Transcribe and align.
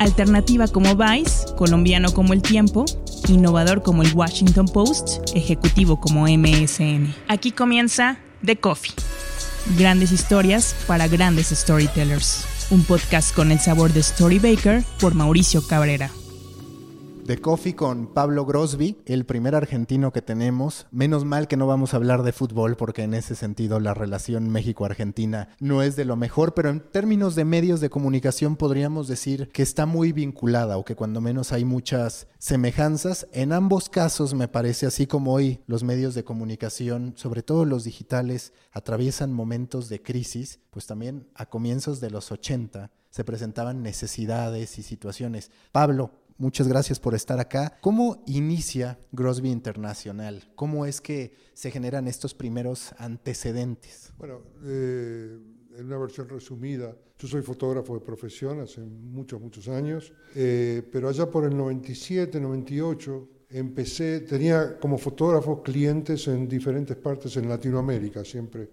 Alternativa 0.00 0.66
como 0.66 0.96
Vice, 0.96 1.44
colombiano 1.58 2.10
como 2.14 2.32
El 2.32 2.40
Tiempo, 2.40 2.86
innovador 3.28 3.82
como 3.82 4.02
el 4.02 4.14
Washington 4.14 4.66
Post, 4.66 5.30
ejecutivo 5.34 6.00
como 6.00 6.26
MSN. 6.26 7.14
Aquí 7.28 7.52
comienza 7.52 8.18
The 8.42 8.56
Coffee. 8.56 8.94
Grandes 9.78 10.10
historias 10.10 10.74
para 10.86 11.06
grandes 11.06 11.48
storytellers. 11.48 12.46
Un 12.70 12.82
podcast 12.84 13.34
con 13.34 13.52
el 13.52 13.60
sabor 13.60 13.92
de 13.92 14.00
Story 14.00 14.38
Baker 14.38 14.82
por 14.98 15.14
Mauricio 15.14 15.66
Cabrera. 15.66 16.10
The 17.30 17.40
Coffee 17.40 17.76
con 17.76 18.08
Pablo 18.12 18.44
Grosby, 18.44 19.02
el 19.06 19.24
primer 19.24 19.54
argentino 19.54 20.12
que 20.12 20.20
tenemos. 20.20 20.88
Menos 20.90 21.24
mal 21.24 21.46
que 21.46 21.56
no 21.56 21.68
vamos 21.68 21.94
a 21.94 21.96
hablar 21.96 22.24
de 22.24 22.32
fútbol 22.32 22.76
porque 22.76 23.04
en 23.04 23.14
ese 23.14 23.36
sentido 23.36 23.78
la 23.78 23.94
relación 23.94 24.50
México-Argentina 24.50 25.48
no 25.60 25.80
es 25.80 25.94
de 25.94 26.04
lo 26.04 26.16
mejor, 26.16 26.54
pero 26.54 26.70
en 26.70 26.80
términos 26.80 27.36
de 27.36 27.44
medios 27.44 27.80
de 27.80 27.88
comunicación 27.88 28.56
podríamos 28.56 29.06
decir 29.06 29.48
que 29.52 29.62
está 29.62 29.86
muy 29.86 30.10
vinculada 30.10 30.76
o 30.76 30.84
que 30.84 30.96
cuando 30.96 31.20
menos 31.20 31.52
hay 31.52 31.64
muchas 31.64 32.26
semejanzas. 32.40 33.28
En 33.30 33.52
ambos 33.52 33.88
casos 33.88 34.34
me 34.34 34.48
parece 34.48 34.86
así 34.86 35.06
como 35.06 35.32
hoy 35.32 35.60
los 35.68 35.84
medios 35.84 36.16
de 36.16 36.24
comunicación, 36.24 37.12
sobre 37.14 37.44
todo 37.44 37.64
los 37.64 37.84
digitales, 37.84 38.52
atraviesan 38.72 39.32
momentos 39.32 39.88
de 39.88 40.02
crisis, 40.02 40.58
pues 40.70 40.88
también 40.88 41.28
a 41.36 41.46
comienzos 41.46 42.00
de 42.00 42.10
los 42.10 42.32
80 42.32 42.90
se 43.10 43.24
presentaban 43.24 43.82
necesidades 43.82 44.78
y 44.78 44.82
situaciones. 44.82 45.50
Pablo, 45.72 46.12
Muchas 46.40 46.66
gracias 46.66 46.98
por 46.98 47.14
estar 47.14 47.38
acá. 47.38 47.76
¿Cómo 47.82 48.24
inicia 48.26 48.98
Grosby 49.12 49.50
Internacional? 49.50 50.50
¿Cómo 50.54 50.86
es 50.86 51.02
que 51.02 51.34
se 51.52 51.70
generan 51.70 52.08
estos 52.08 52.32
primeros 52.32 52.94
antecedentes? 52.96 54.14
Bueno, 54.16 54.40
eh, 54.64 55.38
en 55.76 55.84
una 55.84 55.98
versión 55.98 56.30
resumida, 56.30 56.96
yo 57.18 57.28
soy 57.28 57.42
fotógrafo 57.42 57.92
de 57.92 58.00
profesión 58.00 58.58
hace 58.60 58.80
muchos, 58.80 59.38
muchos 59.38 59.68
años, 59.68 60.14
eh, 60.34 60.82
pero 60.90 61.10
allá 61.10 61.30
por 61.30 61.44
el 61.44 61.54
97, 61.54 62.40
98, 62.40 63.28
empecé, 63.50 64.20
tenía 64.20 64.78
como 64.78 64.96
fotógrafo 64.96 65.62
clientes 65.62 66.26
en 66.26 66.48
diferentes 66.48 66.96
partes 66.96 67.36
en 67.36 67.50
Latinoamérica, 67.50 68.24
siempre, 68.24 68.70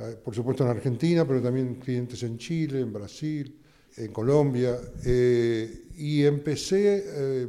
eh, 0.00 0.18
por 0.22 0.34
supuesto 0.34 0.64
en 0.64 0.68
Argentina, 0.68 1.26
pero 1.26 1.40
también 1.40 1.76
clientes 1.76 2.22
en 2.24 2.36
Chile, 2.36 2.80
en 2.80 2.92
Brasil, 2.92 3.58
en 3.96 4.12
Colombia, 4.12 4.78
eh, 5.04 5.86
y 5.96 6.24
empecé 6.24 7.04
eh, 7.06 7.46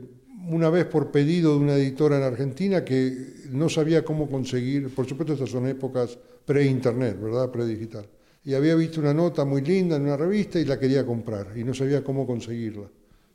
una 0.49 0.69
vez 0.69 0.85
por 0.85 1.11
pedido 1.11 1.53
de 1.53 1.59
una 1.59 1.75
editora 1.75 2.17
en 2.17 2.23
Argentina 2.23 2.85
que 2.85 3.33
no 3.51 3.69
sabía 3.69 4.05
cómo 4.05 4.29
conseguir, 4.29 4.93
por 4.93 5.05
supuesto 5.07 5.33
estas 5.33 5.49
son 5.49 5.67
épocas 5.67 6.17
pre-internet, 6.45 7.19
¿verdad? 7.21 7.51
Pre-digital. 7.51 8.07
Y 8.45 8.53
había 8.53 8.75
visto 8.75 9.01
una 9.01 9.13
nota 9.13 9.43
muy 9.43 9.61
linda 9.61 9.97
en 9.97 10.03
una 10.03 10.15
revista 10.15 10.57
y 10.57 10.63
la 10.63 10.79
quería 10.79 11.05
comprar 11.05 11.47
y 11.57 11.65
no 11.65 11.73
sabía 11.73 12.01
cómo 12.01 12.25
conseguirla. 12.25 12.87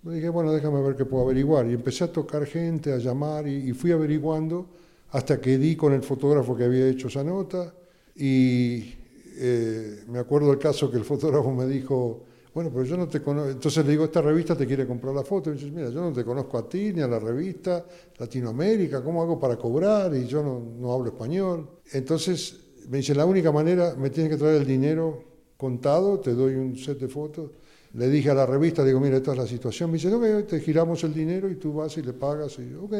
Me 0.05 0.15
dije, 0.15 0.31
bueno, 0.31 0.53
déjame 0.53 0.83
ver 0.83 0.97
qué 0.97 1.05
puedo 1.05 1.25
averiguar. 1.25 1.67
Y 1.67 1.75
empecé 1.75 2.05
a 2.05 2.13
tocar 2.13 2.47
gente, 2.47 2.93
a 2.93 2.97
llamar 2.97 3.47
y, 3.47 3.73
fui 3.73 3.93
averiguando 3.93 4.67
hasta 5.11 5.41
que 5.41 5.59
di 5.59 5.77
con 5.77 5.93
el 5.93 6.03
fotógrafo 6.03 6.57
que 6.57 6.65
había 6.65 6.89
hecho 6.89 7.09
esa 7.09 7.23
nota. 7.23 7.73
Y 8.17 8.95
eh, 9.37 10.03
me 10.09 10.19
acuerdo 10.19 10.51
el 10.51 10.59
caso 10.59 10.91
que 10.91 10.97
el 10.97 11.05
fotógrafo 11.13 11.53
me 11.53 11.67
dijo, 11.67 12.25
bueno, 12.55 12.71
pero 12.71 12.85
yo 12.85 12.97
no 12.97 13.09
te 13.09 13.23
conozco. 13.23 13.51
Entonces 13.51 13.85
le 13.85 13.93
digo, 13.93 14.05
esta 14.05 14.21
revista 14.21 14.55
te 14.55 14.67
quiere 14.67 14.87
comprar 14.87 15.15
la 15.15 15.23
foto. 15.23 15.51
Y 15.51 15.55
dice, 15.55 15.71
mira, 15.71 15.89
yo 15.89 16.01
no 16.03 16.13
te 16.13 16.25
conozco 16.25 16.59
a 16.59 16.69
ti 16.69 16.93
ni 16.93 17.01
a 17.01 17.09
la 17.09 17.19
revista 17.19 17.85
Latinoamérica, 18.19 19.03
¿cómo 19.03 19.23
hago 19.23 19.41
para 19.41 19.57
cobrar? 19.57 20.15
Y 20.15 20.27
yo 20.27 20.43
no, 20.43 20.93
hablo 20.93 21.09
español. 21.09 21.69
Entonces 21.93 22.61
me 22.91 22.99
dice, 22.99 23.15
la 23.15 23.25
única 23.25 23.51
manera, 23.53 23.95
me 23.97 24.11
tienes 24.11 24.33
que 24.33 24.39
traer 24.39 24.61
el 24.61 24.67
dinero 24.67 25.25
contado, 25.57 26.21
te 26.21 26.35
doy 26.35 26.55
un 26.55 26.77
set 26.77 26.99
de 26.99 27.09
fotos. 27.09 27.51
Le 27.95 28.09
dije 28.09 28.31
a 28.31 28.35
la 28.35 28.47
revista, 28.47 28.85
digo, 28.85 29.01
mira, 29.01 29.17
esta 29.17 29.33
es 29.33 29.39
la 29.39 29.47
situación. 29.47 29.91
Me 29.91 29.97
dice, 29.97 30.13
ok, 30.13 30.47
te 30.47 30.61
giramos 30.61 31.03
el 31.05 31.15
dinero 31.15 31.49
y 31.49 31.57
tú 31.57 31.73
vas 31.73 31.97
y 31.97 32.03
le 32.03 32.13
pagas. 32.13 32.59
Y 32.59 32.71
yo, 32.71 32.85
ok. 32.85 32.95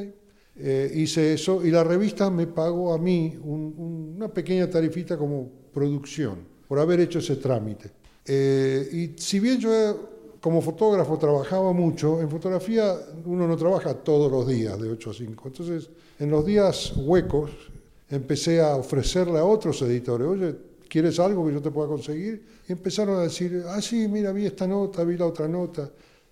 Eh, 0.55 0.93
hice 0.95 1.33
eso 1.33 1.65
y 1.65 1.71
la 1.71 1.83
revista 1.83 2.31
me 2.31 2.47
pagó 2.47 2.93
a 2.93 2.99
mí 2.99 3.39
una 3.43 4.29
pequeña 4.29 4.69
tarifita 4.69 5.17
como 5.17 5.51
producción 5.73 6.47
por 6.69 6.79
haber 6.79 7.01
hecho 7.01 7.21
ese 7.21 7.37
trámite. 7.37 8.02
Eh, 8.25 8.89
y 8.93 9.21
si 9.21 9.41
bien 9.41 9.59
yo 9.59 10.11
como 10.41 10.61
fotógrafo 10.61 11.19
trabajaba 11.19 11.73
mucho, 11.73 12.21
en 12.21 12.29
fotografía 12.29 12.97
uno 13.25 13.47
no 13.47 13.57
trabaja 13.57 13.95
todos 13.95 14.31
los 14.31 14.47
días 14.47 14.81
de 14.81 14.91
8 14.91 15.11
a 15.11 15.15
5. 15.15 15.49
Entonces, 15.49 15.91
en 16.19 16.31
los 16.31 16.45
días 16.45 16.95
huecos 16.97 17.51
empecé 18.11 18.61
a 18.61 18.77
ofrecerle 18.77 19.39
a 19.39 19.45
otros 19.45 19.81
editores, 19.83 20.27
oye, 20.27 20.57
¿quieres 20.89 21.19
algo 21.21 21.47
que 21.47 21.55
yo 21.55 21.63
te 21.63 21.71
pueda 21.71 21.89
conseguir? 21.89 22.45
Y 22.69 22.73
empezaron 22.73 23.19
a 23.19 23.23
decir, 23.23 23.63
ah, 23.69 23.81
sí, 23.81 24.09
mira, 24.09 24.33
vi 24.33 24.47
esta 24.47 24.67
nota, 24.67 25.05
vi 25.05 25.17
la 25.17 25.27
otra 25.27 25.47
nota. 25.47 25.91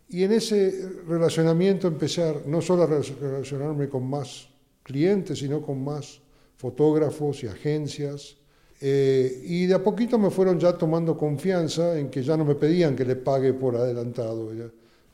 Y 0.08 0.24
en 0.24 0.32
ese 0.32 0.88
relacionamiento 1.06 1.86
empecé 1.86 2.24
a, 2.24 2.34
no 2.46 2.60
solo 2.60 2.82
a 2.82 2.86
relacionarme 2.86 3.88
con 3.88 4.10
más 4.10 4.48
clientes, 4.82 5.38
sino 5.38 5.62
con 5.62 5.84
más 5.84 6.20
fotógrafos 6.56 7.44
y 7.44 7.46
agencias 7.46 8.36
eh, 8.82 9.42
y 9.44 9.66
de 9.66 9.74
a 9.74 9.84
poquito 9.84 10.18
me 10.18 10.30
fueron 10.30 10.58
ya 10.58 10.72
tomando 10.72 11.16
confianza 11.16 11.98
en 11.98 12.08
que 12.08 12.22
ya 12.22 12.36
no 12.36 12.46
me 12.46 12.54
pedían 12.54 12.96
que 12.96 13.04
le 13.04 13.16
pague 13.16 13.52
por 13.52 13.76
adelantado, 13.76 14.50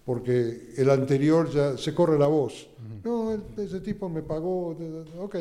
porque 0.05 0.73
el 0.77 0.89
anterior 0.89 1.51
ya 1.51 1.77
se 1.77 1.93
corre 1.93 2.17
la 2.17 2.29
voz. 2.29 2.69
No, 3.03 3.37
ese 3.57 3.81
tipo 3.81 4.09
me 4.09 4.23
pagó, 4.23 4.77
ok. 5.19 5.37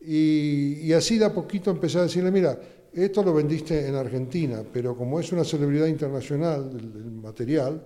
Y, 0.00 0.78
y, 0.82 0.92
así 0.92 1.18
de 1.18 1.24
a 1.24 1.34
poquito 1.34 1.72
empecé 1.72 1.98
a 1.98 2.02
decirle, 2.02 2.30
mira, 2.30 2.56
esto 2.92 3.24
lo 3.24 3.34
vendiste 3.34 3.88
en 3.88 3.96
Argentina, 3.96 4.62
pero 4.72 4.96
como 4.96 5.18
es 5.18 5.32
una 5.32 5.42
celebridad 5.42 5.86
internacional 5.86 6.72
del, 6.72 7.10
material, 7.10 7.82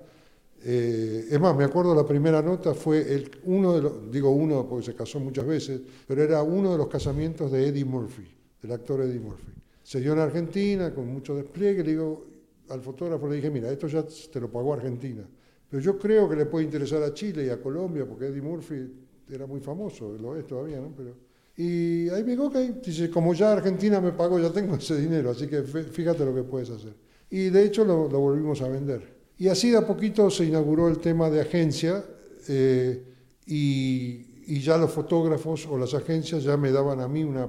eh, 0.63 1.29
es 1.31 1.41
más, 1.41 1.57
me 1.57 1.65
acuerdo 1.65 1.95
la 1.95 2.07
primera 2.07 2.43
nota 2.43 2.75
fue 2.75 3.01
el, 3.01 3.31
uno 3.45 3.75
de 3.75 3.83
los, 3.83 4.13
digo 4.13 4.31
uno 4.31 4.69
porque 4.69 4.85
se 4.85 4.95
casó 4.95 5.19
muchas 5.19 5.47
veces, 5.47 5.81
pero 6.07 6.23
era 6.23 6.43
uno 6.43 6.73
de 6.73 6.79
los 6.79 6.89
casamientos 6.89 7.51
de 7.51 7.69
Eddie 7.69 7.87
Murphy, 7.87 8.29
del 8.61 8.73
actor 8.73 9.01
Eddie 9.01 9.19
Murphy. 9.19 9.62
Se 9.93 10.01
dio 10.01 10.15
en 10.15 10.21
Argentina 10.21 10.95
con 10.95 11.07
mucho 11.07 11.37
despliegue, 11.37 11.85
le 11.85 11.91
digo 11.91 12.27
al 12.71 12.81
fotógrafo, 12.81 13.29
le 13.29 13.37
dije, 13.37 13.51
mira, 13.51 13.71
esto 13.71 13.89
ya 13.89 14.03
te 14.03 14.41
lo 14.41 14.51
pagó 14.51 14.73
Argentina, 14.73 15.23
pero 15.69 15.83
yo 15.83 15.99
creo 15.99 16.27
que 16.31 16.35
le 16.35 16.47
puede 16.47 16.65
interesar 16.65 17.03
a 17.03 17.13
Chile 17.13 17.45
y 17.45 17.51
a 17.51 17.61
Colombia, 17.61 18.07
porque 18.09 18.29
Eddie 18.29 18.41
Murphy 18.41 18.91
era 19.29 19.47
muy 19.47 19.61
famoso, 19.61 20.17
lo 20.19 20.35
es 20.35 20.47
todavía, 20.47 20.81
¿no? 20.81 20.95
Pero, 20.97 21.15
y 21.59 22.09
ahí 22.09 22.25
me 22.25 22.31
dijo, 22.31 22.47
ok, 22.47 22.57
dice, 22.83 23.11
como 23.11 23.35
ya 23.35 23.53
Argentina 23.53 24.01
me 24.01 24.13
pagó, 24.13 24.39
ya 24.39 24.51
tengo 24.51 24.77
ese 24.77 24.97
dinero, 24.97 25.29
así 25.29 25.47
que 25.47 25.63
fíjate 25.63 26.25
lo 26.25 26.35
que 26.35 26.45
puedes 26.45 26.71
hacer. 26.71 26.95
Y 27.29 27.51
de 27.51 27.63
hecho 27.63 27.85
lo, 27.85 28.09
volvimos 28.09 28.63
a 28.63 28.69
vender. 28.69 29.07
Y 29.37 29.49
así 29.49 29.73
de 29.73 29.77
a 29.77 29.87
poquito 29.87 30.31
se 30.31 30.47
inauguró 30.47 30.89
el 30.89 31.01
tema 31.01 31.29
de 31.29 31.43
agencia 31.43 32.03
eh, 32.49 33.05
y, 33.45 34.55
y 34.55 34.61
ya 34.61 34.79
los 34.79 34.91
fotógrafos 34.91 35.67
o 35.67 35.77
las 35.77 35.93
agencias 35.93 36.45
ya 36.45 36.57
me 36.57 36.73
daban 36.73 37.01
a 37.01 37.09
mí 37.09 37.25
una 37.25 37.47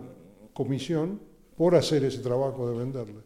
comisión 0.53 1.31
por 1.55 1.75
hacer 1.75 2.03
ese 2.03 2.19
trabajo 2.19 2.69
de 2.69 2.77
venderle. 2.77 3.21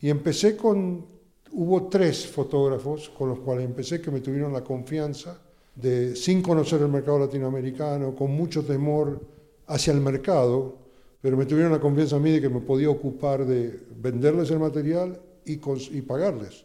Y 0.00 0.08
empecé 0.08 0.56
con, 0.56 1.04
hubo 1.52 1.88
tres 1.88 2.26
fotógrafos 2.26 3.10
con 3.10 3.28
los 3.28 3.40
cuales 3.40 3.64
empecé 3.64 4.00
que 4.00 4.10
me 4.10 4.20
tuvieron 4.20 4.52
la 4.52 4.64
confianza 4.64 5.40
de, 5.74 6.16
sin 6.16 6.42
conocer 6.42 6.80
el 6.82 6.88
mercado 6.88 7.18
latinoamericano, 7.18 8.14
con 8.14 8.30
mucho 8.32 8.64
temor 8.64 9.20
hacia 9.66 9.92
el 9.92 10.00
mercado, 10.00 10.78
pero 11.20 11.36
me 11.36 11.46
tuvieron 11.46 11.72
la 11.72 11.80
confianza 11.80 12.16
a 12.16 12.18
mí 12.18 12.30
de 12.30 12.40
que 12.40 12.48
me 12.48 12.60
podía 12.60 12.90
ocupar 12.90 13.44
de 13.44 13.80
venderles 13.96 14.50
el 14.50 14.58
material 14.58 15.20
y, 15.44 15.60
y 15.92 16.02
pagarles. 16.02 16.64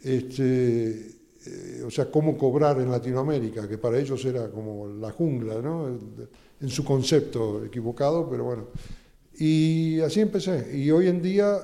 Este, 0.00 1.16
eh, 1.46 1.82
o 1.84 1.90
sea, 1.90 2.10
cómo 2.10 2.36
cobrar 2.38 2.80
en 2.80 2.90
Latinoamérica, 2.90 3.68
que 3.68 3.78
para 3.78 3.98
ellos 3.98 4.24
era 4.24 4.48
como 4.50 4.86
la 4.88 5.10
jungla, 5.10 5.60
¿no? 5.60 5.88
en 6.60 6.68
su 6.68 6.84
concepto 6.84 7.64
equivocado, 7.64 8.28
pero 8.28 8.44
bueno. 8.44 8.66
Y 9.38 10.00
así 10.00 10.20
empecé. 10.20 10.76
Y 10.76 10.90
hoy 10.90 11.08
en 11.08 11.20
día 11.20 11.58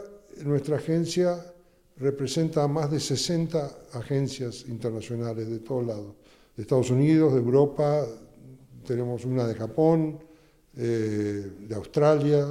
nuestra 0.44 0.76
agencia 0.76 1.52
representa 1.96 2.64
a 2.64 2.68
más 2.68 2.90
de 2.90 3.00
60 3.00 3.78
agencias 3.92 4.66
internacionales 4.68 5.48
de 5.48 5.60
todos 5.60 5.86
lados, 5.86 6.14
de 6.56 6.62
Estados 6.62 6.90
Unidos, 6.90 7.32
de 7.32 7.38
Europa, 7.38 8.06
tenemos 8.86 9.24
una 9.24 9.46
de 9.46 9.54
Japón, 9.54 10.18
eh, 10.76 11.50
de 11.68 11.74
Australia 11.74 12.46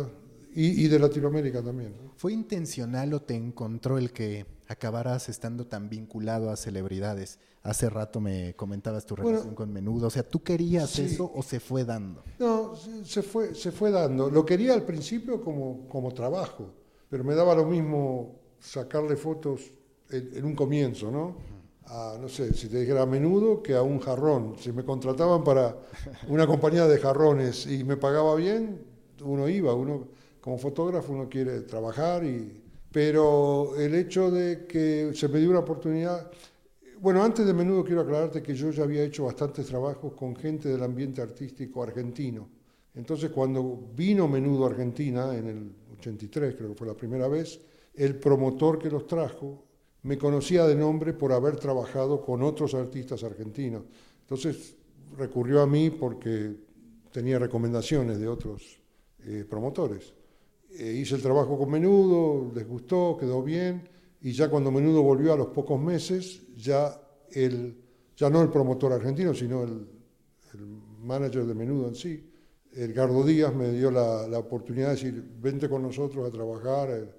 y, 0.54 0.88
de 0.88 1.00
Latinoamérica 1.00 1.62
también. 1.62 1.94
¿Fue 2.16 2.34
intencional 2.34 3.13
o 3.13 3.22
te 3.22 3.36
encontró 3.36 3.98
el 3.98 4.12
que 4.12 4.45
acabaras 4.71 5.29
estando 5.29 5.68
tan 5.68 5.89
vinculado 5.89 6.50
a 6.50 6.56
celebridades? 6.56 7.39
Hace 7.63 7.89
rato 7.89 8.19
me 8.19 8.56
comentabas 8.56 9.06
tu 9.06 9.15
relación 9.15 9.53
con 9.53 9.71
Menudo. 9.71 10.07
O 10.07 10.09
sea, 10.09 10.23
¿tú 10.23 10.41
querías 10.41 10.97
eso 10.97 11.31
o 11.35 11.44
se 11.44 11.59
fue 11.59 11.85
dando? 11.85 12.23
No, 12.39 12.73
se 13.03 13.21
fue, 13.21 13.53
se 13.53 13.71
fue 13.71 13.91
dando. 13.91 14.29
Lo 14.29 14.45
quería 14.45 14.73
al 14.73 14.83
principio 14.83 15.41
como, 15.41 15.88
como 15.88 16.13
trabajo, 16.13 16.71
pero 17.09 17.23
me 17.23 17.35
daba 17.35 17.53
lo 17.53 17.65
mismo 17.65 18.35
sacarle 18.59 19.15
fotos 19.15 19.62
en, 20.09 20.44
un 20.44 20.56
comienzo, 20.56 21.12
¿no? 21.12 21.35
A, 21.85 22.18
no 22.19 22.29
sé, 22.29 22.53
si 22.53 22.68
te 22.68 22.79
dijera 22.79 23.01
a 23.01 23.06
menudo 23.06 23.62
que 23.62 23.75
a 23.75 23.81
un 23.81 24.00
jarrón. 24.00 24.56
Si 24.57 24.71
me 24.71 24.83
contrataban 24.83 25.44
para 25.44 25.77
una 26.29 26.47
compañía 26.47 26.88
de 26.88 26.97
jarrones 26.97 27.68
y 27.68 27.83
me 27.83 27.97
pagaba 27.97 28.35
bien, 28.35 28.81
uno 29.23 29.47
iba, 29.47 29.73
uno 29.73 30.07
como 30.39 30.57
fotógrafo 30.57 31.13
uno 31.13 31.29
quiere 31.29 31.62
trabajar 31.62 32.23
y 32.23 32.61
pero 32.92 33.76
el 33.78 33.96
hecho 33.96 34.30
de 34.30 34.66
que 34.66 35.12
se 35.14 35.28
me 35.28 35.40
dio 35.40 35.50
una 35.50 35.60
oportunidad 35.60 36.32
bueno, 37.02 37.24
antes 37.24 37.48
de 37.48 37.54
menudo 37.54 37.84
quiero 37.84 38.02
aclararte 38.02 38.44
que 38.44 38.54
yo 38.54 38.70
ya 38.70 38.84
había 38.84 39.04
hecho 39.04 39.26
bastantes 39.26 39.66
trabajos 39.66 40.14
con 40.14 40.36
gente 40.36 40.70
del 40.70 40.84
ambiente 40.84 41.20
artístico 41.20 41.82
argentino. 41.82 42.48
Entonces, 42.94 43.32
cuando 43.32 43.90
vino 43.96 44.28
Menudo 44.28 44.66
a 44.66 44.70
Argentina, 44.70 45.36
en 45.36 45.48
el 45.48 45.72
83 45.98 46.56
creo 46.56 46.70
que 46.70 46.76
fue 46.76 46.86
la 46.86 46.94
primera 46.94 47.28
vez, 47.28 47.60
el 47.96 48.18
promotor 48.18 48.78
que 48.78 48.92
los 48.92 49.08
trajo 49.08 49.64
me 50.04 50.20
conocía 50.20 50.68
de 50.68 50.76
nombre 50.76 51.14
por 51.14 51.32
haber 51.32 51.56
trabajado 51.56 52.22
con 52.22 52.44
otros 52.44 52.76
artistas 52.76 53.24
argentinos. 53.24 53.82
Entonces 54.22 54.76
recurrió 55.18 55.62
a 55.62 55.68
mí 55.68 55.90
porque 55.90 56.56
tenía 57.12 57.40
recomendaciones 57.40 58.20
de 58.20 58.28
otros 58.28 58.80
eh, 59.26 59.44
promotores. 59.50 60.14
Eh, 60.79 60.94
hice 61.01 61.15
el 61.15 61.21
trabajo 61.21 61.57
con 61.57 61.69
Menudo, 61.69 62.51
les 62.56 62.68
gustó, 62.68 63.18
quedó 63.19 63.44
bien, 63.44 63.89
y 64.21 64.31
ya 64.31 64.50
cuando 64.50 64.71
Menudo 64.71 65.01
volvió 65.03 65.33
a 65.33 65.38
los 65.38 65.47
pocos 65.47 65.79
meses, 65.79 66.41
ya, 66.56 66.97
el, 67.31 67.75
ya 68.15 68.29
no 68.29 68.41
el 68.41 68.50
promotor 68.50 68.94
argentino, 68.94 69.33
sino 69.33 69.63
el, 69.63 69.88
el 70.53 70.65
manager 71.00 71.45
de 71.45 71.53
Menudo 71.53 71.89
en 71.89 71.95
sí, 71.95 72.31
Edgardo 72.73 73.25
Díaz 73.25 73.53
me 73.53 73.71
dio 73.71 73.91
la, 73.91 74.27
la, 74.27 74.39
oportunidad 74.39 74.88
de 74.88 74.94
decir, 74.94 75.23
vente 75.41 75.68
con 75.68 75.81
nosotros 75.81 76.25
a 76.25 76.31
trabajar, 76.31 76.89
eh, 76.89 77.09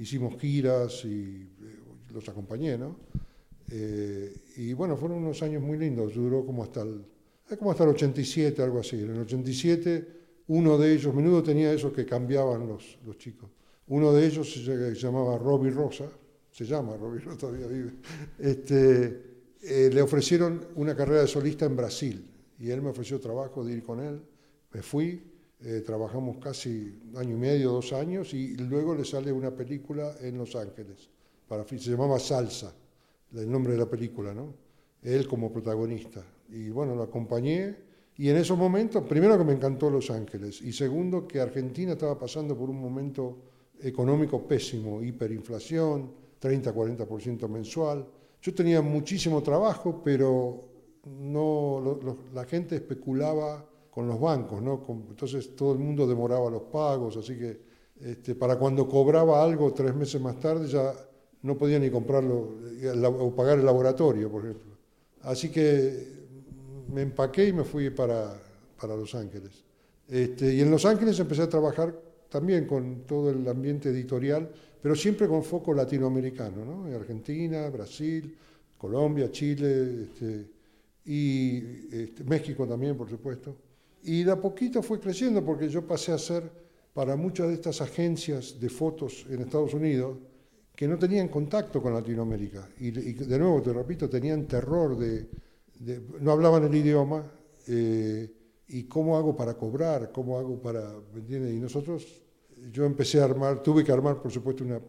hicimos 0.00 0.40
giras 0.40 1.04
y 1.04 1.48
los 2.12 2.28
acompañé, 2.28 2.78
¿no? 2.78 2.96
y 4.56 4.72
bueno, 4.72 4.96
fueron 4.96 5.18
unos 5.18 5.40
años 5.44 5.62
muy 5.62 5.78
lindos, 5.78 6.12
duró 6.12 6.44
como 6.44 6.64
hasta 6.64 6.82
el, 6.82 7.04
como 7.56 7.70
hasta 7.70 7.84
el 7.84 7.90
87, 7.90 8.60
algo 8.62 8.80
así. 8.80 9.00
En 9.00 9.10
el 9.10 9.20
87 9.20 10.19
uno 10.50 10.76
de 10.76 10.92
ellos, 10.92 11.14
menudo 11.14 11.44
tenía 11.44 11.72
esos 11.72 11.92
que 11.92 12.04
cambiaban 12.04 12.66
los, 12.66 12.98
los 13.06 13.16
chicos. 13.18 13.48
Uno 13.86 14.12
de 14.12 14.26
ellos 14.26 14.52
se, 14.52 14.94
llamaba 14.94 15.38
Robbie 15.38 15.70
Rosa, 15.70 16.10
se 16.50 16.64
llama 16.64 16.96
Robbie 16.96 17.20
Rosa, 17.20 17.38
todavía 17.38 17.68
vive. 17.68 17.92
Este, 18.36 19.22
eh, 19.62 19.90
le 19.92 20.02
ofrecieron 20.02 20.66
una 20.74 20.96
carrera 20.96 21.20
de 21.20 21.28
solista 21.28 21.66
en 21.66 21.76
Brasil 21.76 22.28
y 22.58 22.68
él 22.68 22.82
me 22.82 22.90
ofreció 22.90 23.20
trabajo 23.20 23.64
de 23.64 23.74
ir 23.74 23.84
con 23.84 24.00
él. 24.00 24.20
Me 24.72 24.82
fui, 24.82 25.22
eh, 25.60 25.84
trabajamos 25.86 26.38
casi 26.38 27.00
año 27.14 27.36
y 27.36 27.38
medio, 27.38 27.70
dos 27.70 27.92
años 27.92 28.34
y 28.34 28.56
luego 28.56 28.96
le 28.96 29.04
sale 29.04 29.30
una 29.30 29.54
película 29.54 30.16
en 30.20 30.36
Los 30.36 30.56
Ángeles. 30.56 31.10
Para, 31.46 31.64
se 31.64 31.78
llamaba 31.78 32.18
Salsa, 32.18 32.74
el 33.32 33.48
nombre 33.48 33.74
de 33.74 33.78
la 33.78 33.86
película, 33.86 34.34
¿no? 34.34 34.52
Él 35.00 35.28
como 35.28 35.52
protagonista. 35.52 36.24
Y 36.48 36.70
bueno, 36.70 36.96
lo 36.96 37.04
acompañé 37.04 37.89
y 38.20 38.28
en 38.28 38.36
esos 38.36 38.58
momentos, 38.58 39.02
primero 39.04 39.38
que 39.38 39.44
me 39.44 39.54
encantó 39.54 39.88
Los 39.88 40.10
Ángeles 40.10 40.60
y 40.60 40.74
segundo 40.74 41.26
que 41.26 41.40
Argentina 41.40 41.92
estaba 41.92 42.18
pasando 42.18 42.54
por 42.54 42.68
un 42.68 42.78
momento 42.78 43.38
económico 43.80 44.46
pésimo, 44.46 45.02
hiperinflación, 45.02 46.12
30-40% 46.38 47.48
mensual. 47.48 48.06
Yo 48.42 48.54
tenía 48.54 48.82
muchísimo 48.82 49.42
trabajo, 49.42 50.02
pero 50.04 50.68
no, 51.06 51.98
la 52.34 52.44
gente 52.44 52.76
especulaba 52.76 53.66
con 53.90 54.06
los 54.06 54.20
bancos, 54.20 54.60
¿no? 54.60 54.84
entonces 55.08 55.56
todo 55.56 55.72
el 55.72 55.78
mundo 55.78 56.06
demoraba 56.06 56.50
los 56.50 56.64
pagos, 56.64 57.16
así 57.16 57.38
que 57.38 57.58
este, 58.02 58.34
para 58.34 58.58
cuando 58.58 58.86
cobraba 58.86 59.42
algo 59.42 59.72
tres 59.72 59.94
meses 59.94 60.20
más 60.20 60.38
tarde 60.38 60.68
ya 60.68 60.92
no 61.40 61.56
podía 61.56 61.78
ni 61.78 61.88
comprarlo 61.88 62.50
o 63.18 63.34
pagar 63.34 63.60
el 63.60 63.64
laboratorio, 63.64 64.30
por 64.30 64.44
ejemplo. 64.44 64.76
Así 65.22 65.50
que 65.50 66.19
me 66.92 67.02
empaqué 67.02 67.48
y 67.48 67.52
me 67.52 67.64
fui 67.64 67.90
para, 67.90 68.40
para 68.80 68.96
Los 68.96 69.14
Ángeles. 69.14 69.64
Este, 70.08 70.54
y 70.54 70.60
en 70.60 70.70
Los 70.70 70.84
Ángeles 70.84 71.18
empecé 71.20 71.42
a 71.42 71.48
trabajar 71.48 71.94
también 72.28 72.66
con 72.66 73.02
todo 73.06 73.30
el 73.30 73.46
ambiente 73.48 73.90
editorial, 73.90 74.50
pero 74.82 74.94
siempre 74.94 75.28
con 75.28 75.42
foco 75.42 75.74
latinoamericano, 75.74 76.64
¿no? 76.64 76.96
Argentina, 76.96 77.68
Brasil, 77.68 78.34
Colombia, 78.78 79.30
Chile 79.30 80.04
este, 80.04 80.46
y 81.04 81.58
este, 81.92 82.24
México 82.24 82.66
también, 82.66 82.96
por 82.96 83.08
supuesto. 83.08 83.56
Y 84.02 84.22
de 84.22 84.32
a 84.32 84.40
poquito 84.40 84.82
fue 84.82 84.98
creciendo 84.98 85.44
porque 85.44 85.68
yo 85.68 85.86
pasé 85.86 86.12
a 86.12 86.18
ser 86.18 86.50
para 86.94 87.14
muchas 87.16 87.48
de 87.48 87.54
estas 87.54 87.80
agencias 87.80 88.58
de 88.58 88.68
fotos 88.68 89.26
en 89.28 89.42
Estados 89.42 89.74
Unidos 89.74 90.16
que 90.74 90.88
no 90.88 90.98
tenían 90.98 91.28
contacto 91.28 91.82
con 91.82 91.92
Latinoamérica. 91.92 92.68
y 92.78 92.90
de 92.90 93.38
nuevo, 93.38 93.60
te 93.60 93.72
repito, 93.72 94.08
tenían 94.08 94.46
terror 94.46 94.96
de, 94.96 95.26
no 96.20 96.32
hablaban 96.32 96.64
el 96.64 96.74
idioma, 96.74 97.30
eh, 97.66 98.30
y 98.68 98.84
cómo 98.84 99.16
hago 99.16 99.34
para 99.36 99.54
cobrar, 99.54 100.12
cómo 100.12 100.38
hago 100.38 100.60
para, 100.60 100.94
¿me 101.12 101.20
entiendes? 101.20 101.54
Y 101.54 101.60
nosotros, 101.60 102.22
yo 102.70 102.84
empecé 102.84 103.20
a 103.20 103.24
armar, 103.24 103.62
tuve 103.62 103.82
que 103.82 103.92
armar, 103.92 104.20
por 104.22 104.30
supuesto, 104.30 104.64
una, 104.64 104.80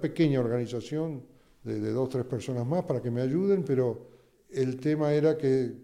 pequeña 0.00 0.40
organización 0.40 1.22
de, 1.62 1.80
de 1.80 1.92
dos, 1.92 2.08
tres 2.08 2.24
personas 2.24 2.66
más 2.66 2.84
para 2.84 3.00
que 3.00 3.10
me 3.10 3.20
ayuden, 3.20 3.64
pero 3.64 4.08
el 4.50 4.80
tema 4.80 5.14
era 5.14 5.38
que 5.38 5.74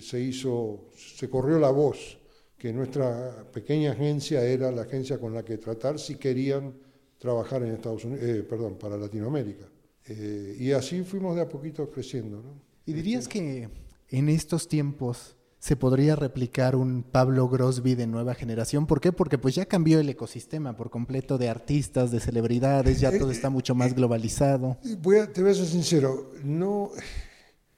se 0.00 0.20
hizo, 0.20 0.88
se 0.96 1.30
corrió 1.30 1.58
la 1.58 1.70
voz 1.70 2.18
que 2.58 2.72
nuestra 2.72 3.46
pequeña 3.52 3.92
agencia 3.92 4.42
era 4.42 4.70
la 4.70 4.82
agencia 4.82 5.18
con 5.18 5.34
la 5.34 5.44
que 5.44 5.58
tratar 5.58 5.98
si 5.98 6.16
querían 6.16 6.74
trabajar 7.18 7.62
en 7.62 7.74
Estados 7.74 8.04
Unidos, 8.04 8.24
eh, 8.24 8.42
perdón, 8.42 8.76
para 8.78 8.96
Latinoamérica. 8.96 9.66
Eh, 10.06 10.56
y 10.58 10.72
así 10.72 11.02
fuimos 11.02 11.36
de 11.36 11.42
a 11.42 11.48
poquito 11.48 11.90
creciendo. 11.90 12.42
¿no? 12.42 12.65
¿Y 12.88 12.92
dirías 12.92 13.26
que 13.26 13.68
en 14.10 14.28
estos 14.28 14.68
tiempos 14.68 15.36
se 15.58 15.74
podría 15.74 16.14
replicar 16.14 16.76
un 16.76 17.02
Pablo 17.02 17.48
Grosby 17.48 17.96
de 17.96 18.06
nueva 18.06 18.34
generación? 18.34 18.86
¿Por 18.86 19.00
qué? 19.00 19.10
Porque 19.10 19.38
pues 19.38 19.56
ya 19.56 19.66
cambió 19.66 19.98
el 19.98 20.08
ecosistema 20.08 20.76
por 20.76 20.88
completo 20.88 21.36
de 21.36 21.48
artistas, 21.48 22.12
de 22.12 22.20
celebridades, 22.20 23.00
ya 23.00 23.18
todo 23.18 23.32
está 23.32 23.50
mucho 23.50 23.74
más 23.74 23.92
globalizado. 23.92 24.78
Voy 25.02 25.16
a, 25.16 25.32
te 25.32 25.42
voy 25.42 25.50
a 25.50 25.54
ser 25.54 25.66
sincero, 25.66 26.30
no, 26.44 26.92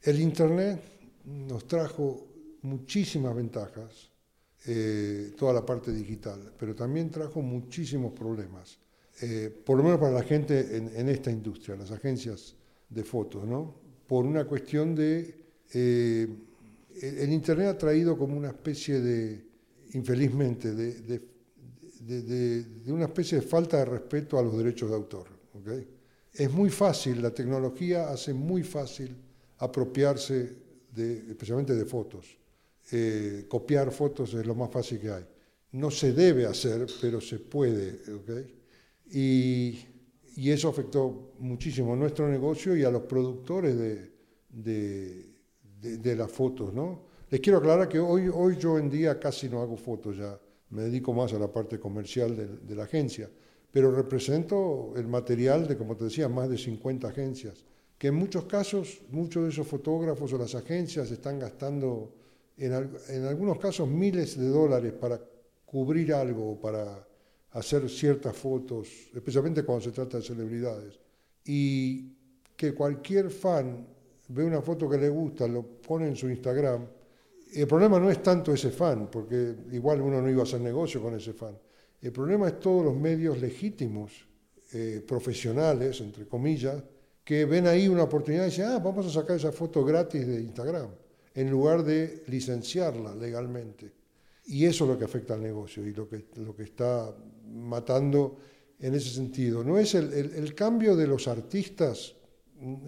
el 0.03 0.21
Internet 0.21 0.83
nos 1.25 1.67
trajo 1.67 2.27
muchísimas 2.61 3.35
ventajas, 3.35 4.11
eh, 4.67 5.33
toda 5.39 5.55
la 5.55 5.65
parte 5.65 5.91
digital, 5.91 6.53
pero 6.59 6.75
también 6.75 7.11
trajo 7.11 7.41
muchísimos 7.41 8.13
problemas, 8.13 8.79
eh, 9.23 9.49
por 9.65 9.79
lo 9.79 9.85
menos 9.85 9.99
para 9.99 10.13
la 10.13 10.23
gente 10.23 10.77
en, 10.77 10.91
en 10.95 11.09
esta 11.09 11.31
industria, 11.31 11.77
las 11.77 11.93
agencias 11.93 12.57
de 12.91 13.05
fotos, 13.05 13.47
¿no? 13.47 13.88
Por 14.09 14.25
una 14.25 14.45
cuestión 14.47 14.97
de... 14.97 15.37
Eh, 15.73 16.27
el 17.01 17.33
Internet 17.33 17.69
ha 17.69 17.79
traído 17.79 18.19
como 18.19 18.37
una 18.37 18.49
especie 18.49 19.01
de, 19.01 19.45
infelizmente, 19.93 20.75
de, 20.75 21.23
una 22.89 23.05
especie 23.05 23.39
de 23.39 23.47
falta 23.47 23.77
de 23.77 23.85
respeto 23.85 24.37
a 24.37 24.43
los 24.43 24.59
derechos 24.59 24.91
de 24.91 24.97
autor. 24.97 25.29
Es 26.33 26.51
muy 26.51 26.71
fácil, 26.71 27.23
la 27.23 27.31
tecnología 27.31 28.09
hace 28.09 28.35
muy 28.35 28.65
fácil 28.65 29.15
apropiarse, 29.59 30.57
de, 30.93 31.19
especialmente 31.29 31.75
de 31.75 31.85
fotos. 31.85 32.37
Eh, 32.91 33.45
copiar 33.47 33.93
fotos 33.93 34.35
es 34.35 34.45
lo 34.45 34.55
más 34.55 34.71
fácil 34.71 34.99
que 34.99 35.11
hay. 35.11 35.25
No 35.73 35.91
se 35.91 36.13
debe 36.13 36.47
hacer, 36.47 36.87
pero 37.01 37.21
se 37.21 37.39
puede. 37.39 38.01
Y 39.13 39.79
y 40.39 40.53
eso 40.53 40.69
afectó 40.69 41.33
muchísimo 41.41 41.95
a 41.95 41.97
nuestro 41.97 42.29
negocio 42.29 42.77
y 42.77 42.85
a 42.85 42.91
los 42.93 43.03
productores 43.03 43.77
de, 43.77 45.27
de, 45.81 46.15
las 46.17 46.31
fotos. 46.31 46.73
¿no? 46.73 47.07
Les 47.29 47.41
quiero 47.41 47.59
aclarar 47.59 47.89
que 47.89 47.99
hoy, 47.99 48.31
hoy 48.33 48.57
yo 48.57 48.79
en 48.79 48.89
día 48.89 49.19
casi 49.19 49.49
no 49.49 49.61
hago 49.61 49.77
fotos 49.77 50.17
ya, 50.17 50.39
me 50.71 50.83
dedico 50.83 51.13
más 51.13 51.33
a 51.33 51.41
la 51.41 51.53
parte 51.53 51.81
comercial 51.81 52.61
de, 52.63 52.75
la 52.77 52.85
agencia, 52.85 53.29
pero 53.73 53.91
represento 53.91 54.93
el 54.95 55.09
material 55.09 55.67
de, 55.67 55.77
como 55.77 55.97
te 55.97 56.05
decía, 56.05 56.29
más 56.29 56.49
de 56.49 56.57
50 56.57 57.09
agencias, 57.09 57.65
que 57.99 58.07
en 58.07 58.15
muchos 58.15 58.45
casos 58.45 59.01
muchos 59.11 59.43
de 59.43 59.49
esos 59.49 59.67
fotógrafos 59.67 60.33
o 60.33 60.39
las 60.39 60.55
agencias 60.55 61.11
están 61.11 61.41
gastando 61.41 62.15
en, 62.57 62.73
en 63.09 63.25
algunos 63.25 63.59
casos 63.59 63.89
miles 63.89 64.39
de 64.39 64.47
dólares 64.47 64.93
para 64.93 65.21
cubrir 65.67 66.15
algo, 66.15 66.61
para 66.61 67.08
hacer 67.59 67.89
ciertas 67.89 68.37
fotos, 68.37 68.89
especialmente 69.15 69.63
cuando 69.63 69.85
se 69.85 69.93
trata 69.93 70.19
de 70.19 70.23
celebridades, 70.23 70.99
y 71.45 72.13
que 72.57 72.75
cualquier 72.75 73.31
fan 73.31 73.87
ve 74.29 74.45
una 74.45 74.61
foto 74.61 74.89
que 74.89 74.99
le 74.99 75.09
gusta, 75.09 75.47
lo 75.47 75.63
pone 75.63 76.09
en 76.09 76.17
su 76.17 76.29
Instagram, 76.29 76.87
el 77.55 77.67
problema 77.67 77.99
no 77.99 78.11
es 78.11 78.23
tanto 78.23 78.53
ese 78.53 78.71
fan, 78.71 79.09
porque 79.11 79.55
igual 79.73 80.01
uno 80.03 80.21
no 80.21 80.29
iba 80.29 80.41
a 80.41 80.45
hacer 80.45 80.61
negocio 80.61 81.01
con 81.01 81.15
ese 81.15 81.33
fan. 81.33 81.57
El 82.01 82.13
problema 82.13 82.49
es 82.49 82.61
todos 82.61 82.85
los 82.85 82.95
medios 82.95 83.41
legítimos, 83.41 84.13
eh, 84.73 85.03
profesionales, 85.07 86.01
entre 86.01 86.27
comillas, 86.27 86.83
que 87.25 87.45
ven 87.45 87.67
ahí 87.67 87.89
una 87.89 88.05
oportunidad 88.05 88.45
y 88.45 88.51
dicen, 88.51 88.67
ah, 88.67 88.79
vamos 88.79 89.07
a 89.07 89.11
sacar 89.11 89.37
esa 89.37 89.51
foto 89.51 89.85
gratis 89.85 90.27
de 90.27 90.41
Instagram, 90.41 90.91
en 91.35 91.51
lugar 91.51 91.83
de 91.83 92.25
licenciarla 92.27 93.15
legalmente. 93.15 93.93
Y 94.47 94.65
eso 94.65 94.85
es 94.85 94.91
lo 94.91 94.99
que 94.99 95.05
afecta 95.05 95.35
al 95.35 95.43
negocio 95.43 95.87
y 95.87 95.93
lo 95.93 96.09
que, 96.09 96.27
lo 96.37 96.55
que 96.55 96.63
está 96.63 97.15
matando 97.53 98.37
en 98.79 98.95
ese 98.95 99.11
sentido. 99.11 99.65
No 99.65 99.79
es 99.79 99.95
el, 99.95 100.13
el, 100.13 100.55
cambio 100.55 100.97
de 100.97 101.07
los 101.07 101.27
artistas, 101.29 102.15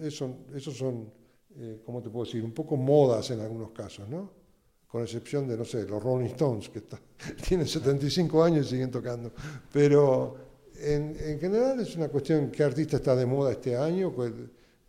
eso, 0.01 0.37
esos 0.55 0.77
son, 0.77 1.11
eh, 1.55 1.81
¿cómo 1.85 2.01
te 2.01 2.09
puedo 2.09 2.25
decir? 2.25 2.43
Un 2.43 2.53
poco 2.53 2.77
modas 2.77 3.31
en 3.31 3.39
algunos 3.39 3.71
casos, 3.71 4.07
¿no? 4.07 4.31
Con 4.87 5.03
excepción 5.03 5.47
de, 5.47 5.57
no 5.57 5.65
sé, 5.65 5.85
los 5.85 6.01
Rolling 6.01 6.27
Stones, 6.27 6.69
que 6.69 6.79
está, 6.79 6.99
tienen 7.47 7.67
75 7.67 8.43
años 8.43 8.67
y 8.67 8.69
siguen 8.71 8.91
tocando. 8.91 9.31
Pero 9.71 10.35
en, 10.75 11.15
en, 11.19 11.39
general 11.39 11.79
es 11.79 11.95
una 11.95 12.09
cuestión 12.09 12.51
qué 12.51 12.63
artista 12.63 12.97
está 12.97 13.15
de 13.15 13.25
moda 13.25 13.51
este 13.51 13.75
año. 13.75 14.11
Pues, 14.13 14.31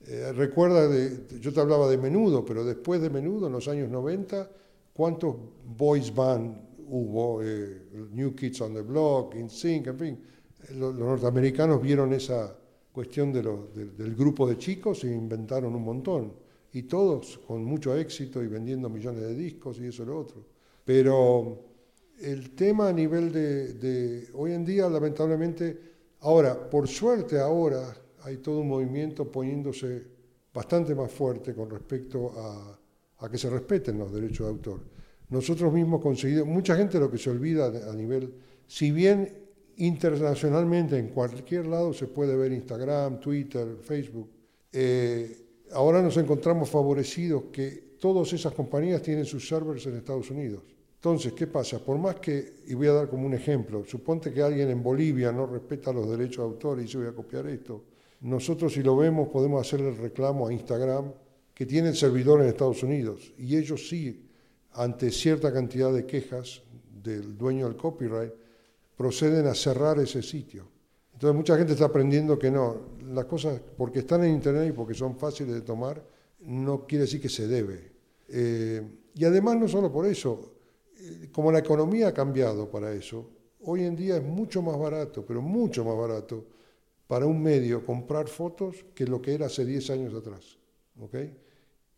Eh, 0.07 0.33
recuerda, 0.33 0.88
de, 0.88 1.38
yo 1.41 1.52
te 1.52 1.61
hablaba 1.61 1.88
de 1.88 1.97
menudo, 1.97 2.45
pero 2.45 2.64
después 2.64 3.00
de 3.00 3.09
menudo, 3.09 3.47
en 3.47 3.52
los 3.52 3.69
años 3.69 3.88
90, 3.88 4.50
¿cuántos 4.93 5.37
boys 5.64 6.12
band 6.12 6.57
hubo? 6.89 7.43
Eh, 7.43 8.09
New 8.12 8.35
Kids 8.35 8.61
on 8.61 8.75
the 8.75 8.83
Block, 8.83 9.35
InSync, 9.35 9.87
en 9.89 9.99
fin. 9.99 10.21
Los, 10.77 10.95
norteamericanos 10.95 11.83
vieron 11.83 12.12
esa 12.12 12.57
cuestión 12.93 13.33
de 13.33 13.43
del 13.43 14.15
grupo 14.15 14.47
de 14.49 14.59
chicos 14.59 15.05
e 15.05 15.09
inventaron 15.09 15.75
un 15.75 15.85
montón. 15.85 16.33
Y 16.73 16.85
todos 16.85 17.39
con 17.47 17.65
mucho 17.65 17.97
éxito 17.97 18.43
y 18.43 18.47
vendiendo 18.47 18.89
millones 18.89 19.23
de 19.23 19.35
discos 19.35 19.79
y 19.81 19.87
eso 19.87 20.05
y 20.05 20.07
lo 20.07 20.19
otro. 20.19 20.45
Pero 20.85 21.59
el 22.21 22.55
tema 22.55 22.89
a 22.89 22.93
nivel 22.93 23.33
de, 23.33 23.75
de 23.75 24.29
hoy 24.35 24.53
en 24.53 24.65
día, 24.65 24.89
lamentablemente, 24.89 25.79
ahora, 26.21 26.71
por 26.71 26.89
suerte 26.89 27.39
ahora, 27.39 27.95
hay 28.25 28.39
todo 28.39 28.61
un 28.61 28.69
movimiento 28.69 29.31
poniéndose 29.31 30.12
bastante 30.53 30.95
más 30.95 31.11
fuerte 31.11 31.55
con 31.55 31.71
respecto 31.71 32.33
a, 32.37 32.79
que 33.31 33.39
se 33.39 33.49
respeten 33.49 33.99
los 33.99 34.12
derechos 34.12 34.47
de 34.47 34.53
autor. 34.53 34.81
Nosotros 35.33 35.73
mismos 35.73 36.03
conseguido, 36.03 36.45
mucha 36.45 36.77
gente 36.77 37.01
lo 37.01 37.11
que 37.11 37.17
se 37.17 37.31
olvida 37.31 37.69
a 37.91 37.95
nivel, 37.95 38.35
si 38.67 38.91
bien 38.91 39.33
internacionalmente 39.79 40.99
en 40.99 41.09
cualquier 41.09 41.69
lado 41.69 41.95
se 41.95 42.07
puede 42.07 42.37
ver 42.37 42.53
Instagram, 42.53 43.19
Twitter, 43.19 43.79
Facebook, 43.81 44.29
eh, 44.71 45.35
ahora 45.73 46.03
nos 46.03 46.19
encontramos 46.19 46.69
favorecidos 46.69 47.45
que 47.51 47.95
todas 47.99 48.31
esas 48.35 48.53
compañías 48.53 49.01
tienen 49.01 49.25
sus 49.25 49.49
servers 49.49 49.87
en 49.87 49.97
Estados 49.97 50.31
Unidos. 50.31 50.65
Entonces, 50.97 51.33
¿qué 51.33 51.47
pasa? 51.47 51.79
Por 51.79 51.97
más 51.97 52.17
que, 52.17 52.57
y 52.67 52.75
voy 52.75 52.89
a 52.89 52.93
dar 52.93 53.09
como 53.09 53.25
un 53.25 53.33
ejemplo, 53.33 53.87
suponte 53.87 54.35
que 54.35 54.43
alguien 54.43 54.69
en 54.69 54.83
Bolivia 54.83 55.33
no 55.33 55.47
respeta 55.47 55.95
los 55.95 56.11
derechos 56.11 56.37
de 56.37 56.43
autor 56.43 56.79
y 56.79 56.83
dice 56.83 56.99
voy 56.99 57.07
a 57.07 57.15
copiar 57.15 57.47
esto, 57.47 57.83
nosotros 58.21 58.75
si 58.75 58.83
lo 58.83 58.99
vemos 58.99 59.29
podemos 59.29 59.67
hacerle 59.67 59.89
el 59.89 59.97
reclamo 59.97 60.47
a 60.47 60.53
Instagram, 60.53 61.11
que 61.55 61.65
tiene 61.65 61.89
el 61.89 61.97
servidor 61.97 62.43
en 62.43 62.49
Estados 62.49 62.83
Unidos, 62.83 63.33
y 63.39 63.57
ellos 63.57 63.89
sí, 63.89 64.22
ante 64.75 65.11
cierta 65.11 65.52
cantidad 65.52 65.93
de 65.93 66.07
quejas 66.07 66.62
del 67.02 67.37
dueño 67.37 67.67
del 67.67 67.76
copyright, 67.76 68.33
proceden 68.97 69.47
a 69.47 69.55
cerrar 69.55 69.99
ese 69.99 70.23
sitio. 70.23 70.69
Entonces 71.12 71.37
mucha 71.37 71.57
gente 71.57 71.73
está 71.73 71.87
aprendiendo 71.87 72.38
que 72.38 72.50
no, 72.50 72.76
las 73.12 73.26
cosas 73.26 73.61
porque 73.76 74.00
están 74.00 74.25
en 74.25 74.35
Internet 74.35 74.69
y 74.71 74.73
porque 74.73 74.95
son 74.95 75.17
fáciles 75.17 75.55
de 75.55 75.61
tomar, 75.62 76.02
no 76.41 76.87
quiere 76.87 77.05
decir 77.05 77.21
que 77.21 77.29
se 77.29 77.47
debe. 77.47 77.93
Eh, 78.29 78.83
y 79.14 79.25
además 79.25 79.57
no 79.57 79.69
solo 79.69 79.93
por 79.93 80.07
eso, 80.07 80.52
eh, 80.99 81.29
como 81.33 81.52
la 81.52 81.59
economía 81.59 82.09
ha 82.09 82.14
cambiado 82.14 82.71
para 82.71 82.93
eso, 82.93 83.29
hoy 83.64 83.85
en 83.85 83.95
día 83.95 84.17
es 84.17 84.23
mucho 84.23 84.62
más 84.62 84.79
barato, 84.79 85.25
pero 85.25 85.43
mucho 85.43 85.85
más 85.85 85.97
barato, 85.97 86.45
para 87.07 87.26
un 87.26 87.43
medio 87.43 87.85
comprar 87.85 88.29
fotos 88.29 88.87
que 88.95 89.07
lo 89.07 89.21
que 89.21 89.35
era 89.35 89.47
hace 89.47 89.64
10 89.64 89.91
años 89.91 90.14
atrás. 90.14 90.57
¿okay? 90.99 91.37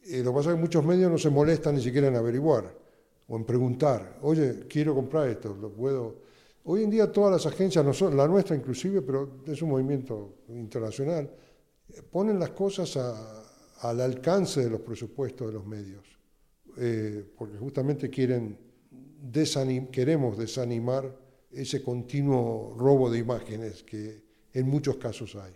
Eh, 0.06 0.23
lo 0.23 0.30
que 0.32 0.37
pasa 0.37 0.50
es 0.50 0.56
que 0.56 0.61
muchos 0.61 0.84
medios 0.84 1.11
no 1.11 1.18
se 1.18 1.30
molestan 1.30 1.75
ni 1.75 1.82
siquiera 1.82 2.08
en 2.08 2.16
averiguar 2.16 2.70
o 3.26 3.37
en 3.37 3.44
preguntar, 3.44 4.18
oye, 4.23 4.66
quiero 4.68 4.94
comprar 4.94 5.28
esto, 5.28 5.54
lo 5.54 5.73
puedo... 5.73 6.25
Hoy 6.64 6.82
en 6.82 6.90
día 6.90 7.11
todas 7.12 7.32
las 7.32 7.46
agencias, 7.52 7.84
la 8.14 8.26
nuestra 8.28 8.56
inclusive, 8.56 9.02
pero 9.02 9.40
es 9.46 9.61
un 9.61 9.70
movimiento 9.70 10.37
internacional, 10.49 11.30
ponen 12.11 12.38
las 12.38 12.50
cosas 12.50 12.96
al 13.80 14.00
alcance 14.00 14.64
de 14.64 14.70
los 14.70 14.80
presupuestos 14.80 15.49
de 15.49 15.52
los 15.52 15.66
medios, 15.66 16.04
eh, 16.78 17.25
porque 17.37 17.58
justamente 17.58 18.08
quieren 18.08 18.58
desanim, 18.90 19.88
queremos 19.88 20.38
desanimar 20.38 21.14
ese 21.50 21.82
continuo 21.82 22.75
robo 22.78 23.11
de 23.11 23.18
imágenes 23.18 23.82
que 23.82 24.25
en 24.52 24.68
muchos 24.68 24.96
casos 24.96 25.37
hay. 25.37 25.52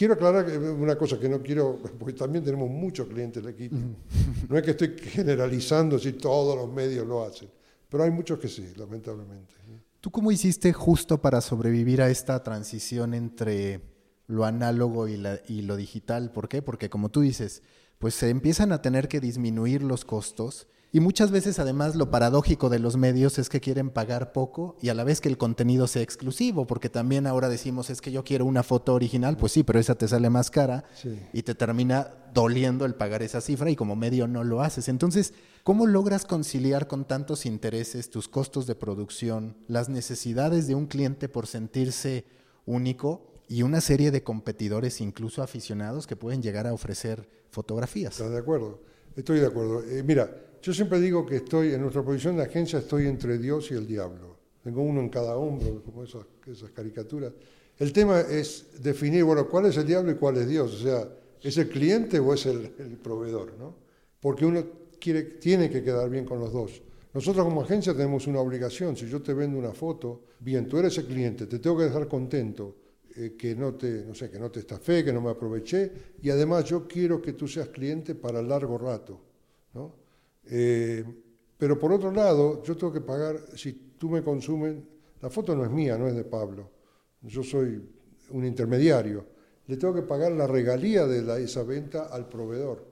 Quiero 0.00 0.14
aclarar 0.14 0.46
una 0.58 0.96
cosa 0.96 1.20
que 1.20 1.28
no 1.28 1.42
quiero, 1.42 1.78
porque 1.98 2.14
también 2.14 2.42
tenemos 2.42 2.70
muchos 2.70 3.06
clientes 3.06 3.44
equipo. 3.46 3.76
No 4.48 4.56
es 4.56 4.62
que 4.62 4.70
estoy 4.70 4.96
generalizando 4.98 5.98
si 5.98 6.14
todos 6.14 6.56
los 6.56 6.72
medios 6.72 7.06
lo 7.06 7.22
hacen, 7.22 7.50
pero 7.86 8.04
hay 8.04 8.10
muchos 8.10 8.38
que 8.38 8.48
sí, 8.48 8.66
lamentablemente. 8.78 9.52
¿Tú 10.00 10.10
cómo 10.10 10.32
hiciste 10.32 10.72
justo 10.72 11.20
para 11.20 11.42
sobrevivir 11.42 12.00
a 12.00 12.08
esta 12.08 12.42
transición 12.42 13.12
entre 13.12 13.82
lo 14.26 14.46
análogo 14.46 15.06
y, 15.06 15.22
y 15.48 15.60
lo 15.60 15.76
digital? 15.76 16.32
¿Por 16.32 16.48
qué? 16.48 16.62
Porque 16.62 16.88
como 16.88 17.10
tú 17.10 17.20
dices, 17.20 17.62
pues 17.98 18.14
se 18.14 18.30
empiezan 18.30 18.72
a 18.72 18.80
tener 18.80 19.06
que 19.06 19.20
disminuir 19.20 19.82
los 19.82 20.06
costos 20.06 20.66
y 20.92 20.98
muchas 20.98 21.30
veces 21.30 21.60
además 21.60 21.94
lo 21.94 22.10
paradójico 22.10 22.68
de 22.68 22.80
los 22.80 22.96
medios 22.96 23.38
es 23.38 23.48
que 23.48 23.60
quieren 23.60 23.90
pagar 23.90 24.32
poco 24.32 24.76
y 24.82 24.88
a 24.88 24.94
la 24.94 25.04
vez 25.04 25.20
que 25.20 25.28
el 25.28 25.38
contenido 25.38 25.86
sea 25.86 26.02
exclusivo, 26.02 26.66
porque 26.66 26.88
también 26.88 27.28
ahora 27.28 27.48
decimos 27.48 27.90
es 27.90 28.00
que 28.00 28.10
yo 28.10 28.24
quiero 28.24 28.44
una 28.44 28.64
foto 28.64 28.94
original, 28.94 29.36
pues 29.36 29.52
sí, 29.52 29.62
pero 29.62 29.78
esa 29.78 29.94
te 29.94 30.08
sale 30.08 30.30
más 30.30 30.50
cara 30.50 30.84
y 31.32 31.42
te 31.42 31.54
termina 31.54 32.08
doliendo 32.34 32.84
el 32.86 32.96
pagar 32.96 33.22
esa 33.22 33.40
cifra 33.40 33.70
y 33.70 33.76
como 33.76 33.94
medio 33.94 34.26
no 34.26 34.42
lo 34.42 34.62
haces. 34.62 34.88
Entonces, 34.88 35.32
¿cómo 35.62 35.86
logras 35.86 36.24
conciliar 36.24 36.88
con 36.88 37.04
tantos 37.04 37.46
intereses 37.46 38.10
tus 38.10 38.26
costos 38.26 38.66
de 38.66 38.74
producción, 38.74 39.56
las 39.68 39.88
necesidades 39.88 40.66
de 40.66 40.74
un 40.74 40.86
cliente 40.86 41.28
por 41.28 41.46
sentirse 41.46 42.24
único 42.66 43.30
y 43.48 43.62
una 43.62 43.80
serie 43.80 44.10
de 44.10 44.24
competidores, 44.24 45.00
incluso 45.00 45.42
aficionados, 45.42 46.08
que 46.08 46.16
pueden 46.16 46.42
llegar 46.42 46.66
a 46.66 46.72
ofrecer 46.72 47.28
fotografías? 47.50 48.14
¿Estás 48.14 48.32
de 48.32 48.38
acuerdo? 48.38 48.80
Estoy 49.14 49.38
de 49.40 49.46
acuerdo. 49.46 49.82
Eh, 49.84 50.02
mira, 50.04 50.49
yo 50.62 50.74
siempre 50.74 51.00
digo 51.00 51.24
que 51.24 51.36
estoy, 51.36 51.72
en 51.72 51.80
nuestra 51.80 52.02
posición 52.02 52.36
de 52.36 52.42
agencia, 52.42 52.80
estoy 52.80 53.06
entre 53.06 53.38
Dios 53.38 53.70
y 53.70 53.74
el 53.74 53.86
diablo. 53.86 54.36
Tengo 54.62 54.82
uno 54.82 55.00
en 55.00 55.08
cada 55.08 55.36
hombro, 55.36 55.82
como 55.82 56.04
esas, 56.04 56.24
caricaturas. 56.74 57.32
El 57.78 57.92
tema 57.92 58.20
es 58.20 58.82
definir, 58.82 59.24
bueno, 59.24 59.48
cuál 59.48 59.66
es 59.66 59.76
el 59.78 59.86
diablo 59.86 60.10
y 60.10 60.16
cuál 60.16 60.36
es 60.36 60.48
Dios. 60.48 60.74
O 60.74 60.78
sea, 60.78 61.08
¿es 61.40 61.56
el 61.56 61.68
cliente 61.68 62.18
o 62.18 62.34
es 62.34 62.44
el, 62.44 62.68
proveedor? 63.02 63.54
¿no? 63.58 63.74
Porque 64.20 64.44
uno 64.44 64.62
tiene 64.98 65.70
que 65.70 65.82
quedar 65.82 66.10
bien 66.10 66.26
con 66.26 66.38
los 66.38 66.52
dos. 66.52 66.82
Nosotros 67.14 67.44
como 67.44 67.62
agencia 67.62 67.94
tenemos 67.94 68.26
una 68.26 68.40
obligación. 68.40 68.96
Si 68.96 69.08
yo 69.08 69.22
te 69.22 69.32
vendo 69.32 69.58
una 69.58 69.72
foto, 69.72 70.24
bien, 70.40 70.68
tú 70.68 70.76
eres 70.76 70.96
el 70.98 71.06
cliente, 71.06 71.46
te 71.46 71.58
tengo 71.58 71.78
que 71.78 71.84
dejar 71.84 72.06
contento, 72.06 72.76
eh, 73.16 73.34
que 73.36 73.56
no 73.56 73.74
te, 73.74 74.04
no 74.04 74.14
sé, 74.14 74.30
que 74.30 74.38
no 74.38 74.50
te 74.50 74.60
estafé, 74.60 75.02
que 75.02 75.12
no 75.12 75.22
me 75.22 75.30
aproveché, 75.30 75.90
y 76.22 76.30
además 76.30 76.66
yo 76.66 76.86
quiero 76.86 77.20
que 77.20 77.32
tú 77.32 77.48
seas 77.48 77.68
cliente 77.68 78.14
para 78.14 78.42
largo 78.42 78.76
rato. 78.76 79.20
¿no? 79.74 79.99
Eh, 80.52 81.04
pero 81.56 81.78
por 81.78 81.92
otro 81.92 82.10
lado, 82.10 82.62
yo 82.64 82.76
tengo 82.76 82.92
que 82.92 83.00
pagar, 83.00 83.38
si 83.54 83.94
tú 83.96 84.10
me 84.10 84.22
consumen, 84.22 84.84
la 85.22 85.30
foto 85.30 85.54
no 85.54 85.64
es 85.64 85.70
mía, 85.70 85.96
no 85.96 86.08
es 86.08 86.16
de 86.16 86.24
Pablo, 86.24 86.68
yo 87.22 87.42
soy 87.42 87.80
un 88.30 88.44
intermediario, 88.44 89.24
le 89.66 89.76
tengo 89.76 89.94
que 89.94 90.02
pagar 90.02 90.32
la 90.32 90.48
regalía 90.48 91.06
de 91.06 91.44
esa 91.44 91.62
venta 91.62 92.06
al 92.06 92.28
proveedor. 92.28 92.84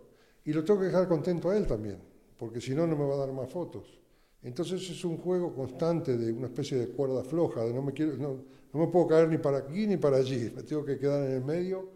Y 0.44 0.52
lo 0.52 0.62
tengo 0.64 0.80
que 0.80 0.86
dejar 0.86 1.08
contento 1.08 1.50
a 1.50 1.56
él 1.56 1.66
también, 1.66 1.98
porque 2.38 2.60
si 2.60 2.74
no, 2.74 2.86
no 2.86 2.96
me 2.96 3.04
va 3.04 3.14
a 3.14 3.18
dar 3.18 3.32
más 3.32 3.50
fotos. 3.50 3.98
Entonces 4.42 4.88
es 4.88 5.04
un 5.04 5.16
juego 5.16 5.52
constante 5.52 6.16
de 6.16 6.32
una 6.32 6.46
especie 6.46 6.78
de 6.78 6.88
cuerda 6.88 7.24
floja, 7.24 7.64
de 7.64 7.74
no 7.74 7.82
me, 7.82 7.92
quiero, 7.92 8.16
no, 8.16 8.44
me 8.72 8.86
puedo 8.86 9.08
caer 9.08 9.28
ni 9.28 9.38
para 9.38 9.58
aquí 9.58 9.86
ni 9.86 9.96
para 9.96 10.18
allí, 10.18 10.52
me 10.54 10.62
tengo 10.62 10.84
que 10.84 10.98
quedar 10.98 11.26
en 11.26 11.32
el 11.32 11.44
medio, 11.44 11.90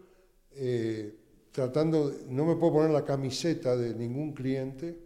eh, 0.51 1.15
tratando, 1.51 2.11
no 2.27 2.45
me 2.45 2.55
puedo 2.55 2.73
poner 2.73 2.91
la 2.91 3.05
camiseta 3.05 3.77
de 3.77 3.95
ningún 3.95 4.33
cliente, 4.33 5.02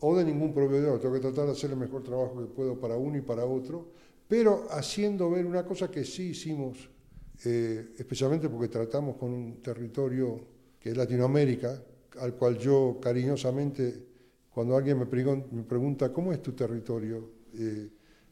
o 0.00 0.16
de 0.16 0.24
ningún 0.24 0.52
proveedor. 0.52 1.00
Tengo 1.00 1.14
que 1.14 1.20
tratar 1.20 1.46
de 1.46 1.52
hacer 1.52 1.70
el 1.70 1.76
mejor 1.76 2.02
trabajo 2.02 2.38
que 2.38 2.46
puedo 2.46 2.78
para 2.78 2.96
uno 2.96 3.16
y 3.16 3.20
para 3.20 3.44
otro, 3.44 3.88
pero 4.28 4.66
haciendo 4.70 5.30
ver 5.30 5.46
una 5.46 5.64
cosa 5.64 5.90
que 5.90 6.04
sí 6.04 6.30
hicimos, 6.30 6.88
eh, 7.44 7.94
especialmente 7.98 8.48
porque 8.48 8.68
tratamos 8.68 9.16
con 9.16 9.32
un 9.32 9.62
territorio 9.62 10.40
que 10.78 10.90
es 10.90 10.96
Latinoamérica, 10.96 11.82
al 12.20 12.34
cual 12.34 12.58
yo 12.58 12.98
cariñosamente, 13.00 14.06
cuando 14.50 14.76
alguien 14.76 14.98
me, 14.98 15.06
pregunta, 15.06 16.12
¿cómo 16.12 16.32
es 16.32 16.42
tu 16.42 16.52
territorio? 16.52 17.30
Eh, 17.54 17.88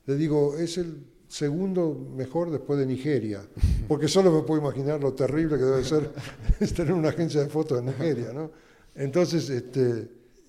le 0.06 0.16
digo, 0.16 0.56
es 0.56 0.78
el 0.78 1.04
segundo 1.28 1.94
mejor 2.14 2.50
después 2.50 2.78
de 2.78 2.86
Nigeria, 2.86 3.42
porque 3.88 4.08
solo 4.08 4.30
me 4.30 4.42
puedo 4.42 4.60
imaginar 4.60 5.00
lo 5.00 5.14
terrible 5.14 5.56
que 5.56 5.64
debe 5.64 5.84
ser 5.84 6.12
tener 6.76 6.92
una 6.92 7.08
agencia 7.08 7.40
de 7.40 7.48
fotos 7.48 7.78
en 7.78 7.86
Nigeria, 7.86 8.32
¿no? 8.32 8.50
Entonces, 8.94 9.50
este, 9.50 10.08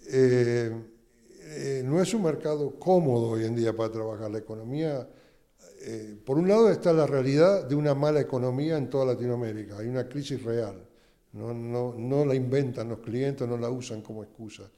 eh, 0.10 0.72
eh, 1.58 1.84
no 1.84 2.00
es 2.00 2.14
un 2.14 2.22
mercado 2.22 2.78
cómodo 2.80 3.30
hoy 3.30 3.46
en 3.46 3.56
día 3.56 3.76
para 3.76 3.92
trabajar. 3.92 4.30
La 4.30 4.38
economía, 4.38 5.10
eh, 5.82 6.16
por 6.24 6.38
un 6.38 6.48
lado 6.48 6.70
está 6.70 6.94
la 6.94 7.08
realidad 7.08 7.66
de 7.66 7.74
una 7.74 7.96
mala 7.96 8.22
economía 8.22 8.78
en 8.78 8.92
toda 8.92 9.08
Latinoamérica, 9.08 9.80
hay 9.80 9.88
una 9.88 10.08
crisis 10.08 10.44
real, 10.44 10.88
no, 11.34 11.56
no, 11.56 11.96
no 11.98 12.26
la 12.26 12.36
inventan 12.36 12.90
los 12.90 13.00
clientes, 13.00 13.48
no 13.48 13.58
la 13.58 13.72
usan 13.72 14.04
como 14.04 14.24
excusa, 14.24 14.70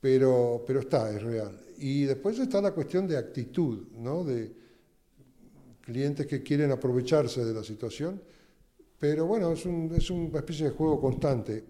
pero, 0.00 0.64
pero 0.66 0.80
está, 0.80 1.14
es 1.14 1.22
real. 1.22 1.60
Y 1.76 2.04
después 2.04 2.38
está 2.38 2.62
la 2.62 2.72
cuestión 2.72 3.06
de 3.06 3.18
actitud, 3.18 3.88
¿no? 3.98 4.24
de 4.24 4.54
clientes 5.82 6.26
que 6.26 6.42
quieren 6.42 6.70
aprovecharse 6.70 7.44
de 7.44 7.52
la 7.52 7.62
situación, 7.62 8.22
pero 8.98 9.26
bueno, 9.26 9.52
es, 9.52 9.66
un, 9.66 9.92
es 9.94 10.08
una 10.08 10.38
especie 10.38 10.66
de 10.66 10.70
juego 10.70 10.98
constante. 10.98 11.62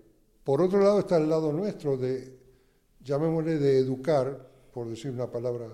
Por 0.45 0.63
otro 0.63 0.79
lado 0.79 1.01
está 1.01 1.17
el 1.17 1.29
lado 1.29 1.53
nuestro 1.53 1.97
de 1.97 2.44
llamémosle 3.05 3.59
de 3.59 3.79
educar, 3.79 4.51
por 4.73 4.89
decir 4.89 5.11
una 5.11 5.31
palabra, 5.31 5.69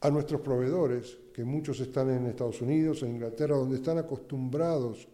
a 0.00 0.10
nuestros 0.10 0.40
proveedores, 0.40 1.18
que 1.32 1.44
muchos 1.44 1.78
están 1.80 2.10
en 2.10 2.26
Estados 2.26 2.60
Unidos, 2.60 3.02
en 3.02 3.12
Inglaterra, 3.12 3.56
donde 3.56 3.76
están 3.76 3.98
acostumbrados 3.98 5.06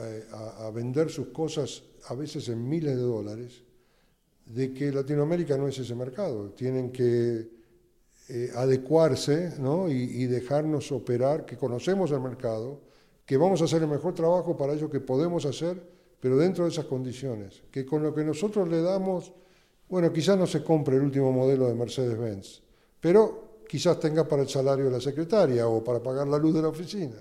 eh, 0.00 0.24
a, 0.32 0.70
vender 0.70 1.10
sus 1.10 1.28
cosas 1.28 1.82
a 2.08 2.14
veces 2.14 2.48
en 2.48 2.68
miles 2.68 2.96
de 2.96 3.02
dólares, 3.02 3.64
de 4.46 4.72
que 4.72 4.92
Latinoamérica 4.92 5.56
no 5.56 5.66
es 5.66 5.78
ese 5.78 5.94
mercado. 5.94 6.50
Tienen 6.50 6.92
que 6.92 7.50
eh, 8.28 8.50
adecuarse 8.54 9.54
y, 9.88 10.26
dejarnos 10.26 10.92
operar, 10.92 11.44
que 11.44 11.56
conocemos 11.56 12.10
el 12.12 12.20
mercado, 12.20 12.80
que 13.26 13.36
vamos 13.36 13.60
a 13.60 13.64
hacer 13.64 13.82
el 13.82 13.88
mejor 13.88 14.14
trabajo 14.14 14.56
para 14.56 14.74
ello 14.74 14.90
que 14.90 15.00
podemos 15.00 15.46
hacer, 15.46 15.82
pero 16.20 16.36
dentro 16.36 16.64
de 16.64 16.70
esas 16.70 16.84
condiciones, 16.84 17.62
que 17.70 17.84
con 17.84 18.02
lo 18.02 18.14
que 18.14 18.24
nosotros 18.24 18.68
le 18.68 18.80
damos, 18.80 19.32
bueno, 19.88 20.12
quizás 20.12 20.38
no 20.38 20.46
se 20.46 20.62
compre 20.62 20.96
el 20.96 21.02
último 21.02 21.30
modelo 21.32 21.68
de 21.68 21.74
Mercedes-Benz, 21.74 22.62
pero 23.00 23.62
quizás 23.68 23.98
tenga 24.00 24.26
para 24.26 24.42
el 24.42 24.48
salario 24.48 24.86
de 24.86 24.90
la 24.90 25.00
secretaria 25.00 25.68
o 25.68 25.82
para 25.82 26.02
pagar 26.02 26.26
la 26.26 26.38
luz 26.38 26.54
de 26.54 26.62
la 26.62 26.68
oficina. 26.68 27.16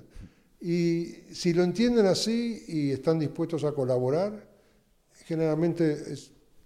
Y 0.62 1.05
si 1.34 1.53
lo 1.53 1.63
entienden 1.63 2.05
así 2.05 2.63
y 2.67 2.91
están 2.91 3.20
dispuestos 3.20 3.63
a 3.65 3.74
colaborar, 3.74 4.48
generalmente 5.25 5.98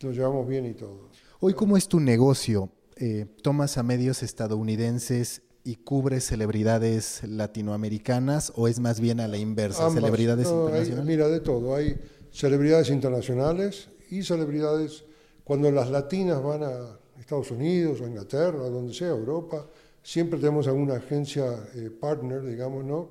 nos 0.03 0.15
llevamos 0.15 0.47
bien 0.47 0.67
y 0.67 0.73
todo. 0.73 1.09
Hoy, 1.39 1.53
¿cómo 1.53 1.77
es 1.77 1.87
tu 1.87 1.99
negocio? 1.99 2.69
Eh, 2.95 3.25
¿Tomas 3.41 3.77
a 3.77 3.83
medios 3.83 4.23
estadounidenses 4.23 5.41
y 5.63 5.75
cubres 5.75 6.25
celebridades 6.25 7.21
latinoamericanas 7.27 8.53
o 8.55 8.67
es 8.67 8.79
más 8.79 8.99
bien 8.99 9.19
a 9.19 9.27
la 9.27 9.37
inversa, 9.37 9.89
celebridades 9.89 10.47
internacionales? 10.47 11.05
mira, 11.05 11.27
de 11.27 11.39
todo. 11.39 11.75
Hay 11.75 11.99
celebridades 12.31 12.89
internacionales 12.89 13.89
y 14.09 14.23
celebridades 14.23 15.05
cuando 15.47 15.71
las 15.71 15.89
latinas 15.89 16.43
van 16.43 16.63
a 16.63 16.99
Estados 17.17 17.51
Unidos 17.51 18.01
o 18.01 18.05
Inglaterra, 18.05 18.63
o 18.63 18.69
donde 18.69 18.93
sea, 18.93 19.07
Europa, 19.07 19.65
siempre 20.03 20.37
tenemos 20.37 20.67
alguna 20.67 20.95
agencia 20.95 21.69
eh, 21.73 21.89
partner, 21.89 22.43
digamos, 22.43 22.83
¿no? 22.83 23.07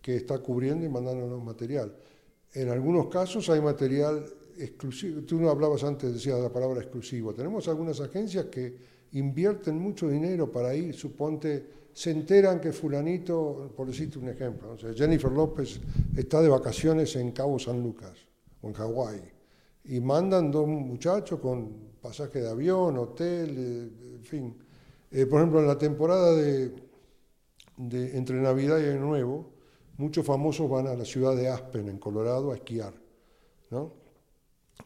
que 0.00 0.14
está 0.14 0.38
cubriendo 0.38 0.86
y 0.86 0.88
mandándonos 0.88 1.42
material. 1.42 1.92
En 2.54 2.68
algunos 2.68 3.08
casos 3.08 3.50
hay 3.50 3.60
material 3.60 4.24
exclusivo. 4.56 5.22
Tú 5.22 5.40
no 5.40 5.50
hablabas 5.50 5.82
antes, 5.82 6.14
decías 6.14 6.38
la 6.38 6.52
palabra 6.52 6.82
exclusivo. 6.82 7.34
Tenemos 7.34 7.66
algunas 7.66 8.00
agencias 8.00 8.44
que 8.44 8.76
invierten 9.14 9.76
mucho 9.76 10.08
dinero 10.08 10.52
para 10.52 10.72
ir, 10.72 10.94
suponte, 10.94 11.66
se 11.92 12.12
enteran 12.12 12.60
que 12.60 12.72
fulanito, 12.72 13.72
por 13.76 13.88
decirte 13.88 14.20
un 14.20 14.28
ejemplo, 14.28 14.76
Jennifer 14.94 15.32
López 15.32 15.80
está 16.16 16.40
de 16.40 16.48
vacaciones 16.48 17.16
en 17.16 17.32
Cabo 17.32 17.58
San 17.58 17.82
Lucas 17.82 18.12
o 18.62 18.68
en 18.68 18.74
Hawái 18.74 19.35
y 19.88 20.00
mandan 20.00 20.50
dos 20.50 20.66
muchachos 20.66 21.40
con 21.40 21.86
pasaje 22.00 22.40
de 22.40 22.50
avión, 22.50 22.98
hotel, 22.98 23.54
eh, 23.58 24.16
en 24.16 24.24
fin. 24.24 24.56
Eh, 25.10 25.26
por 25.26 25.40
ejemplo, 25.40 25.60
en 25.60 25.66
la 25.66 25.78
temporada 25.78 26.34
de, 26.34 26.74
de 27.76 28.16
entre 28.16 28.36
Navidad 28.36 28.78
y 28.78 28.84
Año 28.84 29.00
Nuevo, 29.00 29.50
muchos 29.98 30.24
famosos 30.24 30.68
van 30.68 30.86
a 30.88 30.94
la 30.94 31.04
ciudad 31.04 31.36
de 31.36 31.48
Aspen, 31.48 31.88
en 31.88 31.98
Colorado, 31.98 32.52
a 32.52 32.56
esquiar, 32.56 32.94
¿no? 33.70 33.92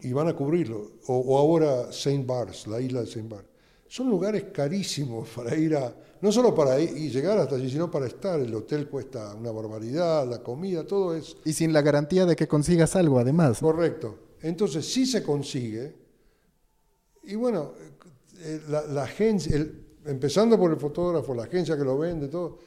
Y 0.00 0.12
van 0.12 0.28
a 0.28 0.36
cubrirlo. 0.36 0.92
O, 1.08 1.36
ahora 1.38 1.92
Saint 1.92 2.26
Bars, 2.26 2.66
la 2.66 2.80
isla 2.80 3.00
de 3.00 3.06
Saint 3.06 3.28
Bars. 3.28 3.46
Son 3.88 4.08
lugares 4.08 4.44
carísimos 4.52 5.28
para 5.34 5.56
ir 5.56 5.76
a, 5.76 5.94
no 6.20 6.30
solo 6.30 6.54
para 6.54 6.78
ir 6.78 6.96
y 6.96 7.10
llegar 7.10 7.38
hasta 7.38 7.56
allí, 7.56 7.70
sino 7.70 7.90
para 7.90 8.06
estar. 8.06 8.38
El 8.40 8.54
hotel 8.54 8.88
cuesta 8.88 9.34
una 9.34 9.50
barbaridad, 9.50 10.28
la 10.28 10.42
comida, 10.42 10.86
todo 10.86 11.14
es... 11.14 11.36
Y 11.44 11.52
sin 11.52 11.72
la 11.72 11.82
garantía 11.82 12.24
de 12.24 12.36
que 12.36 12.46
consigas 12.46 12.94
algo, 12.96 13.18
además. 13.18 13.58
Correcto. 13.60 14.29
Entonces, 14.42 14.90
sí 14.90 15.06
se 15.06 15.22
consigue. 15.22 15.94
Y 17.24 17.34
bueno, 17.34 17.74
eh, 18.42 18.60
la, 18.68 19.02
agencia, 19.02 19.66
empezando 20.06 20.58
por 20.58 20.70
el 20.70 20.78
fotógrafo, 20.78 21.34
la 21.34 21.44
agencia 21.44 21.76
que 21.76 21.84
lo 21.84 21.98
vende, 21.98 22.28
todo, 22.28 22.58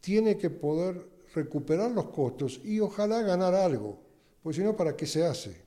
tiene 0.00 0.36
que 0.36 0.50
poder 0.50 1.08
recuperar 1.34 1.92
los 1.92 2.06
costos 2.06 2.60
y 2.64 2.80
ojalá 2.80 3.22
ganar 3.22 3.54
algo, 3.54 4.00
porque 4.42 4.58
si 4.58 4.64
no, 4.64 4.76
¿para 4.76 4.96
qué 4.96 5.06
se 5.06 5.24
hace? 5.24 5.62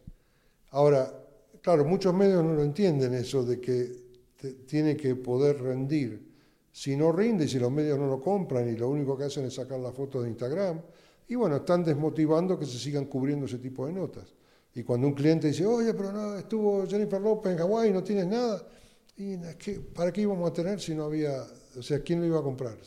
Ahora, 0.71 1.13
claro, 1.61 1.85
muchos 1.85 2.13
medios 2.13 2.43
no 2.43 2.53
lo 2.53 2.63
entienden 2.63 3.13
eso 3.13 3.43
de 3.45 3.61
que 3.61 4.03
tiene 4.65 4.97
que 4.97 5.15
poder 5.15 5.61
rendir. 5.61 6.33
Si 6.71 6.97
no 6.97 7.11
rinde, 7.11 7.47
si 7.47 7.59
los 7.59 7.71
medios 7.71 7.97
no 7.97 8.07
lo 8.07 8.19
compran 8.19 8.67
y 8.67 8.75
lo 8.75 8.89
único 8.89 9.17
que 9.17 9.25
hacen 9.25 9.45
es 9.45 9.53
sacar 9.53 9.79
la 9.79 9.91
foto 9.91 10.21
de 10.21 10.29
Instagram, 10.29 10.81
y 11.27 11.35
bueno, 11.35 11.57
están 11.57 11.83
desmotivando 11.83 12.59
que 12.59 12.65
se 12.65 12.77
sigan 12.77 13.05
cubriendo 13.05 13.45
ese 13.45 13.59
tipo 13.59 13.87
de 13.87 13.93
notas. 13.93 14.33
Y 14.75 14.83
cuando 14.83 15.07
un 15.07 15.13
cliente 15.13 15.47
dice, 15.47 15.65
oye, 15.65 15.93
pero 15.93 16.11
no, 16.11 16.35
estuvo 16.35 16.87
Jennifer 16.87 17.21
López 17.21 17.51
en 17.51 17.57
Hawái 17.59 17.89
y 17.89 17.93
no 17.93 18.03
tienes 18.03 18.27
nada, 18.27 18.67
y 19.15 19.37
¿para 19.93 20.11
qué 20.11 20.21
íbamos 20.21 20.49
a 20.49 20.53
tener 20.53 20.81
si 20.81 20.95
no 20.95 21.03
había, 21.03 21.43
o 21.77 21.81
sea, 21.83 21.99
quién 22.01 22.19
lo 22.19 22.25
iba 22.25 22.39
a 22.39 22.43
comprar? 22.43 22.77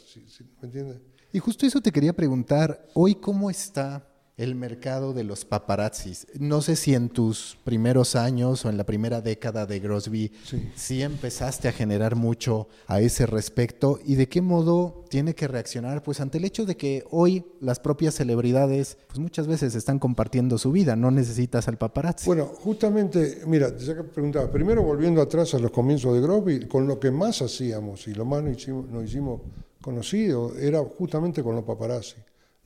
¿Me 0.61 0.67
entiendes? 0.67 1.01
Y 1.33 1.39
justo 1.39 1.67
eso 1.67 1.81
te 1.81 1.93
quería 1.93 2.13
preguntar, 2.13 2.89
hoy 2.95 3.15
cómo 3.15 3.51
está 3.51 4.09
el 4.37 4.55
mercado 4.55 5.15
de 5.15 5.25
los 5.25 5.47
paparazzis. 5.47 6.27
No 6.39 6.61
sé 6.61 6.77
si 6.77 6.95
en 6.95 7.09
tus 7.09 7.57
primeros 7.65 8.17
años 8.17 8.65
o 8.65 8.69
en 8.69 8.77
la 8.77 8.85
primera 8.85 9.23
década 9.23 9.65
de 9.65 9.81
Grosby 9.81 10.31
sí. 10.75 11.03
empezaste 11.03 11.69
a 11.69 11.73
generar 11.73 12.17
mucho 12.17 12.69
a 12.87 13.01
ese 13.01 13.25
respecto 13.25 13.99
y 14.05 14.17
de 14.17 14.29
qué 14.29 14.43
modo 14.43 15.05
tiene 15.09 15.35
que 15.35 15.49
reaccionar 15.49 16.03
pues 16.03 16.21
ante 16.21 16.37
el 16.37 16.45
hecho 16.45 16.67
de 16.67 16.77
que 16.77 17.05
hoy 17.11 17.47
las 17.61 17.81
propias 17.81 18.15
celebridades 18.15 18.99
pues 19.07 19.19
muchas 19.19 19.47
veces 19.47 19.75
están 19.75 19.99
compartiendo 19.99 20.59
su 20.59 20.71
vida, 20.71 20.97
no 20.97 21.11
necesitas 21.11 21.67
al 21.69 21.79
paparazzi. 21.79 22.27
Bueno, 22.27 22.45
justamente, 22.45 23.41
mira, 23.47 23.75
ya 23.75 23.95
que 23.95 24.05
preguntaba, 24.05 24.51
primero 24.53 24.83
volviendo 24.83 25.23
atrás 25.23 25.55
a 25.55 25.59
los 25.59 25.71
comienzos 25.71 26.13
de 26.15 26.21
Grosby, 26.21 26.69
con 26.69 26.87
lo 26.87 27.01
que 27.01 27.11
más 27.11 27.41
hacíamos 27.41 28.07
y 28.07 28.13
lo 28.13 28.27
más 28.27 28.43
nos 28.43 28.59
hicimos, 28.59 28.87
nos 28.91 29.05
hicimos 29.05 29.41
conocido 29.81 30.55
era 30.59 30.83
justamente 30.83 31.43
con 31.43 31.55
los 31.55 31.65
paparazzi 31.65 32.17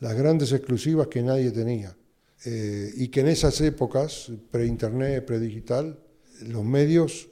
las 0.00 0.14
grandes 0.14 0.52
exclusivas 0.52 1.06
que 1.06 1.22
nadie 1.22 1.50
tenía. 1.50 1.96
Eh, 2.44 2.90
y 2.96 3.08
que 3.08 3.20
en 3.20 3.28
esas 3.28 3.60
épocas, 3.60 4.32
pre-internet, 4.50 5.24
pre-digital, 5.26 5.98
los 6.48 6.64
medios 6.64 7.28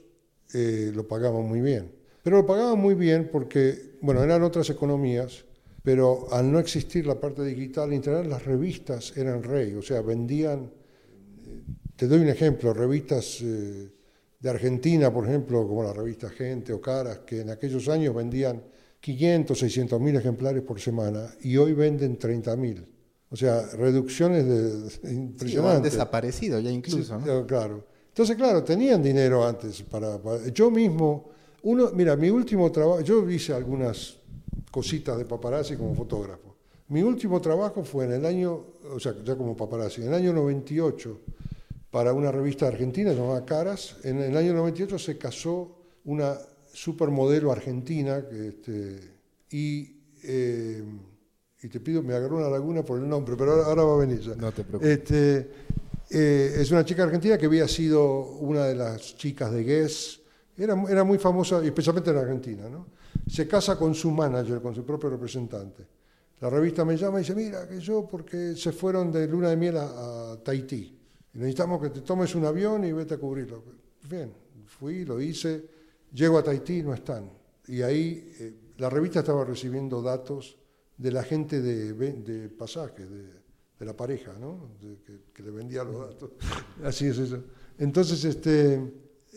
eh, 0.53 0.91
lo 0.93 1.07
pagaban 1.07 1.45
muy 1.45 1.61
bien. 1.61 1.91
Pero 2.21 2.37
lo 2.37 2.45
pagaban 2.45 2.79
muy 2.79 2.93
bien 2.93 3.29
porque, 3.31 3.97
bueno, 4.01 4.23
eran 4.23 4.43
otras 4.43 4.69
economías, 4.69 5.45
pero 5.81 6.27
al 6.31 6.51
no 6.51 6.59
existir 6.59 7.07
la 7.07 7.19
parte 7.19 7.43
digital, 7.43 7.91
internet, 7.91 8.27
las 8.27 8.45
revistas 8.45 9.17
eran 9.17 9.41
rey, 9.41 9.73
o 9.73 9.81
sea, 9.81 10.01
vendían, 10.01 10.71
eh, 11.47 11.63
te 11.95 12.07
doy 12.07 12.19
un 12.19 12.29
ejemplo, 12.29 12.71
revistas 12.73 13.39
de 13.41 14.49
Argentina, 14.49 15.11
por 15.11 15.27
ejemplo, 15.27 15.67
como 15.67 15.83
la 15.83 15.93
revista 15.93 16.29
Gente 16.29 16.71
o 16.71 16.79
Caras, 16.79 17.19
que 17.19 17.41
en 17.41 17.49
aquellos 17.49 17.89
años 17.89 18.13
vendían 18.13 18.61
500, 19.01 19.57
600 19.57 20.01
mil 20.01 20.15
ejemplares 20.15 20.61
por 20.63 20.79
semana 20.79 21.29
y 21.41 21.57
hoy 21.57 21.73
venden 21.73 22.17
30 22.17 22.55
mil. 22.55 22.85
O 23.31 23.35
sea, 23.35 23.65
reducciones 23.73 24.45
de, 24.45 25.11
impresionantes. 25.13 25.77
han 25.77 25.83
desaparecido 25.83 26.59
ya 26.59 26.71
incluso. 26.71 27.19
¿no? 27.19 27.45
Claro. 27.45 27.85
Entonces, 28.07 28.35
claro, 28.35 28.63
tenían 28.63 29.01
dinero 29.01 29.45
antes 29.45 29.83
para, 29.83 30.19
Yo 30.51 30.71
mismo, 30.71 31.29
uno, 31.63 31.91
mira, 31.93 32.15
mi 32.15 32.29
último 32.29 32.71
trabajo, 32.71 33.01
yo 33.01 33.29
hice 33.29 33.53
algunas 33.53 34.17
cositas 34.71 35.17
de 35.17 35.25
paparazzi 35.25 35.75
como 35.75 35.95
fotógrafo. 35.95 36.55
Mi 36.89 37.03
último 37.03 37.39
trabajo 37.39 37.83
fue 37.83 38.05
en 38.05 38.13
el 38.13 38.25
año, 38.25 38.65
o 38.91 38.99
sea, 38.99 39.13
ya 39.23 39.35
como 39.35 39.55
paparazzi, 39.55 40.01
en 40.01 40.07
el 40.07 40.15
año 40.15 40.33
98, 40.33 41.19
para 41.91 42.13
una 42.13 42.31
revista 42.31 42.67
argentina 42.67 43.13
llamada 43.13 43.45
Caras. 43.45 43.97
En 44.03 44.19
el 44.19 44.35
año 44.35 44.53
98 44.53 44.97
se 44.97 45.17
casó 45.17 45.75
una 46.05 46.35
supermodelo 46.73 47.51
argentina, 47.51 48.17
este, 48.31 48.99
y, 49.51 49.97
eh, 50.23 50.83
y 51.61 51.67
te 51.67 51.79
pido, 51.79 52.01
me 52.03 52.13
agarró 52.13 52.37
una 52.37 52.49
laguna 52.49 52.83
por 52.83 52.99
el 52.99 53.07
nombre, 53.07 53.35
pero 53.37 53.63
ahora, 53.63 53.83
va 53.83 53.95
a 53.95 53.97
venir 53.97 54.19
ya. 54.19 54.35
No 54.35 54.51
te 54.51 54.63
preocupes. 54.63 54.97
Este, 54.97 55.51
eh, 56.09 56.55
es 56.57 56.71
una 56.71 56.85
chica 56.85 57.03
argentina 57.03 57.37
que 57.37 57.45
había 57.45 57.67
sido 57.67 58.21
una 58.21 58.65
de 58.65 58.75
las 58.75 59.15
chicas 59.17 59.51
de 59.51 59.63
Guess, 59.63 60.21
era, 60.57 60.81
era 60.89 61.03
muy 61.03 61.17
famosa, 61.17 61.63
especialmente 61.63 62.09
en 62.09 62.17
Argentina, 62.17 62.69
¿no? 62.69 62.87
Se 63.27 63.47
casa 63.47 63.77
con 63.77 63.93
su 63.95 64.11
manager, 64.11 64.61
con 64.61 64.75
su 64.75 64.85
propio 64.85 65.09
representante. 65.09 65.87
La 66.41 66.49
revista 66.49 66.83
me 66.85 66.97
llama 66.97 67.19
y 67.19 67.23
dice, 67.23 67.35
mira, 67.35 67.67
que 67.67 67.79
yo, 67.79 68.07
porque 68.07 68.55
se 68.55 68.71
fueron 68.71 69.11
de 69.11 69.27
luna 69.27 69.49
de 69.49 69.57
miel 69.57 69.77
a, 69.77 70.31
a 70.31 70.37
Tahití. 70.43 70.97
Y 71.33 71.37
necesitamos 71.37 71.81
que 71.81 71.89
te 71.89 72.01
tomes 72.01 72.33
un 72.35 72.45
avión 72.45 72.83
y 72.83 72.91
vete 72.91 73.15
a 73.15 73.17
cubrirlo. 73.17 73.63
Bien, 74.09 74.33
fui, 74.65 75.05
lo 75.05 75.21
hice 75.21 75.78
Llego 76.13 76.37
a 76.37 76.43
Tahití 76.43 76.79
y 76.79 76.83
no 76.83 76.93
están. 76.93 77.29
Y 77.67 77.81
ahí 77.81 78.33
eh, 78.39 78.53
la 78.77 78.89
revista 78.89 79.19
estaba 79.19 79.45
recibiendo 79.45 80.01
datos 80.01 80.57
de 80.97 81.11
la 81.11 81.23
gente 81.23 81.61
de, 81.61 81.93
de 81.93 82.49
pasaje, 82.49 83.05
de, 83.05 83.39
la 83.85 83.95
pareja, 83.95 84.33
¿no? 84.37 84.71
que, 85.33 85.43
le 85.43 85.51
vendía 85.51 85.83
los 85.83 85.99
datos. 85.99 86.31
Así 86.83 87.05
es 87.07 87.17
eso. 87.17 87.41
Entonces, 87.77 88.25
este, 88.25 88.81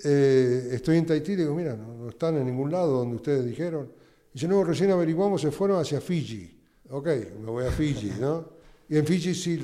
eh, 0.04 0.70
estoy 0.72 0.96
en 0.96 1.06
Tahití 1.06 1.32
y 1.32 1.36
digo, 1.36 1.54
mira, 1.54 1.76
no, 1.76 2.08
están 2.08 2.36
en 2.38 2.46
ningún 2.46 2.72
lado 2.72 2.98
donde 2.98 3.16
ustedes 3.16 3.44
dijeron. 3.44 3.92
Y 4.30 4.34
dice, 4.34 4.48
no, 4.48 4.64
recién 4.64 4.90
averiguamos, 4.90 5.40
se 5.40 5.52
fueron 5.52 5.78
hacia 5.78 6.00
Fiji. 6.00 6.58
Ok, 6.90 7.06
me 7.40 7.50
voy 7.50 7.64
a 7.64 7.70
Fiji, 7.70 8.12
¿no? 8.20 8.48
Y 8.88 8.96
en 8.96 9.06
Fiji 9.06 9.34
sí, 9.34 9.60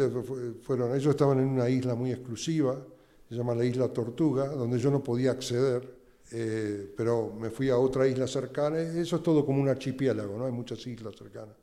fueron, 0.62 0.94
ellos 0.94 1.10
estaban 1.10 1.40
en 1.40 1.48
una 1.48 1.68
isla 1.68 1.94
muy 1.94 2.12
exclusiva, 2.12 2.82
se 3.28 3.34
llama 3.34 3.54
la 3.54 3.64
isla 3.64 3.88
Tortuga, 3.88 4.46
donde 4.48 4.78
yo 4.78 4.90
no 4.90 5.02
podía 5.02 5.32
acceder 5.32 5.97
eh, 6.30 6.92
pero 6.96 7.32
me 7.32 7.50
fui 7.50 7.70
a 7.70 7.78
otra 7.78 8.06
isla 8.06 8.26
cercana, 8.26 8.80
eso 8.80 9.16
es 9.16 9.22
todo 9.22 9.44
como 9.44 9.60
un 9.60 9.68
archipiélago, 9.68 10.36
¿no? 10.36 10.46
hay 10.46 10.52
muchas 10.52 10.86
islas 10.86 11.16
cercanas. 11.16 11.56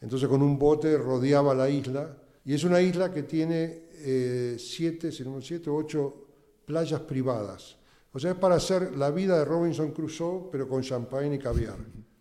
Entonces 0.00 0.28
con 0.28 0.42
un 0.42 0.58
bote 0.58 0.96
rodeaba 0.96 1.54
la 1.54 1.68
isla, 1.68 2.16
y 2.44 2.54
es 2.54 2.64
una 2.64 2.80
isla 2.80 3.12
que 3.12 3.22
tiene 3.22 3.84
eh, 3.94 4.56
siete, 4.58 5.12
si 5.12 5.22
no 5.22 5.40
siete 5.40 5.70
o 5.70 5.76
ocho 5.76 6.26
playas 6.64 7.00
privadas. 7.00 7.76
O 8.12 8.18
sea, 8.18 8.32
es 8.32 8.36
para 8.36 8.56
hacer 8.56 8.96
la 8.96 9.10
vida 9.10 9.38
de 9.38 9.44
Robinson 9.44 9.92
Crusoe, 9.92 10.48
pero 10.50 10.68
con 10.68 10.82
champagne 10.82 11.36
y 11.36 11.38
caviar, 11.38 11.78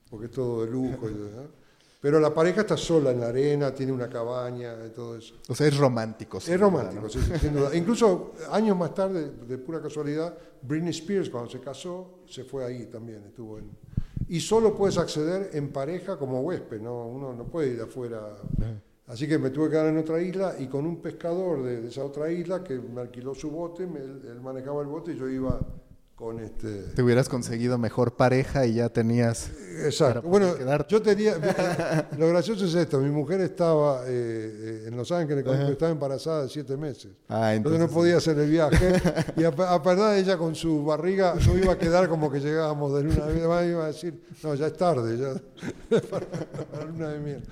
porque 0.10 0.28
es 0.28 0.32
todo 0.32 0.66
de 0.66 0.72
lujo. 0.72 1.10
Y, 1.10 1.14
Pero 2.02 2.20
la 2.20 2.34
pareja 2.34 2.62
está 2.62 2.76
sola 2.76 3.12
en 3.12 3.20
la 3.20 3.28
arena, 3.28 3.74
tiene 3.76 3.92
una 3.92 4.10
cabaña 4.10 4.76
y 4.88 4.90
todo 4.90 5.16
eso. 5.16 5.36
O 5.48 5.54
sea, 5.54 5.68
es 5.68 5.78
romántico. 5.78 6.40
Es 6.40 6.60
romántico, 6.60 7.08
sí, 7.08 7.20
sin 7.40 7.54
duda. 7.54 7.76
Incluso 7.76 8.34
años 8.52 8.76
más 8.76 8.96
tarde, 8.96 9.32
de 9.48 9.58
pura 9.60 9.80
casualidad, 9.80 10.36
Britney 10.64 10.90
Spears, 10.90 11.30
cuando 11.30 11.52
se 11.52 11.60
casó, 11.60 12.22
se 12.26 12.44
fue 12.44 12.66
ahí 12.66 12.88
también, 12.88 13.24
estuvo 13.28 13.60
en... 13.60 13.70
Y 14.28 14.40
solo 14.40 14.76
puedes 14.76 14.98
acceder 14.98 15.52
en 15.54 15.72
pareja 15.72 16.18
como 16.18 16.42
huésped, 16.42 16.82
¿no? 16.82 17.06
uno 17.08 17.34
no 17.34 17.46
puede 17.46 17.74
ir 17.74 17.82
afuera. 17.82 18.36
Así 19.06 19.28
que 19.28 19.38
me 19.38 19.50
tuve 19.52 19.66
que 19.66 19.72
quedar 19.72 19.88
en 19.88 19.98
otra 19.98 20.22
isla 20.22 20.56
y 20.58 20.68
con 20.68 20.88
un 20.88 21.02
pescador 21.02 21.64
de, 21.64 21.88
esa 21.88 22.04
otra 22.04 22.32
isla 22.32 22.64
que 22.64 22.80
me 22.80 23.02
alquiló 23.02 23.36
su 23.36 23.52
bote, 23.52 23.84
él, 23.84 24.40
manejaba 24.42 24.82
el 24.82 24.88
bote 24.88 25.12
y 25.12 25.18
yo 25.18 25.30
iba 25.30 25.60
con 26.21 26.39
este... 26.39 26.84
Te 26.93 27.01
hubieras 27.01 27.27
conseguido 27.27 27.79
mejor 27.79 28.15
pareja 28.15 28.67
y 28.67 28.75
ya 28.75 28.89
tenías... 28.89 29.49
Exacto. 29.84 30.21
Bueno, 30.21 30.53
yo 30.88 31.01
tenía... 31.01 31.34
lo 32.15 32.29
gracioso 32.29 32.65
es 32.65 32.75
esto, 32.75 32.99
mi 32.99 33.10
mujer 33.10 33.41
estaba 33.41 34.03
eh, 34.05 34.10
eh, 34.10 34.84
en 34.88 34.95
Los 34.95 35.12
Ángeles, 35.12 35.43
cuando 35.43 35.71
estaba 35.71 35.91
embarazada 35.91 36.43
de 36.43 36.49
siete 36.49 36.77
meses. 36.77 37.12
Ah, 37.27 37.55
entonces... 37.55 37.81
no 37.81 37.88
podía 37.88 38.17
hacer 38.17 38.38
el 38.38 38.51
viaje. 38.51 39.01
y 39.36 39.43
a, 39.43 39.49
a 39.49 40.17
ella 40.17 40.38
con 40.38 40.53
su 40.53 40.86
barriga 40.86 41.34
no 41.43 41.57
iba 41.57 41.73
a 41.73 41.77
quedar 41.79 42.07
como 42.07 42.31
que 42.31 42.39
llegábamos 42.39 42.93
de 42.93 43.03
luna 43.03 43.25
de 43.25 43.34
miel, 43.34 43.71
iba 43.71 43.84
a 43.86 43.88
decir, 43.88 44.21
no, 44.43 44.53
ya 44.53 44.67
es 44.67 44.77
tarde, 44.77 45.17
ya 45.17 45.99
para 46.12 46.86
luna 46.86 47.10
de 47.10 47.19
miel. 47.19 47.43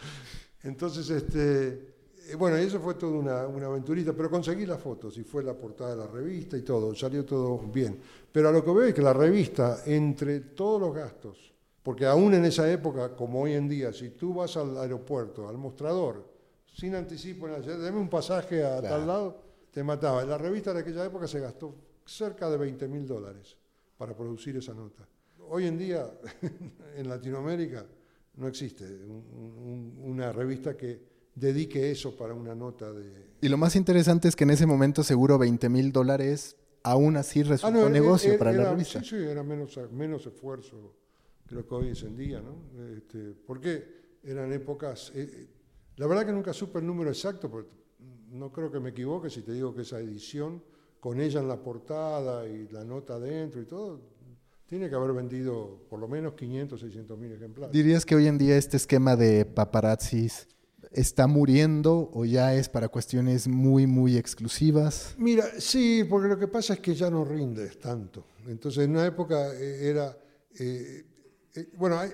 Entonces, 0.61 1.09
este, 1.09 1.88
bueno, 2.37 2.57
eso 2.57 2.79
fue 2.79 2.95
toda 2.95 3.17
una, 3.17 3.47
una, 3.47 3.67
aventurita, 3.67 4.13
pero 4.13 4.29
conseguí 4.29 4.65
las 4.65 4.81
fotos 4.81 5.17
y 5.17 5.23
fue 5.23 5.43
la 5.43 5.53
portada 5.53 5.91
de 5.91 5.97
la 5.97 6.07
revista 6.07 6.57
y 6.57 6.61
todo, 6.61 6.93
salió 6.95 7.25
todo 7.25 7.57
bien. 7.59 7.99
Pero 8.31 8.49
a 8.49 8.51
lo 8.51 8.63
que 8.63 8.71
veo 8.71 8.83
es 8.83 8.93
que 8.93 9.01
la 9.01 9.13
revista, 9.13 9.83
entre 9.85 10.39
todos 10.41 10.81
los 10.81 10.93
gastos, 10.93 11.53
porque 11.83 12.05
aún 12.05 12.33
en 12.33 12.45
esa 12.45 12.71
época, 12.71 13.15
como 13.15 13.41
hoy 13.41 13.53
en 13.53 13.67
día, 13.67 13.93
si 13.93 14.09
tú 14.09 14.33
vas 14.33 14.57
al 14.57 14.77
aeropuerto, 14.77 15.47
al 15.47 15.57
mostrador, 15.57 16.23
sin 16.73 16.95
anticipo, 16.95 17.47
dame 17.47 17.97
un 17.97 18.09
pasaje 18.09 18.63
a 18.63 18.81
tal 18.81 19.07
lado, 19.07 19.41
te 19.71 19.83
mataba. 19.83 20.23
La 20.23 20.37
revista 20.37 20.73
de 20.73 20.81
aquella 20.81 21.05
época 21.05 21.27
se 21.27 21.39
gastó 21.39 21.75
cerca 22.05 22.49
de 22.49 22.57
20 22.57 22.87
mil 22.87 23.07
dólares 23.07 23.57
para 23.97 24.15
producir 24.15 24.57
esa 24.57 24.73
nota. 24.73 25.07
Hoy 25.49 25.65
en 25.65 25.77
día, 25.77 26.05
en 26.95 27.09
Latinoamérica, 27.09 27.85
no 28.35 28.47
existe 28.47 28.85
una 30.03 30.31
revista 30.31 30.77
que 30.77 31.08
dedique 31.39 31.91
eso 31.91 32.15
para 32.15 32.33
una 32.33 32.55
nota 32.55 32.91
de... 32.91 33.29
Y 33.41 33.49
lo 33.49 33.57
más 33.57 33.75
interesante 33.75 34.27
es 34.27 34.35
que 34.35 34.43
en 34.43 34.51
ese 34.51 34.65
momento 34.65 35.03
seguro 35.03 35.37
20 35.37 35.69
mil 35.69 35.91
dólares 35.91 36.57
aún 36.83 37.17
así 37.17 37.43
resultó 37.43 37.85
ah, 37.85 37.89
negocio 37.89 38.37
para 38.37 38.51
la 38.51 38.71
revista. 38.71 39.01
Sí, 39.01 39.09
sí, 39.09 39.15
era 39.15 39.43
menos, 39.43 39.79
menos 39.91 40.25
esfuerzo 40.25 40.95
que 41.47 41.55
lo 41.55 41.67
que 41.67 41.73
hoy 41.73 41.89
es 41.89 42.03
en 42.03 42.15
día, 42.15 42.41
¿no? 42.41 42.55
Este, 42.95 43.33
porque 43.45 44.17
eran 44.23 44.51
épocas... 44.53 45.11
Eh, 45.15 45.29
eh, 45.31 45.47
la 45.95 46.07
verdad 46.07 46.25
que 46.25 46.31
nunca 46.31 46.53
supe 46.53 46.79
el 46.79 46.85
número 46.85 47.09
exacto, 47.09 47.49
pero 47.49 47.67
no 48.31 48.51
creo 48.51 48.71
que 48.71 48.79
me 48.79 48.91
equivoque 48.91 49.29
si 49.29 49.41
te 49.41 49.51
digo 49.51 49.73
que 49.75 49.81
esa 49.81 49.99
edición, 49.99 50.63
con 50.99 51.19
ella 51.19 51.41
en 51.41 51.47
la 51.47 51.61
portada 51.61 52.47
y 52.47 52.67
la 52.69 52.83
nota 52.83 53.19
dentro 53.19 53.61
y 53.61 53.65
todo, 53.65 53.99
tiene 54.65 54.87
que 54.87 54.95
haber 54.95 55.13
vendido 55.13 55.81
por 55.89 55.99
lo 55.99 56.07
menos 56.07 56.33
500, 56.35 56.79
600 56.79 57.17
mil 57.17 57.31
ejemplares. 57.33 57.73
¿Dirías 57.73 58.05
que 58.05 58.15
hoy 58.15 58.27
en 58.27 58.37
día 58.37 58.55
este 58.55 58.77
esquema 58.77 59.15
de 59.15 59.43
paparazzis 59.43 60.47
está 60.91 61.27
muriendo 61.27 62.09
o 62.13 62.25
ya 62.25 62.55
es 62.55 62.69
para 62.69 62.87
cuestiones 62.87 63.47
muy, 63.47 63.87
muy 63.87 64.17
exclusivas? 64.17 65.15
Mira, 65.17 65.45
sí, 65.59 66.03
porque 66.09 66.27
lo 66.27 66.39
que 66.39 66.47
pasa 66.47 66.73
es 66.73 66.79
que 66.79 66.95
ya 66.95 67.09
no 67.09 67.23
rindes 67.23 67.79
tanto. 67.79 68.25
Entonces, 68.47 68.85
en 68.85 68.91
una 68.91 69.05
época 69.05 69.53
eh, 69.53 69.89
era... 69.89 70.17
Eh, 70.59 71.05
eh, 71.55 71.69
bueno, 71.77 71.99
hay, 71.99 72.09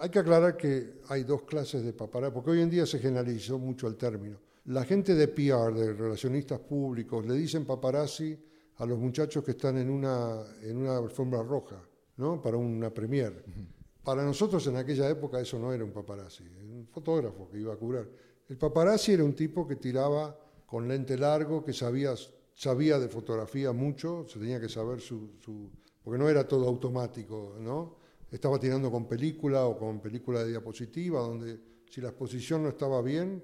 hay, 0.00 0.10
que 0.10 0.18
aclarar 0.18 0.56
que 0.56 1.00
hay 1.08 1.24
dos 1.24 1.42
clases 1.42 1.84
de 1.84 1.92
paparazzi, 1.92 2.34
porque 2.34 2.50
hoy 2.50 2.60
en 2.62 2.70
día 2.70 2.86
se 2.86 2.98
generalizó 2.98 3.58
mucho 3.58 3.86
el 3.86 3.96
término. 3.96 4.38
La 4.66 4.84
gente 4.84 5.14
de 5.14 5.28
PR, 5.28 5.72
de 5.74 5.92
relacionistas 5.92 6.58
públicos, 6.60 7.24
le 7.24 7.34
dicen 7.34 7.64
paparazzi 7.64 8.36
a 8.76 8.86
los 8.86 8.98
muchachos 8.98 9.44
que 9.44 9.52
están 9.52 9.78
en 9.78 9.88
una, 9.88 10.42
en 10.62 10.76
una 10.76 10.98
alfombra 10.98 11.42
roja, 11.42 11.80
¿no? 12.16 12.42
Para 12.42 12.56
una 12.56 12.90
premier. 12.90 13.44
Para 14.06 14.22
nosotros 14.22 14.64
en 14.68 14.76
aquella 14.76 15.10
época 15.10 15.40
eso 15.40 15.58
no 15.58 15.72
era 15.72 15.82
un 15.82 15.90
paparazzi, 15.90 16.44
era 16.44 16.62
un 16.62 16.86
fotógrafo 16.86 17.50
que 17.50 17.58
iba 17.58 17.74
a 17.74 17.76
curar. 17.76 18.08
El 18.48 18.56
paparazzi 18.56 19.14
era 19.14 19.24
un 19.24 19.34
tipo 19.34 19.66
que 19.66 19.74
tiraba 19.74 20.38
con 20.64 20.86
lente 20.86 21.18
largo, 21.18 21.64
que 21.64 21.72
sabía, 21.72 22.14
sabía 22.54 23.00
de 23.00 23.08
fotografía 23.08 23.72
mucho, 23.72 24.24
se 24.28 24.38
tenía 24.38 24.60
que 24.60 24.68
saber 24.68 25.00
su, 25.00 25.32
su, 25.40 25.72
porque 26.04 26.20
no 26.20 26.28
era 26.28 26.46
todo 26.46 26.68
automático, 26.68 27.56
¿no? 27.58 27.96
Estaba 28.30 28.60
tirando 28.60 28.92
con 28.92 29.08
película 29.08 29.66
o 29.66 29.76
con 29.76 29.98
película 29.98 30.44
de 30.44 30.50
diapositiva, 30.50 31.18
donde 31.18 31.58
si 31.90 32.00
la 32.00 32.10
exposición 32.10 32.62
no 32.62 32.68
estaba 32.68 33.02
bien, 33.02 33.42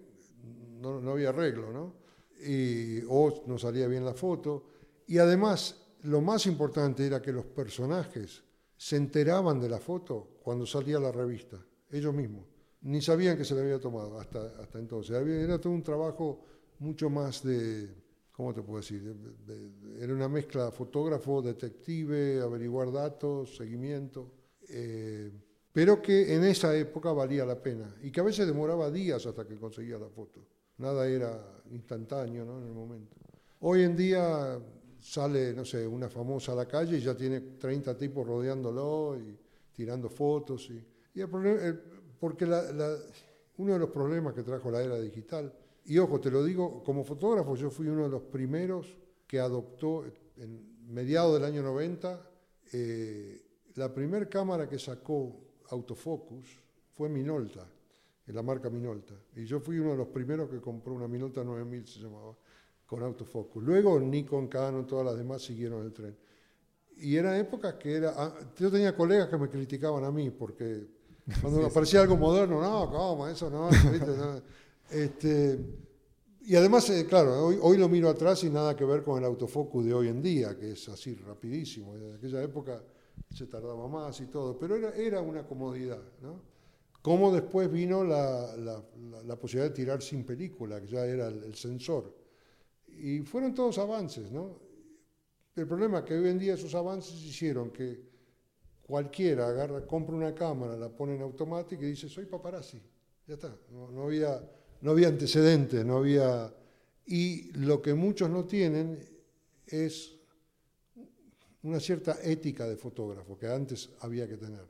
no, 0.80 1.00
no 1.00 1.10
había 1.10 1.30
arreglo, 1.30 1.72
¿no? 1.72 1.94
Y, 2.40 3.02
o 3.08 3.42
no 3.48 3.58
salía 3.58 3.88
bien 3.88 4.04
la 4.04 4.14
foto. 4.14 4.66
Y 5.08 5.18
además, 5.18 5.88
lo 6.02 6.20
más 6.20 6.46
importante 6.46 7.04
era 7.04 7.20
que 7.20 7.32
los 7.32 7.46
personajes 7.46 8.44
se 8.82 8.96
enteraban 8.96 9.60
de 9.60 9.68
la 9.68 9.78
foto 9.78 10.40
cuando 10.42 10.66
salía 10.66 10.98
la 10.98 11.12
revista, 11.12 11.56
ellos 11.88 12.12
mismos. 12.12 12.46
Ni 12.80 13.00
sabían 13.00 13.36
que 13.36 13.44
se 13.44 13.54
le 13.54 13.60
había 13.60 13.78
tomado 13.78 14.18
hasta, 14.18 14.44
hasta 14.60 14.80
entonces. 14.80 15.16
Era 15.24 15.60
todo 15.60 15.72
un 15.72 15.84
trabajo 15.84 16.42
mucho 16.80 17.08
más 17.08 17.44
de, 17.44 17.94
¿cómo 18.32 18.52
te 18.52 18.60
puedo 18.60 18.80
decir? 18.80 19.14
era 20.00 20.12
una 20.12 20.28
mezcla 20.28 20.72
fotógrafo, 20.72 21.40
detective, 21.40 22.40
averiguar 22.40 22.90
datos, 22.90 23.54
seguimiento. 23.54 24.32
Eh, 24.68 25.30
pero 25.72 26.02
que 26.02 26.34
en 26.34 26.42
esa 26.42 26.76
época 26.76 27.12
valía 27.12 27.46
la 27.46 27.62
pena 27.62 27.94
y 28.02 28.10
que 28.10 28.18
a 28.18 28.24
veces 28.24 28.48
demoraba 28.48 28.90
días 28.90 29.24
hasta 29.26 29.46
que 29.46 29.54
conseguía 29.54 29.96
la 29.96 30.08
foto. 30.08 30.44
Nada 30.78 31.06
era 31.06 31.62
instantáneo 31.70 32.44
¿no? 32.44 32.58
en 32.58 32.66
el 32.66 32.74
momento. 32.74 33.14
Hoy 33.60 33.84
en 33.84 33.94
día 33.94 34.58
sale, 35.02 35.52
no 35.52 35.64
sé, 35.64 35.86
una 35.86 36.08
famosa 36.08 36.52
a 36.52 36.54
la 36.54 36.66
calle 36.66 36.96
y 36.96 37.00
ya 37.00 37.14
tiene 37.14 37.40
30 37.40 37.96
tipos 37.98 38.26
rodeándolo 38.26 39.18
y 39.18 39.36
tirando 39.72 40.08
fotos. 40.08 40.70
Y, 40.70 41.20
el 41.20 41.28
problema, 41.28 41.78
porque 42.18 42.44
uno 42.44 43.72
de 43.72 43.78
los 43.78 43.90
problemas 43.90 44.32
que 44.32 44.42
trajo 44.42 44.70
la 44.70 44.82
era 44.82 44.98
digital, 44.98 45.52
y 45.84 45.98
ojo, 45.98 46.20
te 46.20 46.30
lo 46.30 46.44
digo, 46.44 46.82
como 46.84 47.04
fotógrafo 47.04 47.56
yo 47.56 47.68
fui 47.68 47.88
uno 47.88 48.04
de 48.04 48.08
los 48.08 48.22
primeros 48.22 48.96
que 49.26 49.40
adoptó 49.40 50.04
en 50.36 50.86
mediados 50.88 51.34
del 51.34 51.44
año 51.44 51.62
90, 51.62 52.30
eh, 52.72 53.42
la 53.74 53.92
primera 53.92 54.28
cámara 54.28 54.68
que 54.68 54.78
sacó 54.78 55.40
autofocus 55.70 56.62
fue 56.94 57.08
Minolta, 57.08 57.66
la 58.26 58.42
marca 58.42 58.70
Minolta. 58.70 59.14
Y 59.34 59.44
yo 59.44 59.60
fui 59.60 59.78
uno 59.78 59.90
de 59.90 59.96
los 59.96 60.08
primeros 60.08 60.48
que 60.48 60.60
compró 60.60 60.94
una 60.94 61.08
Minolta 61.08 61.42
9000, 61.42 61.86
se 61.86 62.00
llamaba 62.00 62.36
con 62.92 63.02
autofocus. 63.02 63.64
Luego 63.64 63.98
Nikon, 63.98 64.48
Canon, 64.48 64.86
todas 64.86 65.06
las 65.06 65.16
demás 65.16 65.40
siguieron 65.40 65.82
el 65.82 65.94
tren. 65.94 66.14
Y 66.98 67.16
eran 67.16 67.36
épocas 67.36 67.76
que 67.76 67.94
era... 67.94 68.12
Ah, 68.14 68.34
yo 68.54 68.70
tenía 68.70 68.94
colegas 68.94 69.28
que 69.30 69.38
me 69.38 69.48
criticaban 69.48 70.04
a 70.04 70.10
mí 70.10 70.28
porque 70.28 70.88
cuando 71.40 71.64
aparecía 71.64 72.02
algo 72.02 72.18
moderno, 72.18 72.60
no, 72.60 72.90
¿cómo? 72.90 73.26
Eso 73.26 73.48
no. 73.50 73.70
Este, 74.90 75.58
y 76.42 76.54
además, 76.54 76.90
eh, 76.90 77.06
claro, 77.08 77.46
hoy, 77.46 77.58
hoy, 77.62 77.78
lo 77.78 77.88
miro 77.88 78.10
atrás 78.10 78.44
y 78.44 78.50
nada 78.50 78.76
que 78.76 78.84
ver 78.84 79.02
con 79.02 79.18
el 79.18 79.24
autofocus 79.24 79.86
de 79.86 79.94
hoy 79.94 80.08
en 80.08 80.20
día, 80.20 80.58
que 80.58 80.72
es 80.72 80.86
así 80.90 81.14
rapidísimo. 81.14 81.96
En 81.96 82.16
aquella 82.16 82.42
época 82.42 82.82
se 83.34 83.46
tardaba 83.46 83.88
más 83.88 84.20
y 84.20 84.26
todo, 84.26 84.58
pero 84.58 84.76
era, 84.76 84.94
era 84.94 85.22
una 85.22 85.46
comodidad. 85.46 86.02
¿no? 86.20 86.42
Como 87.00 87.32
después 87.32 87.72
vino 87.72 88.04
la, 88.04 88.54
la, 88.54 88.84
la, 89.24 89.36
posibilidad 89.36 89.70
de 89.70 89.74
tirar 89.74 90.02
sin 90.02 90.26
película, 90.26 90.78
que 90.78 90.88
ya 90.88 91.06
era 91.06 91.28
el 91.28 91.54
sensor. 91.54 92.21
Y 92.98 93.20
fueron 93.20 93.54
todos 93.54 93.78
avances, 93.78 94.30
¿no? 94.30 94.60
El 95.54 95.66
problema 95.66 95.98
es 95.98 96.04
que 96.04 96.14
hoy 96.14 96.28
en 96.28 96.38
día 96.38 96.54
esos 96.54 96.74
avances 96.74 97.14
hicieron 97.22 97.70
que 97.70 98.00
cualquiera 98.82 99.48
agarra, 99.48 99.86
compra 99.86 100.16
una 100.16 100.34
cámara, 100.34 100.76
la 100.76 100.88
pone 100.88 101.14
en 101.14 101.22
automático 101.22 101.82
y 101.82 101.90
dice, 101.90 102.08
soy 102.08 102.26
paparazzi. 102.26 102.80
Ya 103.26 103.34
está, 103.34 103.54
no, 103.70 104.02
había, 104.02 104.40
no 104.80 104.90
había 104.92 105.08
antecedentes, 105.08 105.84
no 105.84 105.98
había... 105.98 106.52
Y 107.06 107.52
lo 107.52 107.82
que 107.82 107.94
muchos 107.94 108.30
no 108.30 108.44
tienen 108.44 108.98
es 109.66 110.14
una 111.62 111.80
cierta 111.80 112.18
ética 112.22 112.66
de 112.66 112.76
fotógrafo 112.76 113.38
que 113.38 113.46
antes 113.46 113.90
había 114.00 114.28
que 114.28 114.36
tener. 114.36 114.66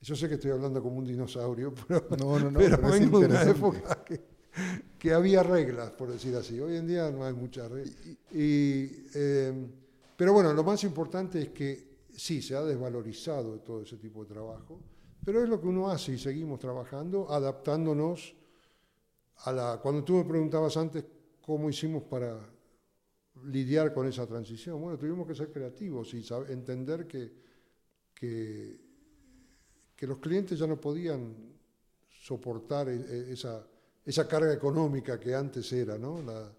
Yo 0.00 0.14
sé 0.14 0.28
que 0.28 0.34
estoy 0.34 0.52
hablando 0.52 0.82
como 0.82 0.98
un 0.98 1.04
dinosaurio, 1.04 1.74
pero, 1.88 2.06
no, 2.18 2.38
no, 2.38 2.50
no, 2.50 2.58
pero, 2.58 2.78
vengo 2.90 3.20
de 3.20 3.26
una 3.26 3.42
época 3.42 4.04
que 4.04 4.20
que 4.98 5.12
había 5.12 5.42
reglas, 5.42 5.90
por 5.92 6.10
decir 6.10 6.34
así. 6.34 6.58
Hoy 6.60 6.76
en 6.76 6.86
día 6.86 7.10
no 7.10 7.24
hay 7.24 7.34
muchas 7.34 7.70
reglas. 7.70 7.94
Y, 8.32 9.06
eh, 9.14 9.66
pero 10.16 10.32
bueno, 10.32 10.52
lo 10.52 10.64
más 10.64 10.82
importante 10.84 11.40
es 11.40 11.48
que 11.50 11.88
sí, 12.12 12.42
se 12.42 12.56
ha 12.56 12.62
desvalorizado 12.62 13.60
todo 13.60 13.82
ese 13.82 13.96
tipo 13.96 14.24
de 14.24 14.30
trabajo, 14.34 14.80
pero 15.24 15.42
es 15.42 15.48
lo 15.48 15.60
que 15.60 15.68
uno 15.68 15.88
hace 15.88 16.12
y 16.12 16.18
seguimos 16.18 16.58
trabajando, 16.58 17.30
adaptándonos 17.30 18.34
a 19.44 19.52
la... 19.52 19.80
Cuando 19.80 20.02
tú 20.02 20.14
me 20.14 20.24
preguntabas 20.24 20.76
antes 20.76 21.04
cómo 21.40 21.70
hicimos 21.70 22.02
para, 22.04 22.38
lidiar 23.46 23.92
con 23.92 24.06
esa 24.06 24.26
transición? 24.26 24.80
Bueno, 24.80 24.98
tuvimos 24.98 25.26
que 25.26 25.34
ser 25.34 25.50
creativos 25.50 26.12
y 26.14 26.24
entender 26.48 27.06
que, 27.06 27.32
que, 28.14 28.80
que, 29.94 30.06
los 30.06 30.18
clientes 30.18 30.58
ya 30.58 30.66
no 30.66 30.80
podían 30.80 31.34
soportar 32.08 32.88
e, 32.88 32.96
e, 32.96 33.32
esa, 33.32 33.66
esa 34.08 34.26
carga 34.26 34.54
económica 34.54 35.20
que 35.20 35.34
antes 35.34 35.70
era, 35.70 35.98
¿no? 35.98 36.22
La, 36.22 36.50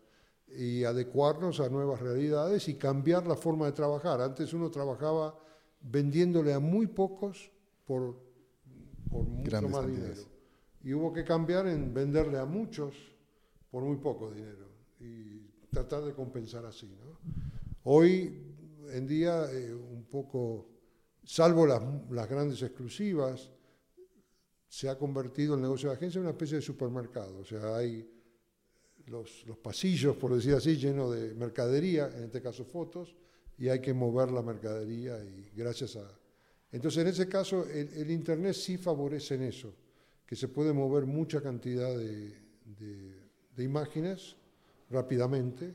y 0.56 0.84
adecuarnos 0.84 1.60
a 1.60 1.68
nuevas 1.68 2.00
realidades 2.00 2.68
y 2.68 2.76
cambiar 2.76 3.26
la 3.26 3.36
forma 3.36 3.66
de 3.66 3.72
trabajar. 3.72 4.22
Antes 4.22 4.54
uno 4.54 4.70
trabajaba 4.70 5.36
vendiéndole 5.82 6.54
a 6.54 6.60
muy 6.60 6.86
pocos 6.86 7.52
por, 7.86 8.20
por 9.10 9.24
mucho 9.24 9.68
más 9.68 9.88
dinero. 9.88 10.22
Y 10.84 10.94
hubo 10.94 11.12
que 11.12 11.24
cambiar 11.24 11.68
en 11.68 11.92
venderle 11.92 12.38
a 12.38 12.46
muchos 12.46 12.94
por 13.72 13.84
muy 13.84 13.98
poco 13.98 14.30
dinero 14.30 14.68
y 15.00 15.48
tratar 15.72 16.04
de 16.04 16.14
compensar 16.14 16.66
así. 16.66 16.88
¿no? 16.88 17.18
Hoy 17.84 18.46
en 18.92 19.08
día, 19.08 19.52
eh, 19.52 19.74
un 19.74 20.04
poco, 20.06 20.68
salvo 21.24 21.66
las, 21.66 21.82
las, 22.12 22.30
grandes 22.30 22.62
exclusivas, 22.62 23.50
se 24.69 24.88
ha 24.88 24.97
convertido 24.97 25.55
el 25.55 25.62
negocio 25.62 25.89
de 25.89 25.95
agencia 25.95 26.19
en 26.19 26.25
una 26.25 26.32
especie 26.32 26.58
de 26.58 26.62
supermercado. 26.62 27.39
O 27.39 27.43
sea, 27.43 27.75
hay 27.75 28.08
los, 29.08 29.45
los 29.47 29.58
pasillos, 29.58 30.15
por 30.15 30.34
decir 30.36 30.53
así, 30.53 30.77
llenos 30.77 31.13
de 31.15 31.34
mercadería, 31.34 32.10
en 32.15 32.25
este 32.25 32.41
caso 32.41 32.63
fotos, 32.63 33.15
y 33.58 33.67
hay 33.67 33.82
que 33.82 33.93
mover 33.93 34.32
la 34.32 34.41
mercadería 34.41 35.21
y 35.23 35.51
gracias 35.55 35.95
a... 35.95 36.08
Entonces, 36.71 37.01
en 37.01 37.08
ese 37.08 37.27
caso, 37.27 37.65
el, 37.67 38.12
Internet 38.12 38.53
sí 38.53 38.77
favorece 38.77 39.36
en 39.36 39.43
eso, 39.43 39.73
que 40.25 40.36
se 40.36 40.47
puede 40.47 40.71
mover 40.71 41.08
mucha 41.08 41.41
cantidad 41.41 41.97
de, 41.97 42.32
de, 42.77 43.63
imágenes 43.63 44.38
rápidamente. 44.89 45.73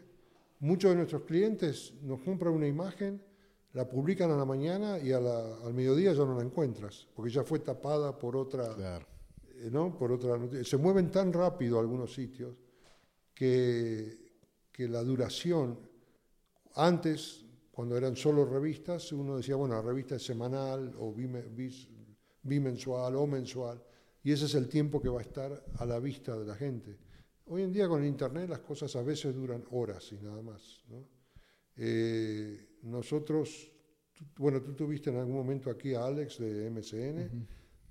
Muchos 0.61 0.92
de 0.92 0.96
nuestros 0.96 1.22
clientes 1.22 1.92
nos 2.02 2.20
compran 2.20 2.54
una 2.54 2.68
imagen, 2.68 3.20
la 3.75 3.89
publican 3.89 4.31
a 4.31 4.37
la 4.37 4.45
mañana 4.45 4.99
y 4.99 5.13
al 5.13 5.75
mediodía 5.75 6.13
ya 6.13 6.25
no 6.25 6.37
la 6.37 6.45
encuentras, 6.45 7.07
porque 7.15 7.31
ya 7.31 7.45
fue 7.45 7.59
tapada 7.61 8.17
por 8.19 8.37
otra... 8.37 8.75
Eh, 9.57 9.71
¿no? 9.71 9.97
Por 9.97 10.13
otra 10.13 10.39
se 10.65 10.77
mueven 10.77 11.11
tan 11.11 11.33
rápido 11.33 11.79
algunos 11.79 12.13
sitios 12.13 12.55
que, 13.33 14.33
que 14.71 14.89
la 14.89 15.03
duración, 15.03 15.79
antes 16.75 17.45
cuando 17.71 17.97
eran 17.97 18.15
solo 18.15 18.45
revistas, 18.45 19.11
uno 19.13 19.37
decía, 19.37 19.57
bueno, 19.57 19.75
la 19.75 19.83
revista 19.83 20.17
es 20.17 20.25
semanal 20.25 20.95
o 20.99 21.15
bimensual 22.43 23.17
o 23.17 23.27
mensual, 23.27 23.83
y 24.23 24.33
ese 24.33 24.45
es 24.45 24.55
el 24.55 24.69
tiempo 24.69 25.01
que 25.01 25.09
va 25.09 25.21
a 25.21 25.23
estar 25.23 25.65
a 25.79 25.85
la 25.85 25.99
vista 25.99 26.37
de 26.37 26.47
la 26.47 26.55
gente. 26.55 26.97
Hoy 27.47 27.63
en 27.63 27.73
día 27.73 27.89
con 27.89 28.05
Internet 28.05 28.49
las 28.49 28.61
cosas 28.61 28.95
a 28.97 29.03
veces 29.03 29.35
duran 29.35 29.65
horas 29.71 30.13
y 30.13 30.17
nada 30.25 30.43
más. 30.43 30.85
Eh, 31.77 32.74
nosotros, 32.85 33.73
bueno, 34.37 34.61
tú 34.62 34.75
tuviste 34.75 35.11
en 35.11 35.16
algún 35.16 35.35
momento 35.35 35.70
aquí 35.70 35.94
a 35.94 36.05
Alex 36.05 36.38
de 36.38 36.70
MCN, 36.70 37.47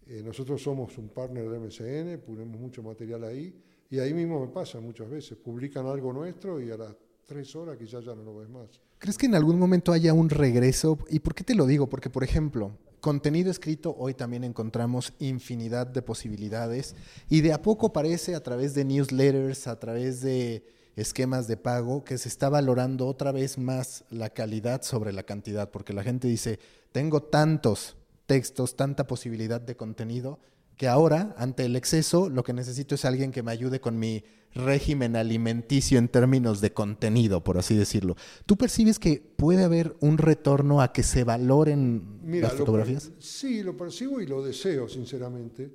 eh, 0.05 0.21
nosotros 0.23 0.61
somos 0.61 0.97
un 0.97 1.09
partner 1.09 1.49
de 1.49 1.59
MCN, 1.59 2.21
ponemos 2.21 2.59
mucho 2.59 2.83
material 2.83 3.23
ahí, 3.23 3.53
y 3.89 3.99
ahí 3.99 4.13
mismo 4.13 4.39
me 4.39 4.51
pasa 4.51 4.79
muchas 4.79 5.09
veces, 5.09 5.37
publican 5.37 5.85
algo 5.85 6.13
nuestro 6.13 6.61
y 6.61 6.71
a 6.71 6.77
las 6.77 6.95
tres 7.25 7.55
horas 7.55 7.77
quizás 7.77 8.03
ya 8.05 8.15
no 8.15 8.23
lo 8.23 8.37
ves 8.37 8.49
más. 8.49 8.81
¿Crees 8.97 9.17
que 9.17 9.25
en 9.25 9.35
algún 9.35 9.59
momento 9.59 9.91
haya 9.91 10.13
un 10.13 10.29
regreso? 10.29 10.97
¿Y 11.09 11.19
por 11.19 11.35
qué 11.35 11.43
te 11.43 11.55
lo 11.55 11.65
digo? 11.65 11.87
Porque, 11.87 12.09
por 12.09 12.23
ejemplo, 12.23 12.77
contenido 13.01 13.51
escrito 13.51 13.95
hoy 13.97 14.13
también 14.13 14.43
encontramos 14.43 15.13
infinidad 15.19 15.87
de 15.87 16.01
posibilidades 16.01 16.95
y 17.29 17.41
de 17.41 17.51
a 17.51 17.61
poco 17.61 17.91
parece 17.91 18.33
a 18.33 18.41
través 18.41 18.73
de 18.73 18.85
newsletters, 18.85 19.67
a 19.67 19.77
través 19.77 20.21
de 20.21 20.63
esquemas 20.95 21.47
de 21.47 21.57
pago, 21.57 22.03
que 22.03 22.17
se 22.17 22.29
está 22.29 22.49
valorando 22.49 23.07
otra 23.07 23.31
vez 23.31 23.57
más 23.57 24.05
la 24.09 24.29
calidad 24.29 24.81
sobre 24.83 25.13
la 25.13 25.23
cantidad, 25.23 25.71
porque 25.71 25.93
la 25.93 26.03
gente 26.03 26.27
dice, 26.27 26.59
tengo 26.91 27.23
tantos 27.23 27.97
textos, 28.25 28.75
tanta 28.75 29.07
posibilidad 29.07 29.61
de 29.61 29.75
contenido, 29.75 30.39
que 30.77 30.87
ahora, 30.87 31.35
ante 31.37 31.65
el 31.65 31.75
exceso, 31.75 32.29
lo 32.29 32.43
que 32.43 32.53
necesito 32.53 32.95
es 32.95 33.05
alguien 33.05 33.31
que 33.31 33.43
me 33.43 33.51
ayude 33.51 33.79
con 33.79 33.99
mi 33.99 34.23
régimen 34.55 35.15
alimenticio 35.15 35.97
en 35.97 36.07
términos 36.07 36.61
de 36.61 36.73
contenido, 36.73 37.43
por 37.43 37.57
así 37.57 37.75
decirlo. 37.75 38.15
¿Tú 38.45 38.55
percibes 38.55 38.99
que 38.99 39.21
puede 39.35 39.63
haber 39.63 39.95
un 39.99 40.17
retorno 40.17 40.81
a 40.81 40.93
que 40.93 41.03
se 41.03 41.23
valoren 41.23 42.19
las 42.25 42.53
fotografías? 42.53 43.11
sí, 43.19 43.63
lo 43.63 43.75
percibo 43.75 44.21
y 44.21 44.27
lo 44.27 44.43
deseo, 44.43 44.87
sinceramente. 44.87 45.71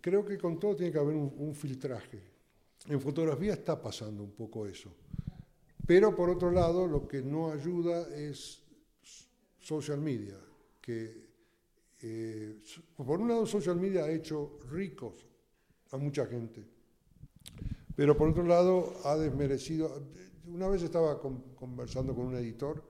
Creo 0.00 0.24
que 0.24 0.38
con 0.38 0.58
todo 0.58 0.76
tiene 0.76 0.92
que 0.92 0.98
haber 0.98 1.16
un, 1.16 1.54
filtraje. 1.54 2.20
En 2.88 3.00
fotografía 3.00 3.54
está 3.54 3.80
pasando 3.80 4.22
un 4.22 4.32
poco 4.32 4.66
eso. 4.66 4.94
Pero 5.86 6.14
por 6.14 6.30
otro 6.30 6.50
lado, 6.50 6.86
lo 6.86 7.06
que 7.06 7.22
no 7.22 7.50
ayuda 7.50 8.08
es 8.14 8.62
social 9.58 10.00
media, 10.00 10.38
que 10.80 11.26
eh, 12.02 12.60
por 12.96 13.20
un 13.20 13.28
lado 13.28 13.46
social 13.46 13.76
media 13.76 14.04
ha 14.04 14.10
hecho 14.10 14.58
ricos 14.68 15.26
a 15.90 15.96
mucha 15.96 16.26
gente 16.26 16.76
pero 17.96 18.14
por 18.16 18.28
otro 18.28 18.44
lado, 18.44 18.92
ha 19.04 19.16
desmerecido. 19.16 20.02
Una 20.46 20.68
vez 20.68 20.82
estaba 20.82 21.18
conversando 21.18 22.14
con 22.14 22.26
un 22.26 22.36
editor 22.36 22.84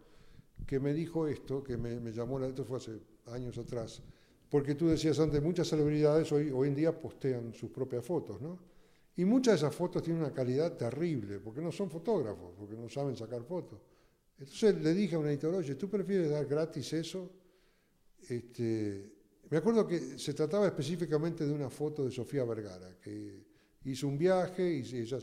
que 0.67 0.81
me 0.81 0.93
dijo 0.93 1.29
esto, 1.29 1.63
que 1.63 1.77
me, 1.77 2.13
llamó, 2.13 2.41
esto 2.41 2.65
fue 2.65 2.79
hace 2.79 3.01
años 3.27 3.57
atrás, 3.57 4.03
porque 4.51 4.75
tú 4.75 4.89
decías 4.89 5.19
antes, 5.21 5.41
muchas 5.41 5.69
celebridades 5.69 6.31
hoy 6.33 6.69
en 6.69 6.75
día 6.75 7.01
postean 7.01 7.55
sus 7.55 7.71
propias 7.71 8.05
fotos, 8.05 8.41
¿no? 8.43 8.59
Y 9.17 9.25
muchas 9.25 9.55
de 9.55 9.67
esas 9.67 9.75
fotos 9.75 10.03
tienen 10.03 10.23
una 10.23 10.33
calidad 10.33 10.77
terrible, 10.77 11.41
porque 11.41 11.61
no 11.61 11.73
son 11.73 11.91
fotógrafos, 11.91 12.53
porque 12.59 12.77
no 12.77 12.89
saben 12.89 13.17
sacar 13.17 13.43
fotos. 13.43 13.81
Entonces 14.39 14.75
le 14.83 14.93
dije 14.93 15.17
a 15.17 15.19
un 15.19 15.27
editor, 15.29 15.55
oye, 15.55 15.75
¿tú 15.75 15.89
prefieres 15.89 16.31
dar 16.31 16.45
gratis 16.45 16.93
eso? 16.93 17.31
Este, 18.29 19.11
me 19.49 19.57
acuerdo 19.57 19.87
que 19.87 20.19
se 20.19 20.35
trataba 20.35 20.67
específicamente 20.67 21.47
de 21.47 21.53
una 21.53 21.71
foto 21.71 22.05
de 22.05 22.11
Sofía 22.11 22.45
Vergara, 22.45 22.99
que 23.01 23.47
hizo 23.85 24.07
un 24.07 24.19
viaje 24.19 24.71
y 24.71 24.97
ella 24.97 25.19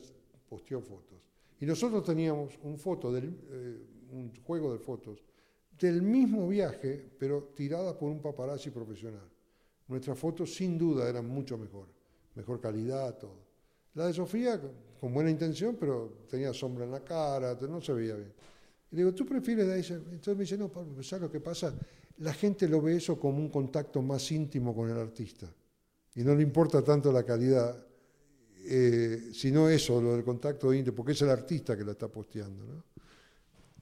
posteó 0.49 0.81
fotos. 0.81 1.21
Y 1.59 1.65
nosotros 1.65 2.03
teníamos 2.03 2.57
un, 2.63 2.77
foto 2.77 3.11
del, 3.11 3.25
eh, 3.51 3.85
un 4.11 4.33
juego 4.43 4.73
de 4.73 4.79
fotos 4.79 5.23
del 5.77 6.01
mismo 6.01 6.47
viaje, 6.47 7.11
pero 7.19 7.51
tirada 7.55 7.97
por 7.97 8.09
un 8.09 8.21
paparazzi 8.21 8.71
profesional. 8.71 9.29
Nuestras 9.87 10.17
fotos 10.17 10.53
sin 10.53 10.77
duda 10.77 11.07
eran 11.07 11.27
mucho 11.27 11.57
mejor, 11.57 11.87
mejor 12.35 12.59
calidad, 12.59 13.17
todo. 13.17 13.42
La 13.95 14.07
de 14.07 14.13
Sofía, 14.13 14.59
con 14.99 15.13
buena 15.13 15.29
intención, 15.29 15.77
pero 15.79 16.25
tenía 16.29 16.53
sombra 16.53 16.85
en 16.85 16.91
la 16.91 17.03
cara, 17.03 17.57
no 17.61 17.81
se 17.81 17.93
veía 17.93 18.15
bien. 18.15 18.33
Y 18.91 18.95
le 18.95 19.01
digo, 19.03 19.13
¿tú 19.13 19.25
prefieres 19.25 19.67
de 19.67 19.79
esa? 19.79 19.95
Entonces 19.95 20.35
me 20.35 20.43
dice, 20.43 20.57
no, 20.57 20.69
Pablo, 20.69 21.01
¿sabes 21.03 21.23
lo 21.23 21.31
que 21.31 21.39
pasa? 21.39 21.73
La 22.19 22.33
gente 22.33 22.67
lo 22.67 22.81
ve 22.81 22.95
eso 22.95 23.19
como 23.19 23.39
un 23.39 23.49
contacto 23.49 24.01
más 24.01 24.31
íntimo 24.31 24.75
con 24.75 24.89
el 24.89 24.97
artista. 24.97 25.47
Y 26.15 26.23
no 26.23 26.35
le 26.35 26.43
importa 26.43 26.83
tanto 26.83 27.11
la 27.11 27.23
calidad 27.23 27.75
eh, 28.65 29.31
sino 29.33 29.67
eso, 29.67 30.01
lo 30.01 30.13
del 30.13 30.23
contacto 30.23 30.73
íntimo, 30.73 30.95
porque 30.95 31.11
es 31.11 31.21
el 31.21 31.29
artista 31.29 31.75
que 31.75 31.83
la 31.83 31.91
está 31.91 32.07
posteando. 32.07 32.63
¿no? 32.65 32.83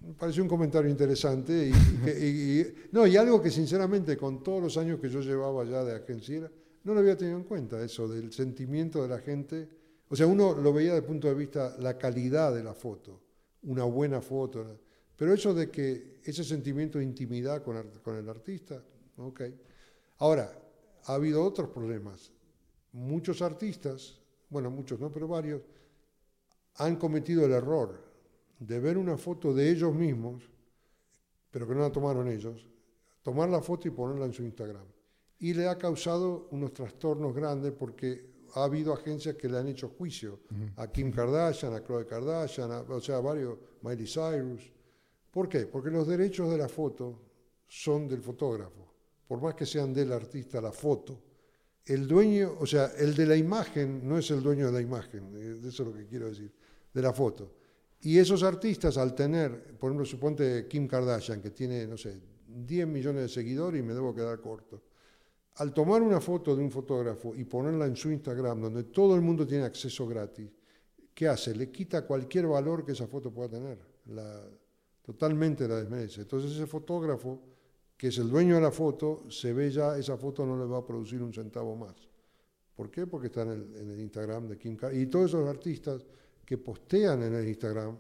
Me 0.07 0.13
pareció 0.15 0.41
un 0.41 0.49
comentario 0.49 0.89
interesante 0.89 1.69
y, 1.69 2.65
no, 2.91 3.05
y 3.05 3.15
algo 3.15 3.39
que 3.41 3.51
sinceramente 3.51 4.17
con 4.17 4.41
todos 4.41 4.63
los 4.63 4.77
años 4.77 4.99
que 4.99 5.07
yo 5.07 5.21
llevaba 5.21 5.63
ya 5.65 5.83
de 5.83 5.95
agencia 5.95 6.51
no 6.83 6.93
lo 6.95 6.99
había 6.99 7.15
tenido 7.15 7.37
en 7.37 7.43
cuenta, 7.43 7.79
eso 7.83 8.07
del 8.07 8.33
sentimiento 8.33 9.03
de 9.03 9.07
la 9.07 9.19
gente. 9.19 9.69
O 10.11 10.15
sea, 10.15 10.27
uno 10.27 10.53
lo 10.53 10.71
veía 10.71 10.91
desde 10.91 11.05
el 11.05 11.07
punto 11.07 11.27
de 11.27 11.33
vista 11.33 11.75
la 11.79 11.97
calidad 11.97 12.53
de 12.53 12.63
la 12.63 12.75
foto, 12.75 13.19
una 13.63 13.85
buena 13.85 14.21
foto, 14.21 14.79
pero 15.15 15.33
eso 15.33 15.53
de 15.53 15.71
que 15.71 16.19
ese 16.23 16.43
sentimiento 16.43 16.99
de 16.99 17.05
intimidad 17.05 17.63
con, 17.63 17.81
con 18.03 18.15
el 18.15 18.29
artista, 18.29 18.83
ok. 19.17 19.41
Ahora, 20.17 20.55
ha 21.05 21.13
habido 21.15 21.43
otros 21.43 21.69
problemas. 21.69 22.31
Muchos 22.91 23.41
artistas 23.41 24.21
bueno, 24.51 24.69
muchos 24.69 24.99
no, 24.99 25.11
pero 25.11 25.29
varios, 25.29 25.61
han 26.75 26.97
cometido 26.97 27.45
el 27.45 27.53
error 27.53 28.03
de 28.59 28.79
ver 28.79 28.97
una 28.97 29.17
foto 29.17 29.53
de 29.53 29.71
ellos 29.71 29.95
mismos, 29.95 30.43
pero 31.49 31.65
que 31.65 31.73
no 31.73 31.79
la 31.79 31.91
tomaron 31.91 32.27
ellos, 32.27 32.67
tomar 33.23 33.47
la 33.47 33.61
foto 33.61 33.87
y 33.87 33.91
ponerla 33.91 34.25
en 34.25 34.33
su 34.33 34.43
Instagram. 34.43 34.85
Y 35.39 35.53
le 35.53 35.67
ha 35.67 35.77
causado 35.77 36.49
unos 36.51 36.73
trastornos 36.73 37.33
grandes 37.33 37.71
porque 37.71 38.29
ha 38.53 38.63
habido 38.63 38.93
agencias 38.93 39.35
que 39.35 39.49
le 39.49 39.57
han 39.57 39.67
hecho 39.67 39.89
juicio 39.89 40.41
a 40.77 40.91
Kim 40.91 41.11
Kardashian, 41.11 41.73
a 41.73 41.81
Khloe 41.81 42.05
Kardashian, 42.05 42.71
o 42.89 42.99
sea, 42.99 43.17
a 43.17 43.21
varios, 43.21 43.57
Miley 43.81 44.07
Cyrus. 44.07 44.71
¿Por 45.29 45.47
qué? 45.47 45.65
Porque 45.67 45.89
los 45.89 46.07
derechos 46.07 46.49
de 46.49 46.57
la 46.57 46.67
foto 46.67 47.19
son 47.67 48.07
del 48.07 48.21
fotógrafo, 48.21 48.93
por 49.27 49.41
más 49.41 49.55
que 49.55 49.65
sean 49.65 49.93
del 49.93 50.11
artista 50.11 50.59
la 50.59 50.71
foto 50.71 51.31
el 51.85 52.07
dueño, 52.07 52.55
o 52.59 52.65
sea, 52.65 52.91
el 52.97 53.15
de 53.15 53.25
la 53.25 53.35
imagen 53.35 54.07
no 54.07 54.17
es 54.17 54.29
el 54.31 54.41
dueño 54.41 54.67
de 54.67 54.71
la 54.71 54.81
imagen, 54.81 55.31
eh, 55.35 55.67
eso 55.67 55.83
es 55.83 55.89
lo 55.89 55.93
que 55.93 56.05
quiero 56.05 56.29
decir, 56.29 56.51
de 56.93 57.01
la 57.01 57.13
foto. 57.13 57.55
Y 58.01 58.17
esos 58.17 58.43
artistas 58.43 58.97
al 58.97 59.13
tener, 59.13 59.77
por 59.77 59.89
ejemplo, 59.89 60.05
suponte 60.05 60.67
Kim 60.67 60.87
Kardashian, 60.87 61.41
que 61.41 61.51
tiene, 61.51 61.87
no 61.87 61.97
sé, 61.97 62.19
10 62.47 62.87
millones 62.87 63.23
de 63.23 63.29
seguidores 63.29 63.79
y 63.79 63.83
me 63.83 63.93
debo 63.93 64.13
quedar 64.13 64.39
corto. 64.39 64.81
Al 65.61 65.75
tomar 65.75 66.01
una 66.01 66.19
foto 66.19 66.55
de 66.55 66.63
un 66.63 66.71
fotógrafo 66.71 67.35
y 67.35 67.43
ponerla 67.43 67.85
en 67.85 67.95
su 67.95 68.09
Instagram, 68.09 68.61
donde 68.61 68.85
todo 68.85 69.13
el 69.13 69.21
mundo 69.21 69.45
tiene 69.45 69.63
acceso 69.63 70.07
gratis, 70.07 70.49
¿qué 71.13 71.27
hace? 71.27 71.53
Le 71.53 71.69
quita 71.69 72.03
cualquier 72.03 72.47
valor 72.47 72.83
que 72.83 72.93
esa 72.93 73.05
foto 73.05 73.31
pueda 73.31 73.49
tener. 73.49 73.77
totalmente 75.03 75.67
la 75.67 75.75
desmerece. 75.75 76.21
Entonces 76.21 76.53
ese 76.53 76.65
fotógrafo, 76.65 77.39
que 77.95 78.07
es 78.07 78.17
el 78.17 78.31
dueño 78.31 78.55
de 78.55 78.61
la 78.61 78.71
foto, 78.71 79.29
se 79.29 79.53
ve 79.53 79.69
ya, 79.69 79.99
esa 79.99 80.17
foto 80.17 80.47
no 80.47 80.57
le 80.57 80.65
va 80.65 80.79
a 80.79 80.83
producir 80.83 81.21
un 81.21 81.31
centavo 81.31 81.75
más. 81.75 81.93
¿Por 82.75 82.89
qué? 82.89 83.05
Porque 83.05 83.27
está 83.27 83.43
en 83.43 83.51
el, 83.51 83.75
en 83.75 83.91
el 83.91 83.99
Instagram 83.99 84.47
de 84.47 84.57
Kim 84.57 84.75
Kardashian. 84.75 85.03
Y 85.03 85.11
todos 85.11 85.29
esos 85.29 85.47
artistas 85.47 86.03
que 86.43 86.57
postean 86.57 87.21
en 87.21 87.35
el 87.35 87.47
Instagram, 87.47 87.95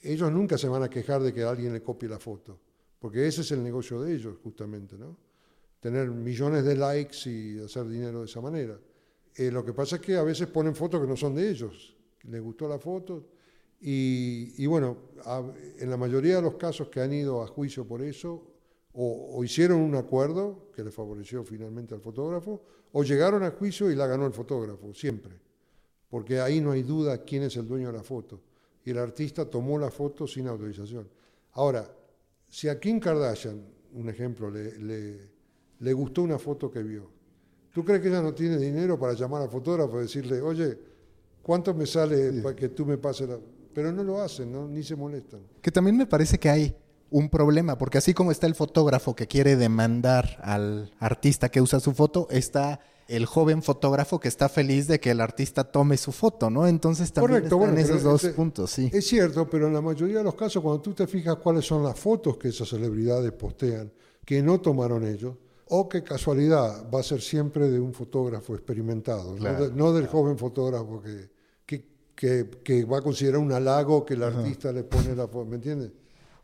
ellos 0.00 0.30
nunca 0.30 0.56
se 0.56 0.68
van 0.68 0.84
a 0.84 0.88
quejar 0.88 1.20
de 1.22 1.34
que 1.34 1.42
alguien 1.42 1.72
le 1.72 1.82
copie 1.82 2.08
la 2.08 2.20
foto, 2.20 2.56
porque 3.00 3.26
ese 3.26 3.40
es 3.40 3.50
el 3.50 3.64
negocio 3.64 4.00
de 4.00 4.14
ellos, 4.14 4.36
justamente, 4.44 4.96
¿no? 4.96 5.29
Tener 5.80 6.10
millones 6.10 6.64
de 6.64 6.76
likes 6.76 7.28
y 7.28 7.58
hacer 7.58 7.88
dinero 7.88 8.20
de 8.20 8.26
esa 8.26 8.40
manera. 8.40 8.78
Eh, 9.34 9.50
lo 9.50 9.64
que 9.64 9.72
pasa 9.72 9.96
es 9.96 10.02
que 10.02 10.16
a 10.16 10.22
veces 10.22 10.46
ponen 10.48 10.74
fotos 10.74 11.00
que 11.00 11.06
no 11.06 11.16
son 11.16 11.34
de 11.34 11.48
ellos, 11.48 11.96
les 12.24 12.40
gustó 12.40 12.68
la 12.68 12.78
foto, 12.78 13.24
y, 13.82 14.66
bueno, 14.66 14.98
en 15.78 15.88
la 15.88 15.96
mayoría 15.96 16.36
de 16.36 16.42
los 16.42 16.56
casos 16.56 16.88
que 16.88 17.00
han 17.00 17.12
ido 17.14 17.42
a 17.42 17.46
juicio 17.46 17.86
por 17.86 18.02
eso, 18.02 18.46
o, 18.92 19.42
hicieron 19.42 19.80
un 19.80 19.94
acuerdo 19.94 20.70
que 20.74 20.84
le 20.84 20.90
favoreció 20.90 21.44
finalmente 21.44 21.94
al 21.94 22.00
fotógrafo, 22.00 22.62
o 22.92 23.02
llegaron 23.02 23.42
a 23.42 23.52
juicio 23.52 23.90
y 23.90 23.94
la 23.94 24.06
ganó 24.06 24.26
el 24.26 24.32
fotógrafo, 24.32 24.92
siempre. 24.92 25.34
Porque 26.10 26.40
ahí 26.40 26.60
no 26.60 26.72
hay 26.72 26.82
duda 26.82 27.24
quién 27.24 27.44
es 27.44 27.56
el 27.56 27.66
dueño 27.66 27.86
de 27.86 27.98
la 27.98 28.02
foto. 28.02 28.40
Y 28.84 28.90
el 28.90 28.98
artista 28.98 29.48
tomó 29.48 29.78
la 29.78 29.90
foto 29.90 30.26
sin 30.26 30.48
autorización. 30.48 31.08
Ahora, 31.52 31.88
si 32.48 32.68
a 32.68 32.78
Kim 32.78 32.98
Kardashian, 32.98 33.64
un 33.92 34.08
ejemplo, 34.08 34.50
le, 34.50 35.30
gustó 35.92 36.22
una 36.22 36.38
foto 36.38 36.70
que 36.70 36.82
vio, 36.82 37.10
¿tú 37.72 37.84
crees 37.84 38.02
que 38.02 38.08
ella 38.08 38.22
no 38.22 38.34
tiene 38.34 38.58
dinero 38.58 38.98
para 38.98 39.14
llamar 39.14 39.42
al 39.42 39.50
fotógrafo 39.50 39.98
y 39.98 40.02
decirle, 40.02 40.40
oye, 40.40 40.78
¿cuánto 41.42 41.74
me 41.74 41.86
sale 41.86 42.42
para 42.42 42.54
que 42.54 42.68
tú 42.68 42.84
me 42.86 42.98
pases 42.98 43.28
la 43.28 43.38
pero 43.74 43.92
no 43.92 44.02
lo 44.02 44.20
hacen, 44.20 44.72
ni 44.72 44.82
se 44.82 44.96
molestan. 44.96 45.40
Que 45.62 45.70
también 45.70 45.96
me 45.96 46.06
parece 46.06 46.38
que 46.38 46.50
hay 46.50 46.76
un 47.10 47.28
problema, 47.28 47.76
porque 47.78 47.98
así 47.98 48.14
como 48.14 48.30
está 48.30 48.46
el 48.46 48.54
fotógrafo 48.54 49.14
que 49.14 49.26
quiere 49.26 49.56
demandar 49.56 50.38
al 50.42 50.92
artista 50.98 51.48
que 51.48 51.60
usa 51.60 51.80
su 51.80 51.92
foto, 51.92 52.28
está 52.30 52.80
el 53.08 53.26
joven 53.26 53.62
fotógrafo 53.62 54.20
que 54.20 54.28
está 54.28 54.48
feliz 54.48 54.86
de 54.86 55.00
que 55.00 55.10
el 55.10 55.20
artista 55.20 55.64
tome 55.64 55.96
su 55.96 56.12
foto, 56.12 56.48
¿no? 56.48 56.68
Entonces 56.68 57.12
también 57.12 57.42
Correcto, 57.42 57.64
están 57.64 57.78
esos 57.78 58.02
dos 58.04 58.24
puntos, 58.34 58.70
sí. 58.70 58.88
Es 58.92 59.08
cierto, 59.08 59.50
pero 59.50 59.66
en 59.66 59.72
la 59.72 59.80
mayoría 59.80 60.18
de 60.18 60.24
los 60.24 60.36
casos, 60.36 60.62
cuando 60.62 60.80
tú 60.80 60.92
te 60.92 61.08
fijas 61.08 61.36
cuáles 61.36 61.64
son 61.64 61.82
las 61.82 61.98
fotos 61.98 62.36
que 62.36 62.48
esas 62.48 62.68
celebridades 62.68 63.32
postean, 63.32 63.92
que 64.24 64.40
no 64.42 64.60
tomaron 64.60 65.04
ellos, 65.04 65.34
o 65.72 65.88
que 65.88 66.02
casualidad 66.02 66.90
va 66.92 67.00
a 67.00 67.02
ser 67.02 67.20
siempre 67.20 67.70
de 67.70 67.78
un 67.78 67.92
fotógrafo 67.92 68.54
experimentado, 68.54 69.36
no, 69.36 69.92
del 69.92 70.06
joven 70.08 70.36
fotógrafo 70.36 71.00
que, 71.02 71.30
que, 72.62 72.84
va 72.84 72.98
a 72.98 73.02
considerar 73.02 73.40
un 73.40 73.52
halago 73.52 74.04
que 74.04 74.14
el 74.14 74.22
artista 74.22 74.72
le 74.72 74.84
pone 74.84 75.14
la 75.14 75.26
foto, 75.26 75.46
¿me 75.46 75.56
entiendes? 75.56 75.92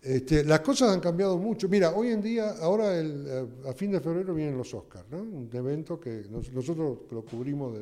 Este, 0.00 0.44
las 0.44 0.60
cosas 0.60 0.92
han 0.92 1.00
cambiado 1.00 1.36
mucho. 1.36 1.68
Mira, 1.68 1.92
hoy 1.92 2.10
en 2.10 2.22
día, 2.22 2.50
ahora 2.60 2.96
el, 2.98 3.26
eh, 3.26 3.68
a 3.68 3.72
fin 3.72 3.90
de 3.90 4.00
febrero 4.00 4.32
vienen 4.32 4.56
los 4.56 4.72
Oscars, 4.72 5.10
¿no? 5.10 5.18
Un 5.18 5.50
evento 5.52 5.98
que 5.98 6.24
nosotros 6.30 7.00
lo 7.10 7.24
cubrimos 7.24 7.76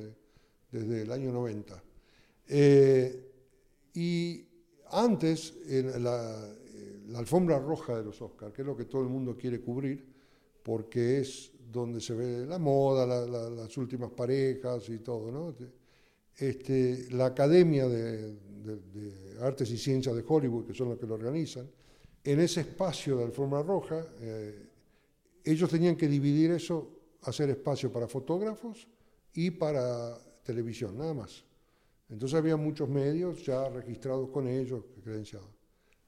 desde 0.73 1.03
el 1.03 1.13
año 1.13 1.31
90. 1.31 1.83
Eh, 2.49 3.31
y 3.93 4.47
antes, 4.91 5.55
en 5.69 6.03
la, 6.03 6.51
la, 7.09 7.19
alfombra 7.19 7.59
roja 7.59 7.99
de 7.99 8.05
los 8.05 8.21
Oscars, 8.23 8.53
que 8.55 8.63
es 8.63 8.67
lo 8.67 8.77
que 8.77 8.87
todo 8.87 9.03
el 9.03 9.09
mundo 9.09 9.37
quiere 9.37 9.61
cubrir, 9.61 10.14
porque 10.65 11.21
es 11.21 11.53
donde 11.71 12.01
se 12.01 12.15
ve 12.15 12.47
la 12.47 12.59
moda, 12.59 13.07
las 13.07 13.77
últimas 13.77 14.11
parejas 14.11 14.89
y 14.89 14.99
todo, 14.99 15.31
¿no? 15.31 15.55
este, 16.37 17.07
la 17.11 17.27
Academia 17.27 17.87
de, 17.87 18.35
Artes 19.41 19.71
y 19.71 19.77
Ciencias 19.77 20.17
de 20.17 20.25
Hollywood, 20.27 20.67
que 20.67 20.75
son 20.75 20.89
los 20.89 20.99
que 20.99 21.07
lo 21.07 21.15
organizan, 21.15 21.71
en 22.23 22.41
ese 22.41 22.63
espacio 22.63 23.19
de 23.19 23.25
alfombra 23.25 23.63
roja, 23.63 24.07
eh, 24.21 24.67
ellos 25.45 25.69
tenían 25.69 25.97
que 25.97 26.09
dividir 26.09 26.53
eso, 26.53 26.89
hacer 27.23 27.51
espacio 27.51 27.93
para 27.93 28.09
fotógrafos 28.09 28.89
y 29.35 29.51
para 29.51 30.19
televisión, 30.43 30.97
nada 30.97 31.13
más. 31.13 31.45
Entonces 32.09 32.39
había 32.39 32.57
muchos 32.57 32.89
medios 32.89 33.45
ya 33.45 33.69
registrados 33.69 34.31
con 34.31 34.49
ellos, 34.49 34.85
credenciados. 35.03 35.54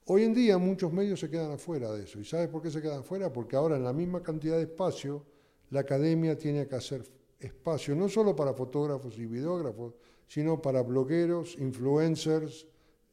Hoy 0.09 0.23
en 0.23 0.35
día 0.35 0.57
muchos 0.57 0.93
medios 0.93 1.19
se 1.19 1.29
quedan 1.29 1.51
afuera 1.51 1.93
de 1.93 2.05
eso. 2.05 2.21
¿Y 2.21 2.25
sabes 2.25 2.49
por 2.49 2.63
qué 2.63 2.71
se 2.71 2.81
quedan 2.81 3.01
afuera? 3.01 3.33
Porque 3.33 3.57
ahora 3.57 3.77
en 3.77 3.83
la 3.83 3.93
misma 3.93 4.23
cantidad 4.23 4.57
de 4.57 4.63
espacio, 4.63 5.25
la 5.71 5.81
academia 5.81 6.39
tiene 6.39 6.69
que 6.69 6.77
hacer 6.77 7.05
espacio 7.41 7.97
no 7.97 8.09
solo 8.09 8.37
para 8.37 8.55
fotógrafos 8.55 9.19
y 9.19 9.27
videógrafos, 9.27 9.95
sino 10.29 10.63
para 10.63 10.83
blogueros, 10.83 11.57
influencers, 11.59 12.69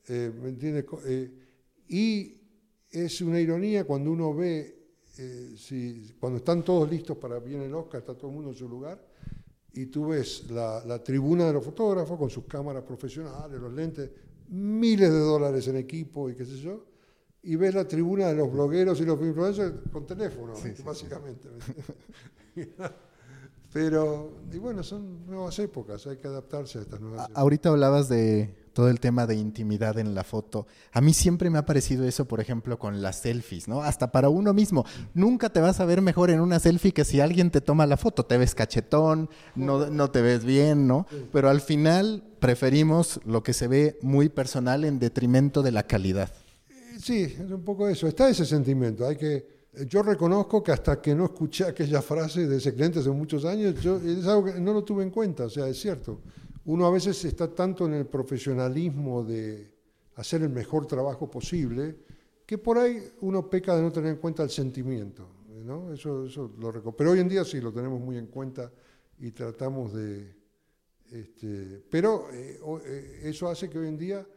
eh, 0.07 0.31
¿me 0.39 0.49
entiendes? 0.49 0.85
Eh, 1.05 1.31
y 1.87 2.37
es 2.91 3.21
una 3.21 3.39
ironía 3.39 3.85
cuando 3.85 4.11
uno 4.11 4.31
ve, 4.35 4.77
eh, 5.17 6.15
cuando 6.19 6.37
están 6.37 6.63
todos 6.63 6.87
listos 6.89 7.17
para 7.17 7.39
viene 7.39 7.65
el 7.65 7.73
Oscar, 7.73 8.01
está 8.01 8.13
todo 8.13 8.29
el 8.29 8.35
mundo 8.35 8.51
en 8.51 8.55
su 8.55 8.69
lugar, 8.69 9.03
y 9.73 9.87
tú 9.87 10.09
ves 10.09 10.49
la, 10.51 11.03
tribuna 11.03 11.47
de 11.47 11.53
los 11.53 11.65
fotógrafos 11.65 12.19
con 12.19 12.29
sus 12.29 12.45
cámaras 12.45 12.83
profesionales, 12.83 13.59
los 13.59 13.73
lentes, 13.73 14.11
miles 14.53 15.11
de 15.11 15.19
dólares 15.19 15.67
en 15.67 15.77
equipo 15.77 16.29
y 16.29 16.35
qué 16.35 16.45
sé 16.45 16.57
yo, 16.57 16.85
y 17.41 17.55
ves 17.55 17.73
la 17.73 17.87
tribuna 17.87 18.27
de 18.27 18.35
los 18.35 18.51
blogueros 18.51 19.01
y 19.01 19.05
los 19.05 19.19
influencers 19.19 19.73
con 19.91 20.05
teléfono, 20.05 20.53
básicamente. 20.85 21.49
Pero, 23.73 24.43
y 24.51 24.57
bueno, 24.59 24.83
son 24.83 25.25
nuevas 25.25 25.57
épocas, 25.57 26.05
hay 26.05 26.17
que 26.17 26.27
adaptarse 26.27 26.77
a 26.77 26.81
estas 26.81 27.01
nuevas 27.01 27.25
épocas. 27.25 27.37
Ahorita 27.37 27.69
hablabas 27.69 28.07
de 28.07 28.53
todo 28.73 28.89
el 28.89 28.99
tema 28.99 29.25
de 29.27 29.35
intimidad 29.35 29.97
en 29.99 30.15
la 30.15 30.23
foto. 30.23 30.67
A 30.91 31.01
mí 31.01 31.13
siempre 31.13 31.49
me 31.49 31.59
ha 31.59 31.65
parecido 31.65 32.05
eso, 32.05 32.25
por 32.25 32.41
ejemplo, 32.41 32.77
con 32.77 33.01
las 33.01 33.21
selfies, 33.21 33.67
¿no? 33.67 33.81
Hasta 33.81 34.11
para 34.11 34.29
uno 34.29 34.53
mismo. 34.53 34.85
Nunca 35.13 35.49
te 35.49 35.61
vas 35.61 35.79
a 35.79 35.85
ver 35.85 36.01
mejor 36.01 36.31
en 36.31 36.41
una 36.41 36.59
selfie 36.59 36.91
que 36.91 37.05
si 37.05 37.19
alguien 37.19 37.51
te 37.51 37.61
toma 37.61 37.85
la 37.85 37.97
foto. 37.97 38.25
Te 38.25 38.37
ves 38.37 38.55
cachetón, 38.55 39.29
no, 39.55 39.89
no 39.89 40.11
te 40.11 40.21
ves 40.21 40.43
bien, 40.43 40.87
¿no? 40.87 41.05
Pero 41.31 41.49
al 41.49 41.61
final 41.61 42.23
preferimos 42.39 43.19
lo 43.25 43.43
que 43.43 43.53
se 43.53 43.67
ve 43.67 43.97
muy 44.01 44.29
personal 44.29 44.83
en 44.83 44.99
detrimento 44.99 45.61
de 45.61 45.71
la 45.71 45.83
calidad. 45.83 46.31
Sí, 46.99 47.23
es 47.23 47.51
un 47.51 47.63
poco 47.63 47.87
eso. 47.87 48.07
Está 48.07 48.29
ese 48.29 48.45
sentimiento. 48.45 49.07
Hay 49.07 49.15
que 49.15 49.53
yo 49.87 50.03
reconozco 50.03 50.63
que 50.63 50.71
hasta 50.71 51.01
que 51.01 51.15
no 51.15 51.25
escuché 51.25 51.65
aquella 51.65 52.01
frase 52.01 52.47
de 52.47 52.57
ese 52.57 52.73
cliente 52.73 52.99
hace 52.99 53.09
muchos 53.09 53.43
años, 53.43 53.81
yo, 53.81 53.97
es 53.97 54.25
algo 54.27 54.45
que 54.45 54.59
no 54.59 54.71
lo 54.71 54.83
tuve 54.83 55.03
en 55.03 55.09
cuenta, 55.09 55.45
o 55.45 55.49
sea, 55.49 55.67
es 55.67 55.79
cierto. 55.79 56.21
Uno 56.65 56.85
a 56.85 56.91
veces 56.91 57.23
está 57.25 57.53
tanto 57.53 57.85
en 57.85 57.93
el 57.93 58.05
profesionalismo 58.05 59.23
de 59.23 59.73
hacer 60.15 60.41
el 60.43 60.49
mejor 60.49 60.85
trabajo 60.85 61.29
posible, 61.29 61.97
que 62.45 62.57
por 62.57 62.77
ahí 62.77 63.01
uno 63.21 63.49
peca 63.49 63.75
de 63.75 63.81
no 63.81 63.91
tener 63.91 64.11
en 64.11 64.17
cuenta 64.17 64.43
el 64.43 64.49
sentimiento. 64.49 65.27
¿no? 65.63 65.93
Eso, 65.93 66.25
eso 66.25 66.53
lo 66.57 66.95
Pero 66.95 67.11
hoy 67.11 67.19
en 67.19 67.29
día 67.29 67.43
sí 67.43 67.59
lo 67.59 67.71
tenemos 67.71 67.99
muy 67.99 68.17
en 68.17 68.27
cuenta 68.27 68.71
y 69.19 69.31
tratamos 69.31 69.93
de... 69.93 70.35
Este, 71.11 71.83
pero 71.89 72.31
eh, 72.31 72.59
eh, 72.85 73.21
eso 73.25 73.47
hace 73.47 73.69
que 73.69 73.77
hoy 73.77 73.87
en 73.87 73.97
día, 73.97 74.27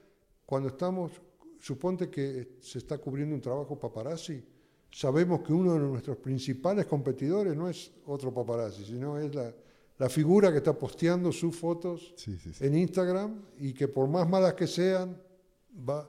cuando 0.45 0.69
estamos, 0.69 1.13
suponte 1.59 2.11
que 2.11 2.57
se 2.61 2.79
está 2.79 2.99
cubriendo 2.99 3.35
un 3.35 3.41
trabajo 3.41 3.79
paparazzi, 3.79 4.45
sabemos 4.91 5.41
que 5.41 5.53
uno 5.53 5.75
de 5.75 5.81
nuestros 5.81 6.19
principales 6.19 6.87
competidores 6.87 7.57
no 7.57 7.69
es 7.69 7.93
otro 8.05 8.33
paparazzi, 8.33 8.85
sino 8.85 9.19
es 9.19 9.35
la, 9.35 9.55
figura 10.09 10.53
que 10.53 10.59
está 10.59 10.75
posteando 10.75 11.33
sus 11.33 11.57
fotos 11.57 12.15
en 12.61 12.77
Instagram 12.77 13.43
y 13.59 13.73
que 13.73 13.89
por 13.89 14.09
más 14.09 14.29
malas 14.29 14.55
que 14.55 14.67
sean, 14.67 15.17
va, 15.89 16.09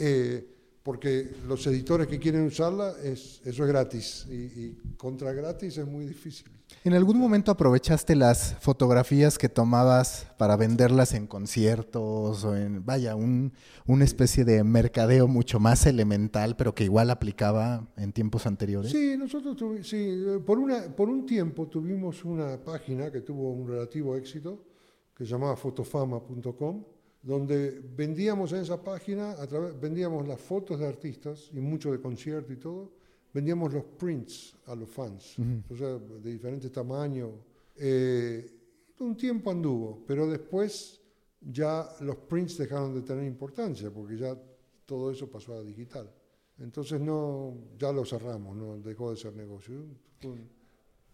eh, 0.00 0.44
porque 0.82 1.30
los 1.46 1.64
editores 1.66 2.08
que 2.08 2.18
quieren 2.18 2.46
usarla, 2.46 2.96
es, 3.02 3.40
eso 3.44 3.62
es 3.62 3.68
gratis 3.68 4.26
y, 4.28 4.34
y 4.34 4.76
contra 4.96 5.32
gratis 5.32 5.78
es 5.78 5.86
muy 5.86 6.04
difícil. 6.04 6.57
¿En 6.84 6.94
algún 6.94 7.18
momento 7.18 7.50
aprovechaste 7.50 8.14
las 8.14 8.54
fotografías 8.60 9.36
que 9.36 9.48
tomabas 9.48 10.26
para 10.38 10.56
venderlas 10.56 11.12
en 11.12 11.26
conciertos 11.26 12.44
o 12.44 12.56
en, 12.56 12.84
vaya, 12.84 13.16
un, 13.16 13.52
una 13.86 14.04
especie 14.04 14.44
de 14.44 14.62
mercadeo 14.64 15.26
mucho 15.26 15.60
más 15.60 15.86
elemental, 15.86 16.56
pero 16.56 16.74
que 16.74 16.84
igual 16.84 17.10
aplicaba 17.10 17.88
en 17.96 18.12
tiempos 18.12 18.46
anteriores? 18.46 18.92
Sí, 18.92 19.16
nosotros 19.18 19.86
sí, 19.86 20.24
por, 20.46 20.58
una, 20.58 20.94
por 20.94 21.08
un 21.08 21.26
tiempo 21.26 21.66
tuvimos 21.68 22.24
una 22.24 22.56
página 22.62 23.10
que 23.10 23.22
tuvo 23.22 23.50
un 23.50 23.68
relativo 23.68 24.16
éxito, 24.16 24.64
que 25.14 25.24
se 25.24 25.30
llamaba 25.32 25.56
fotofama.com, 25.56 26.84
donde 27.22 27.82
vendíamos 27.96 28.52
en 28.52 28.60
esa 28.60 28.82
página, 28.82 29.32
a 29.32 29.46
vendíamos 29.80 30.28
las 30.28 30.40
fotos 30.40 30.78
de 30.78 30.86
artistas 30.86 31.50
y 31.52 31.60
mucho 31.60 31.90
de 31.90 32.00
concierto 32.00 32.52
y 32.52 32.56
todo, 32.56 32.92
vendíamos 33.38 33.72
los 33.72 33.84
prints 33.84 34.56
a 34.66 34.74
los 34.74 34.88
fans, 34.88 35.36
o 35.70 35.76
sea, 35.76 35.96
de 35.96 36.32
diferentes 36.32 36.72
tamaños. 36.72 37.30
Eh, 37.76 38.50
un 38.98 39.16
tiempo 39.16 39.52
anduvo, 39.52 40.02
pero 40.04 40.26
después 40.26 41.00
ya 41.40 41.88
los 42.00 42.16
prints 42.16 42.58
dejaron 42.58 42.92
de 42.94 43.02
tener 43.02 43.24
importancia, 43.24 43.92
porque 43.92 44.18
ya 44.18 44.36
todo 44.84 45.12
eso 45.12 45.30
pasó 45.30 45.54
a 45.54 45.62
digital. 45.62 46.10
Entonces 46.58 47.00
no, 47.00 47.54
ya 47.78 47.92
lo 47.92 48.04
cerramos, 48.04 48.56
no 48.56 48.76
dejó 48.78 49.12
de 49.12 49.16
ser 49.16 49.36
negocio. 49.36 49.84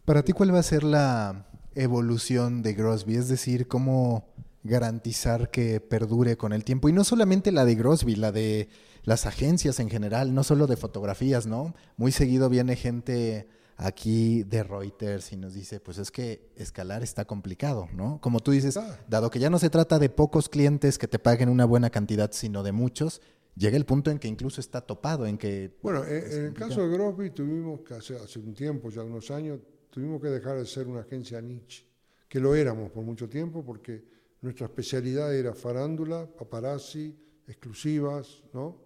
Para 0.07 0.23
ti, 0.25 0.33
¿cuál 0.33 0.55
va 0.55 0.61
a 0.61 0.63
ser 0.63 0.83
la 0.83 1.47
evolución 1.75 2.63
de 2.63 2.73
Grosby? 2.73 3.17
Es 3.17 3.29
decir, 3.29 3.69
¿cómo 3.69 4.25
garantizar 4.65 5.51
que 5.51 5.79
perdure 5.79 6.37
con 6.37 6.53
el 6.53 6.65
tiempo. 6.65 6.89
Y 6.89 6.93
no 6.93 7.05
solamente 7.05 7.53
la 7.53 7.65
de 7.65 7.75
Grosby, 7.75 8.17
la 8.17 8.33
de 8.33 8.69
las 9.05 9.27
agencias 9.27 9.81
en 9.81 9.91
general, 9.91 10.35
no 10.35 10.43
solo 10.43 10.67
de 10.67 10.77
fotografías, 10.77 11.47
¿no? 11.47 11.75
Muy 11.97 12.13
seguido 12.13 12.49
viene 12.49 12.77
gente 12.77 13.49
aquí 13.77 14.45
de 14.45 14.63
Reuters 14.63 15.33
y 15.33 15.37
nos 15.37 15.55
dice, 15.55 15.81
pues 15.81 15.99
es 15.99 16.11
que 16.11 16.51
escalar 16.57 17.03
está 17.03 17.25
complicado, 17.25 17.89
¿no? 17.95 18.21
Como 18.21 18.41
tú 18.41 18.53
dices, 18.53 18.79
dado 19.09 19.31
que 19.31 19.39
ya 19.39 19.51
no 19.51 19.59
se 19.59 19.71
trata 19.71 19.99
de 19.99 20.09
pocos 20.09 20.49
clientes 20.49 20.99
que 20.99 21.09
te 21.09 21.19
paguen 21.19 21.49
una 21.49 21.65
buena 21.65 21.91
cantidad, 21.91 22.31
sino 22.33 22.63
de 22.63 22.73
muchos, 22.73 23.21
llega 23.57 23.77
el 23.77 23.85
punto 23.85 24.11
en 24.11 24.19
que 24.19 24.29
incluso 24.29 24.61
está 24.61 24.81
topado, 24.81 25.27
en 25.27 25.39
que... 25.39 25.77
Bueno, 25.83 26.05
en, 26.05 26.47
el 26.47 26.55
caso 26.55 26.83
de 26.83 26.89
Grosby 26.89 27.31
tuvimos 27.31 27.81
que 27.81 27.95
hace, 27.95 28.17
hace 28.17 28.39
un 28.39 28.55
tiempo, 28.55 28.91
ya 28.91 29.03
unos 29.03 29.31
años, 29.31 29.61
tuvimos 29.91 30.21
que 30.21 30.29
dejar 30.29 30.57
de 30.57 30.67
ser 30.67 30.87
una 30.87 31.01
agencia 31.01 31.41
niche, 31.41 31.85
que 32.29 32.41
lo 32.41 32.55
éramos 32.55 32.91
por 32.91 33.05
mucho 33.05 33.29
tiempo 33.29 33.65
porque 33.65 34.05
nuestra 34.41 34.67
especialidad 34.67 35.35
era 35.35 35.55
farándula, 35.55 36.27
paparazzi, 36.27 37.17
exclusivas, 37.47 38.43
¿no? 38.53 38.84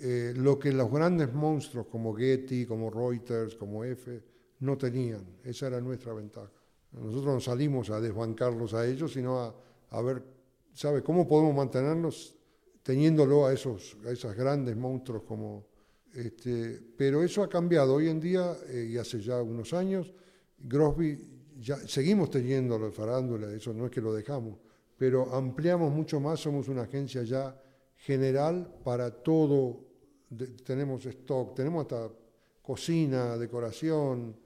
Eh, 0.00 0.32
lo 0.34 0.58
que 0.58 0.72
los 0.72 0.90
grandes 0.90 1.32
monstruos 1.32 1.86
como 1.86 2.14
Getty, 2.14 2.64
como 2.64 2.90
Reuters, 2.90 3.54
como 3.54 3.84
F, 3.84 4.22
no 4.60 4.78
tenían. 4.78 5.24
Esa 5.44 5.66
era 5.66 5.80
nuestra 5.80 6.12
ventaja. 6.14 6.50
Nosotros 6.92 7.34
no 7.34 7.40
salimos 7.40 7.90
a 7.90 8.00
desbancarlos 8.00 8.74
a 8.74 8.86
ellos, 8.86 9.12
sino 9.12 9.40
a, 9.40 9.54
a 9.90 10.02
ver, 10.02 10.22
¿sabe? 10.72 11.02
¿Cómo 11.02 11.28
podemos 11.28 11.54
mantenernos 11.54 12.34
teniéndolo 12.82 13.46
a 13.46 13.52
esos, 13.52 13.96
a 14.06 14.10
esos 14.10 14.34
grandes 14.34 14.76
monstruos 14.76 15.22
como... 15.22 15.68
Este, 16.12 16.80
pero 16.96 17.22
eso 17.22 17.42
ha 17.42 17.48
cambiado. 17.48 17.94
Hoy 17.94 18.08
en 18.08 18.18
día, 18.18 18.56
eh, 18.68 18.88
y 18.90 18.96
hace 18.96 19.20
ya 19.20 19.40
unos 19.42 19.72
años, 19.72 20.12
Grosby, 20.58 21.40
ya, 21.60 21.76
seguimos 21.86 22.30
teniéndolo 22.30 22.86
de 22.86 22.92
farándula, 22.92 23.52
eso 23.52 23.72
no 23.72 23.86
es 23.86 23.90
que 23.92 24.00
lo 24.00 24.12
dejamos, 24.12 24.58
pero 24.96 25.32
ampliamos 25.34 25.92
mucho 25.92 26.18
más, 26.18 26.40
somos 26.40 26.68
una 26.68 26.82
agencia 26.82 27.22
ya 27.22 27.56
general 27.96 28.80
para 28.82 29.10
todo, 29.10 29.89
tenemos 30.64 31.04
stock, 31.06 31.54
tenemos 31.54 31.82
hasta 31.82 32.10
cocina, 32.62 33.36
decoración, 33.36 34.36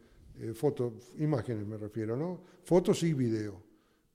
eh, 0.41 0.53
fotos, 0.55 1.13
imágenes 1.19 1.67
me 1.67 1.77
refiero, 1.77 2.17
¿no? 2.17 2.41
Fotos 2.65 3.03
y 3.03 3.13
video. 3.13 3.63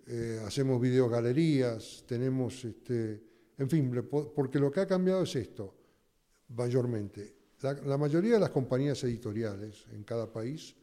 Eh, 0.07 0.41
hacemos 0.45 0.81
videogalerías, 0.81 2.03
tenemos, 2.07 2.65
este, 2.65 3.21
en 3.57 3.69
fin, 3.69 3.91
porque 4.09 4.57
lo 4.57 4.71
que 4.71 4.79
ha 4.79 4.87
cambiado 4.87 5.23
es 5.23 5.35
esto, 5.35 5.75
mayormente. 6.49 7.35
La, 7.61 7.97
mayoría 7.97 8.33
de 8.33 8.39
las 8.39 8.49
compañías 8.49 9.03
editoriales 9.03 9.85
en 9.91 10.03
cada 10.03 10.31
país 10.31 10.75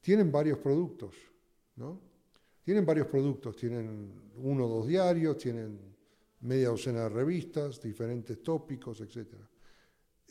tienen 0.00 0.32
varios 0.32 0.58
productos, 0.58 1.14
¿no? 1.76 2.00
Tienen 2.64 2.86
varios 2.86 3.06
productos, 3.06 3.56
tienen 3.56 4.12
uno 4.36 4.66
o 4.66 4.68
dos 4.68 4.86
diarios, 4.88 5.36
tienen 5.36 5.78
media 6.40 6.68
docena 6.68 7.02
de 7.02 7.08
revistas, 7.10 7.80
diferentes 7.80 8.42
tópicos, 8.42 9.00
etc. 9.00 9.34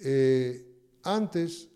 Eh, 0.04 1.00
antes 1.04 1.70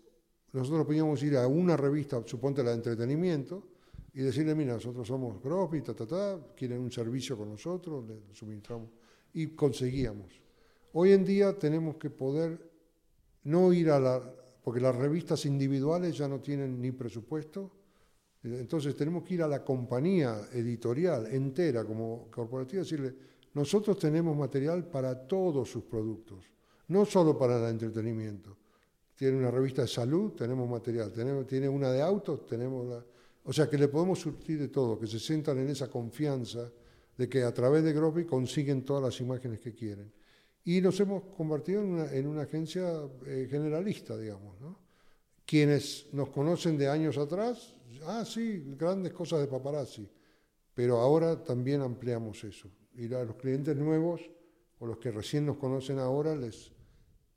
nosotros 0.52 0.86
podíamos 0.86 1.22
ir 1.22 1.36
a 1.36 1.46
una 1.46 1.76
revista, 1.76 2.22
suponte 2.26 2.62
la 2.62 2.70
de 2.70 2.76
entretenimiento, 2.76 3.68
y 4.14 4.22
decirle, 4.22 4.54
mira, 4.54 4.72
nosotros 4.72 5.06
somos 5.06 5.42
Gropi, 5.42 5.82
ta, 5.82 5.94
ta, 5.94 6.06
ta, 6.06 6.40
quieren 6.56 6.80
un 6.80 6.90
servicio 6.90 7.36
con 7.36 7.50
nosotros, 7.50 8.02
le 8.08 8.34
suministramos, 8.34 8.88
y 9.34 9.48
conseguíamos. 9.48 10.40
Hoy 10.94 11.12
en 11.12 11.22
día 11.22 11.58
tenemos 11.58 11.96
que 11.96 12.08
poder 12.08 12.58
no 13.44 13.74
ir 13.74 13.90
a 13.90 14.00
la, 14.00 14.34
porque 14.64 14.80
las 14.80 14.96
revistas 14.96 15.44
individuales 15.44 16.16
ya 16.16 16.26
no 16.26 16.40
tienen 16.40 16.80
ni 16.80 16.92
presupuesto, 16.92 17.70
entonces 18.42 18.96
tenemos 18.96 19.22
que 19.24 19.34
ir 19.34 19.42
a 19.42 19.48
la 19.48 19.62
compañía 19.62 20.48
editorial 20.52 21.26
entera 21.26 21.84
como 21.84 22.30
corporativa 22.30 22.80
y 22.80 22.84
decirle, 22.84 23.14
nosotros 23.52 23.98
tenemos 23.98 24.34
material 24.34 24.88
para 24.88 25.26
todos 25.26 25.70
sus 25.70 25.84
productos, 25.84 26.46
no 26.88 27.04
solo 27.04 27.36
para 27.36 27.56
el 27.58 27.70
entretenimiento 27.70 28.56
tiene 29.16 29.38
una 29.38 29.50
revista 29.50 29.82
de 29.82 29.88
salud, 29.88 30.32
tenemos 30.32 30.68
material, 30.68 31.10
tenemos, 31.10 31.46
tiene 31.46 31.68
una 31.68 31.90
de 31.90 32.02
autos, 32.02 32.46
tenemos 32.46 32.86
la... 32.86 33.04
O 33.44 33.52
sea 33.52 33.68
que 33.68 33.78
le 33.78 33.88
podemos 33.88 34.20
surtir 34.20 34.58
de 34.58 34.68
todo, 34.68 34.98
que 34.98 35.06
se 35.06 35.18
sientan 35.18 35.58
en 35.58 35.68
esa 35.70 35.88
confianza 35.88 36.70
de 37.16 37.28
que 37.28 37.42
a 37.42 37.54
través 37.54 37.82
de 37.82 37.94
Gropi 37.94 38.24
consiguen 38.24 38.84
todas 38.84 39.02
las 39.02 39.20
imágenes 39.20 39.60
que 39.60 39.72
quieren. 39.72 40.12
Y 40.64 40.80
nos 40.80 41.00
hemos 41.00 41.22
convertido 41.34 41.80
en 41.80 41.88
una, 41.94 42.12
en 42.12 42.26
una 42.26 42.42
agencia 42.42 42.92
eh, 43.24 43.46
generalista, 43.48 44.18
digamos. 44.18 44.60
¿no? 44.60 44.78
Quienes 45.46 46.08
nos 46.12 46.28
conocen 46.28 46.76
de 46.76 46.88
años 46.88 47.16
atrás, 47.16 47.74
ah, 48.04 48.24
sí, 48.26 48.74
grandes 48.76 49.12
cosas 49.12 49.40
de 49.40 49.46
paparazzi, 49.46 50.06
pero 50.74 50.98
ahora 50.98 51.42
también 51.42 51.80
ampliamos 51.80 52.44
eso. 52.44 52.68
Y 52.94 53.12
a 53.14 53.24
los 53.24 53.36
clientes 53.36 53.76
nuevos 53.76 54.20
o 54.80 54.86
los 54.86 54.98
que 54.98 55.10
recién 55.10 55.46
nos 55.46 55.56
conocen 55.56 56.00
ahora 56.00 56.34
les 56.34 56.75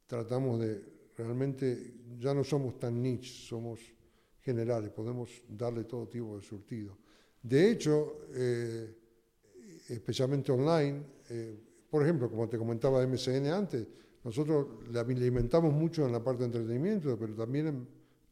tratamos 0.10 0.60
de 0.60 0.82
realmente 1.16 1.94
ya 2.18 2.34
no 2.34 2.44
somos 2.44 2.80
tan 2.80 3.00
niche, 3.00 3.30
somos 3.48 3.80
generales, 4.42 4.90
podemos 4.90 5.30
darle 5.48 5.84
todo 5.84 6.08
tipo 6.08 6.36
de 6.36 6.42
surtido. 6.42 6.98
De 7.44 7.70
hecho, 7.70 8.26
eh, 8.34 8.98
especialmente 9.88 10.52
online, 10.52 11.04
eh, 11.30 11.60
por 11.90 12.02
ejemplo, 12.02 12.28
como 12.28 12.50
te 12.50 12.58
comentaba 12.58 13.06
MCN 13.06 13.48
antes, 13.48 13.88
nosotros 14.24 14.90
le 14.92 15.00
alimentamos 15.00 15.74
mucho 15.74 16.06
en 16.06 16.12
la 16.12 16.24
parte 16.24 16.40
de 16.40 16.46
entretenimiento, 16.48 17.18
pero 17.18 17.36
también 17.36 17.68
en 17.68 17.88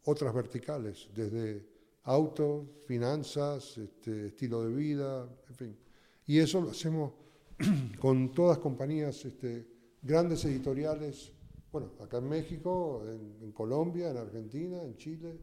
otras 0.05 0.33
verticales, 0.33 1.09
desde 1.13 1.63
autos, 2.03 2.65
finanzas, 2.87 3.77
este, 3.77 4.27
estilo 4.27 4.63
de 4.63 4.73
vida, 4.73 5.29
en 5.49 5.55
fin. 5.55 5.77
Y 6.25 6.39
eso 6.39 6.59
lo 6.59 6.71
hacemos 6.71 7.13
con 7.99 8.31
todas 8.31 8.57
compañías, 8.57 9.23
este, 9.25 9.67
grandes 10.01 10.43
editoriales, 10.45 11.33
bueno, 11.77 11.93
acá 12.03 12.17
en 12.17 12.29
México, 12.29 13.03
en, 13.05 13.51
Colombia, 13.51 14.09
en 14.09 14.17
Argentina, 14.17 14.81
en 14.81 14.97
Chile. 14.97 15.39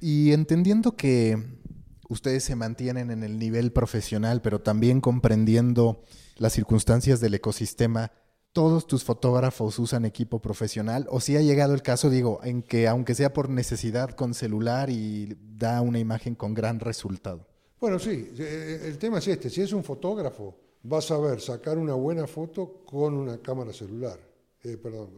Y 0.00 0.32
entendiendo 0.32 0.96
que 0.96 1.36
ustedes 2.08 2.44
se 2.44 2.56
mantienen 2.56 3.10
en 3.10 3.22
el 3.22 3.38
nivel 3.38 3.72
profesional, 3.72 4.40
pero 4.40 4.60
también 4.60 5.00
comprendiendo 5.02 6.02
las 6.36 6.54
circunstancias 6.54 7.20
del 7.20 7.34
ecosistema, 7.34 8.10
¿todos 8.52 8.86
tus 8.86 9.04
fotógrafos 9.04 9.78
usan 9.78 10.06
equipo 10.06 10.40
profesional? 10.40 11.06
¿O 11.10 11.20
si 11.20 11.36
ha 11.36 11.42
llegado 11.42 11.74
el 11.74 11.82
caso, 11.82 12.08
digo, 12.08 12.40
en 12.42 12.62
que 12.62 12.88
aunque 12.88 13.14
sea 13.14 13.34
por 13.34 13.50
necesidad 13.50 14.10
con 14.10 14.32
celular 14.32 14.88
y 14.88 15.36
da 15.58 15.82
una 15.82 15.98
imagen 15.98 16.34
con 16.34 16.54
gran 16.54 16.80
resultado? 16.80 17.46
Bueno, 17.78 17.98
sí, 17.98 18.32
eh, 18.38 18.80
el 18.84 18.96
tema 18.96 19.18
es 19.18 19.28
este, 19.28 19.50
si 19.50 19.60
es 19.60 19.74
un 19.74 19.84
fotógrafo, 19.84 20.56
vas 20.82 21.10
a 21.10 21.18
ver 21.18 21.38
sacar 21.42 21.76
una 21.76 21.92
buena 21.92 22.26
foto 22.26 22.82
con 22.86 23.12
una 23.12 23.36
cámara 23.38 23.74
celular. 23.74 24.35
Eh, 24.66 24.76
perdón, 24.78 25.10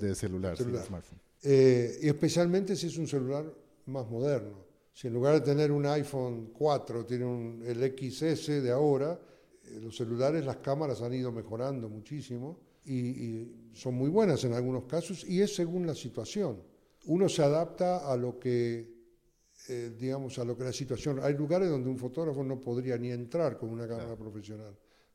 de, 0.00 0.14
celular, 0.16 0.56
smartphone. 0.56 1.20
Eh, 1.42 2.00
y 2.02 2.08
especialmente 2.08 2.74
si 2.74 2.88
es 2.88 2.98
un 2.98 3.06
celular 3.06 3.44
más 3.86 4.10
moderno. 4.10 4.66
Si 4.92 5.06
en 5.06 5.14
lugar 5.14 5.34
de 5.34 5.42
tener 5.42 5.70
un 5.70 5.86
iPhone 5.86 6.50
4 6.52 7.06
tiene 7.06 7.24
un, 7.24 7.62
el 7.64 7.78
XS 7.96 8.62
de 8.62 8.72
ahora, 8.72 9.20
eh, 9.64 9.78
los 9.80 9.96
celulares, 9.96 10.44
las 10.44 10.56
cámaras 10.56 11.02
han 11.02 11.14
ido 11.14 11.30
mejorando 11.30 11.88
muchísimo 11.88 12.58
y, 12.84 13.62
son 13.74 13.94
muy 13.94 14.08
buenas 14.08 14.42
en 14.44 14.54
algunos 14.54 14.84
casos 14.84 15.22
y 15.28 15.42
es 15.42 15.54
según 15.54 15.86
la 15.86 15.94
situación. 15.94 16.62
Uno 17.04 17.28
se 17.28 17.42
adapta 17.42 18.10
a 18.10 18.16
lo 18.16 18.38
que, 18.38 18.90
digamos, 20.00 20.38
a 20.38 20.46
lo 20.46 20.56
que 20.56 20.64
la 20.64 20.72
situación. 20.72 21.20
Hay 21.22 21.34
lugares 21.34 21.68
donde 21.68 21.90
un 21.90 21.98
fotógrafo 21.98 22.42
no 22.42 22.58
podría 22.58 22.96
ni 22.96 23.10
entrar 23.10 23.58
con 23.58 23.68
una 23.68 23.86
cámara 23.86 24.16
profesional. 24.16 24.74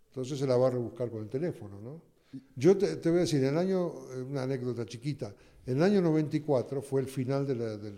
Entonces 0.09 0.37
se 0.37 0.45
la 0.45 0.57
va 0.57 0.67
a 0.67 0.71
rebuscar 0.71 1.09
con 1.09 1.23
el 1.23 1.29
teléfono, 1.29 1.81
¿no? 1.81 2.10
Yo 2.55 2.77
te, 2.77 2.95
voy 3.09 3.19
a 3.19 3.21
decir, 3.21 3.43
en 3.43 3.49
el 3.49 3.57
año, 3.57 3.91
eh, 4.13 4.21
una 4.21 4.43
anécdota 4.43 4.85
chiquita, 4.85 5.33
en 5.65 5.77
el 5.77 5.83
año 5.83 6.01
94 6.01 6.81
fue 6.81 7.01
el 7.01 7.07
final 7.07 7.45
de 7.45 7.55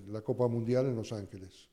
la, 0.07 0.21
Copa 0.21 0.47
Mundial 0.47 0.88
en 0.88 0.95
Los 0.95 1.13
Ángeles. 1.13 1.69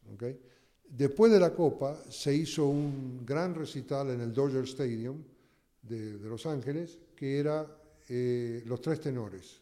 Después 0.89 1.33
de 1.33 1.41
la 1.41 1.55
Copa 1.55 2.03
se 2.09 2.35
hizo 2.35 2.67
un 2.67 3.25
gran 3.25 3.55
recital 3.55 4.11
en 4.11 4.21
el 4.21 4.33
Dodger 4.33 4.65
Stadium 4.65 5.23
de, 5.83 6.19
Los 6.21 6.47
Ángeles, 6.47 6.99
que 7.17 7.39
era 7.39 7.67
eh, 8.09 8.63
Los 8.67 8.81
Tres 8.81 9.01
Tenores. 9.01 9.61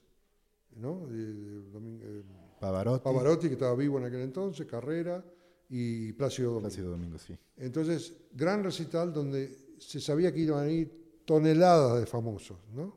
¿no? 0.77 1.09
Eh, 1.11 2.23
Pavarotti. 2.61 3.05
Pavarotti, 3.05 3.47
que 3.49 3.55
estaba 3.55 3.75
vivo 3.75 3.99
en 3.99 4.05
aquel 4.05 4.21
entonces, 4.21 4.67
Carrera 4.67 5.25
y 5.69 6.13
Plácido 6.13 6.51
Domingo. 6.51 6.69
Plácido 6.69 6.91
Domingo, 6.91 7.19
sí. 7.19 7.37
Entonces, 7.57 8.15
gran 8.33 8.65
recital 8.65 9.13
donde 9.13 9.77
se 9.79 10.01
sabía 10.01 10.33
que 10.33 10.41
iban 10.41 10.67
a 10.67 10.71
ir 10.71 11.08
toneladas 11.29 12.01
de 12.01 12.07
famosos. 12.07 12.57
¿no? 12.75 12.97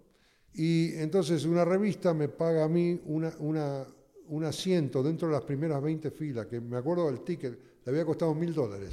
Y 0.53 0.93
entonces 0.95 1.43
una 1.43 1.65
revista 1.65 2.13
me 2.13 2.29
paga 2.29 2.63
a 2.63 2.69
mí 2.69 3.01
una, 3.07 3.33
una, 3.39 3.85
un 4.29 4.45
asiento 4.45 5.03
dentro 5.03 5.27
de 5.27 5.33
las 5.33 5.43
primeras 5.43 5.81
20 5.83 6.11
filas, 6.11 6.47
que 6.47 6.61
me 6.61 6.77
acuerdo 6.77 7.07
del 7.07 7.25
ticket, 7.25 7.59
le 7.83 7.91
había 7.91 8.05
costado 8.05 8.33
mil 8.33 8.53
dólares. 8.53 8.91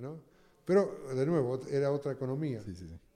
¿no? 0.00 0.16
Pero, 0.64 1.00
de 1.14 1.26
nuevo, 1.26 1.60
era 1.70 1.92
otra 1.92 2.12
economía. 2.12 2.62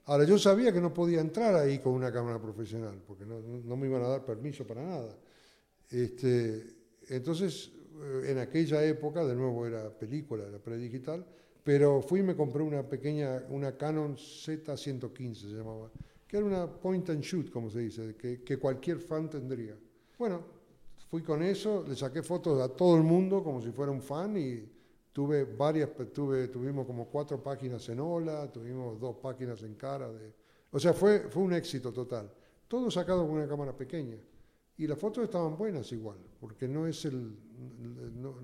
Ahora, 0.05 0.23
yo 0.25 0.37
sabía 0.37 0.71
que 0.71 0.79
no 0.79 0.93
podía 0.93 1.19
entrar 1.19 1.55
ahí 1.55 1.79
con 1.79 1.93
una 1.93 2.11
cámara 2.11 2.39
profesional, 2.39 3.01
porque 3.07 3.25
no, 3.25 3.39
no 3.39 3.75
me 3.75 3.87
iban 3.87 4.03
a 4.03 4.07
dar 4.07 4.23
permiso 4.23 4.67
para 4.67 4.83
nada. 4.83 5.17
Este, 5.89 6.63
entonces, 7.09 7.71
eh, 8.03 8.31
en 8.31 8.37
aquella 8.37 8.83
época, 8.83 9.25
de 9.25 9.35
nuevo 9.35 9.65
era 9.65 9.89
película, 9.89 10.45
era 10.47 10.59
predigital, 10.59 11.25
pero 11.65 11.99
fui 11.99 12.19
y 12.19 12.23
me 12.23 12.35
compré 12.35 12.61
una 12.61 12.87
pequeña, 12.87 13.43
una 13.49 13.75
Canon 13.75 14.15
Z115 14.15 15.33
se 15.33 15.47
llamaba, 15.47 15.89
que 16.27 16.37
era 16.37 16.45
una 16.45 16.67
point 16.67 17.09
and 17.09 17.23
shoot, 17.23 17.49
como 17.49 17.71
se 17.71 17.79
dice, 17.79 18.15
que, 18.15 18.43
que 18.43 18.57
cualquier 18.59 18.99
fan 18.99 19.27
tendría. 19.31 19.75
Bueno, 20.19 20.43
fui 21.09 21.23
con 21.23 21.41
eso, 21.41 21.83
le 21.87 21.95
saqué 21.95 22.21
fotos 22.21 22.61
a 22.61 22.69
todo 22.69 22.95
el 22.97 23.01
mundo 23.01 23.43
como 23.43 23.63
si 23.63 23.71
fuera 23.71 23.91
un 23.91 24.03
fan 24.03 24.37
y 24.37 24.63
tuve 25.11 25.45
varias, 25.45 25.89
tuve, 26.13 26.49
tuvimos 26.49 26.85
como 26.85 27.09
cuatro 27.09 27.41
páginas 27.41 27.89
en 27.89 27.99
Hola, 27.99 28.51
tuvimos 28.51 28.99
dos 28.99 29.15
páginas 29.15 29.63
en 29.63 29.73
cara. 29.73 30.11
De, 30.11 30.35
o 30.69 30.79
sea, 30.79 30.93
fue, 30.93 31.21
fue 31.31 31.41
un 31.41 31.53
éxito 31.53 31.91
total. 31.91 32.31
Todo 32.67 32.91
sacado 32.91 33.25
con 33.25 33.37
una 33.37 33.47
cámara 33.47 33.75
pequeña. 33.75 34.17
Y 34.77 34.85
las 34.85 34.99
fotos 34.99 35.23
estaban 35.23 35.57
buenas 35.57 35.91
igual, 35.91 36.19
porque 36.39 36.67
no 36.67 36.85
es 36.85 37.05
el... 37.05 37.35
No, 38.13 38.35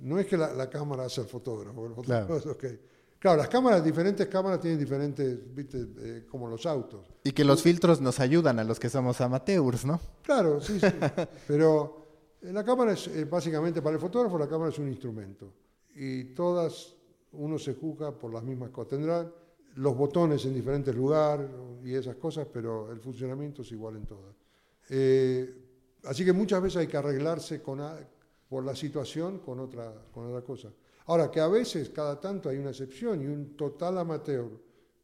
no 0.00 0.18
es 0.18 0.26
que 0.26 0.36
la, 0.36 0.52
la, 0.52 0.68
cámara 0.70 1.04
hace 1.04 1.20
el 1.22 1.26
fotógrafo. 1.26 1.86
El 1.86 1.94
fotógrafo 1.94 2.26
claro. 2.26 2.50
Okay. 2.52 2.80
claro. 3.18 3.38
las 3.38 3.48
cámaras, 3.48 3.84
diferentes 3.84 4.26
cámaras 4.28 4.60
tienen 4.60 4.78
diferentes, 4.78 5.54
viste, 5.54 5.86
eh, 5.98 6.26
como 6.28 6.48
los 6.48 6.66
autos. 6.66 7.06
Y 7.24 7.32
que 7.32 7.44
los 7.44 7.62
filtros 7.62 8.00
nos 8.00 8.20
ayudan 8.20 8.58
a 8.58 8.64
los 8.64 8.78
que 8.78 8.88
somos 8.88 9.20
amateurs, 9.20 9.84
¿no? 9.84 10.00
Claro, 10.22 10.60
sí, 10.60 10.78
sí. 10.80 10.86
Pero 11.48 12.06
la 12.42 12.64
cámara 12.64 12.92
es, 12.92 13.08
eh, 13.08 13.24
básicamente, 13.24 13.82
para 13.82 13.94
el 13.94 14.00
fotógrafo, 14.00 14.38
la 14.38 14.48
cámara 14.48 14.70
es 14.70 14.78
un 14.78 14.88
instrumento. 14.88 15.52
Y 15.94 16.24
todas, 16.34 16.94
uno 17.32 17.58
se 17.58 17.74
juzga 17.74 18.12
por 18.12 18.32
las 18.32 18.42
mismas 18.42 18.70
cosas. 18.70 18.90
Tendrán 18.90 19.32
los 19.74 19.96
botones 19.96 20.44
en 20.44 20.54
diferentes 20.54 20.94
lugares 20.94 21.48
y 21.84 21.94
esas 21.94 22.16
cosas, 22.16 22.46
pero 22.52 22.90
el 22.92 23.00
funcionamiento 23.00 23.62
es 23.62 23.72
igual 23.72 23.96
en 23.96 24.06
todas. 24.06 24.34
Eh, 24.90 25.54
así 26.04 26.24
que 26.24 26.32
muchas 26.32 26.62
veces 26.62 26.78
hay 26.78 26.86
que 26.86 26.96
arreglarse 26.96 27.60
con, 27.62 27.80
por 28.48 28.64
la 28.64 28.74
situación 28.74 29.38
con 29.40 29.60
otra, 29.60 29.92
con 30.12 30.26
otra 30.26 30.42
cosa. 30.42 30.72
Ahora, 31.06 31.30
que 31.30 31.40
a 31.40 31.48
veces, 31.48 31.90
cada 31.90 32.20
tanto, 32.20 32.48
hay 32.48 32.58
una 32.58 32.70
excepción 32.70 33.22
y 33.22 33.26
un 33.26 33.56
total 33.56 33.98
amateur 33.98 34.48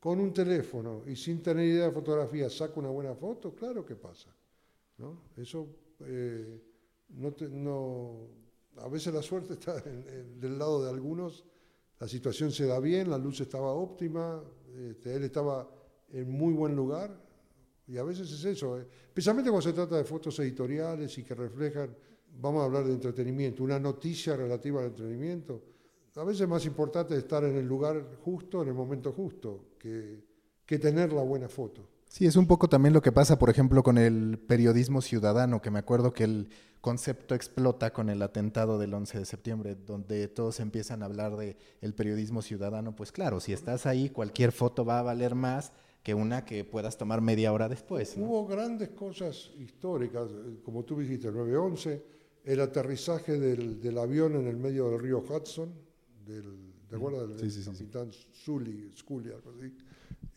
con 0.00 0.20
un 0.20 0.32
teléfono 0.32 1.02
y 1.06 1.16
sin 1.16 1.42
tener 1.42 1.66
idea 1.66 1.86
de 1.86 1.92
fotografía 1.92 2.50
saca 2.50 2.78
una 2.78 2.90
buena 2.90 3.14
foto, 3.14 3.54
claro 3.54 3.84
que 3.84 3.96
pasa. 3.96 4.34
¿no? 4.98 5.22
Eso 5.36 5.66
eh, 6.00 6.60
no, 7.08 7.34
no, 7.50 8.28
a 8.76 8.88
veces 8.88 9.14
la 9.14 9.22
suerte 9.22 9.54
está 9.54 9.80
del 9.80 10.58
lado 10.58 10.84
de 10.84 10.90
algunos, 10.90 11.44
la 11.98 12.08
situación 12.08 12.50
se 12.50 12.66
da 12.66 12.80
bien, 12.80 13.08
la 13.08 13.18
luz 13.18 13.40
estaba 13.40 13.72
óptima, 13.72 14.42
este, 14.90 15.14
él 15.14 15.24
estaba 15.24 15.70
en 16.12 16.30
muy 16.30 16.52
buen 16.52 16.76
lugar, 16.76 17.18
y 17.86 17.96
a 17.98 18.02
veces 18.02 18.30
es 18.30 18.44
eso, 18.44 18.78
eh. 18.80 18.86
especialmente 19.06 19.50
cuando 19.50 19.68
se 19.68 19.74
trata 19.74 19.96
de 19.96 20.04
fotos 20.04 20.38
editoriales 20.38 21.16
y 21.18 21.24
que 21.24 21.34
reflejan 21.34 21.94
vamos 22.40 22.62
a 22.62 22.64
hablar 22.64 22.84
de 22.84 22.92
entretenimiento, 22.92 23.64
una 23.64 23.78
noticia 23.78 24.36
relativa 24.36 24.80
al 24.80 24.86
entretenimiento, 24.86 25.62
a 26.16 26.22
veces 26.22 26.42
es 26.42 26.48
más 26.48 26.64
importante 26.64 27.16
estar 27.16 27.42
en 27.44 27.56
el 27.56 27.66
lugar 27.66 28.18
justo, 28.24 28.62
en 28.62 28.68
el 28.68 28.74
momento 28.74 29.12
justo, 29.12 29.70
que, 29.78 30.22
que 30.64 30.78
tener 30.78 31.12
la 31.12 31.22
buena 31.22 31.48
foto. 31.48 31.88
Sí, 32.06 32.26
es 32.26 32.36
un 32.36 32.46
poco 32.46 32.68
también 32.68 32.92
lo 32.92 33.02
que 33.02 33.10
pasa, 33.10 33.38
por 33.38 33.50
ejemplo, 33.50 33.82
con 33.82 33.98
el 33.98 34.38
periodismo 34.38 35.02
ciudadano, 35.02 35.60
que 35.60 35.72
me 35.72 35.80
acuerdo 35.80 36.12
que 36.12 36.22
el 36.22 36.48
concepto 36.80 37.34
explota 37.34 37.92
con 37.92 38.10
el 38.10 38.22
atentado 38.22 38.78
del 38.78 38.94
11 38.94 39.18
de 39.18 39.24
septiembre, 39.24 39.74
donde 39.74 40.28
todos 40.28 40.60
empiezan 40.60 41.02
a 41.02 41.06
hablar 41.06 41.36
de 41.36 41.56
el 41.80 41.94
periodismo 41.94 42.42
ciudadano. 42.42 42.94
Pues 42.94 43.10
claro, 43.10 43.40
si 43.40 43.52
estás 43.52 43.84
ahí, 43.86 44.10
cualquier 44.10 44.52
foto 44.52 44.84
va 44.84 45.00
a 45.00 45.02
valer 45.02 45.34
más 45.34 45.72
que 46.04 46.14
una 46.14 46.44
que 46.44 46.62
puedas 46.62 46.98
tomar 46.98 47.22
media 47.22 47.52
hora 47.52 47.68
después. 47.68 48.14
Hubo 48.16 48.46
grandes 48.46 48.90
cosas 48.90 49.50
históricas, 49.58 50.30
eh, 50.30 50.60
como 50.62 50.84
tú 50.84 51.00
dijiste, 51.00 51.28
el 51.28 51.34
9-11, 51.34 52.02
el 52.44 52.60
aterrizaje 52.60 53.38
del, 53.38 53.80
del, 53.80 53.98
avión 53.98 54.36
en 54.36 54.46
el 54.46 54.56
medio 54.56 54.90
del 54.90 55.00
río 55.00 55.18
Hudson, 55.18 55.72
del, 56.26 56.74
¿te 56.88 56.96
acuerdas 56.96 57.28
del 57.36 57.50
sí, 57.50 57.64
capitán 57.64 58.10
Sully, 58.12 58.92
Scully, 58.96 59.30
algo 59.30 59.52
así? 59.58 59.72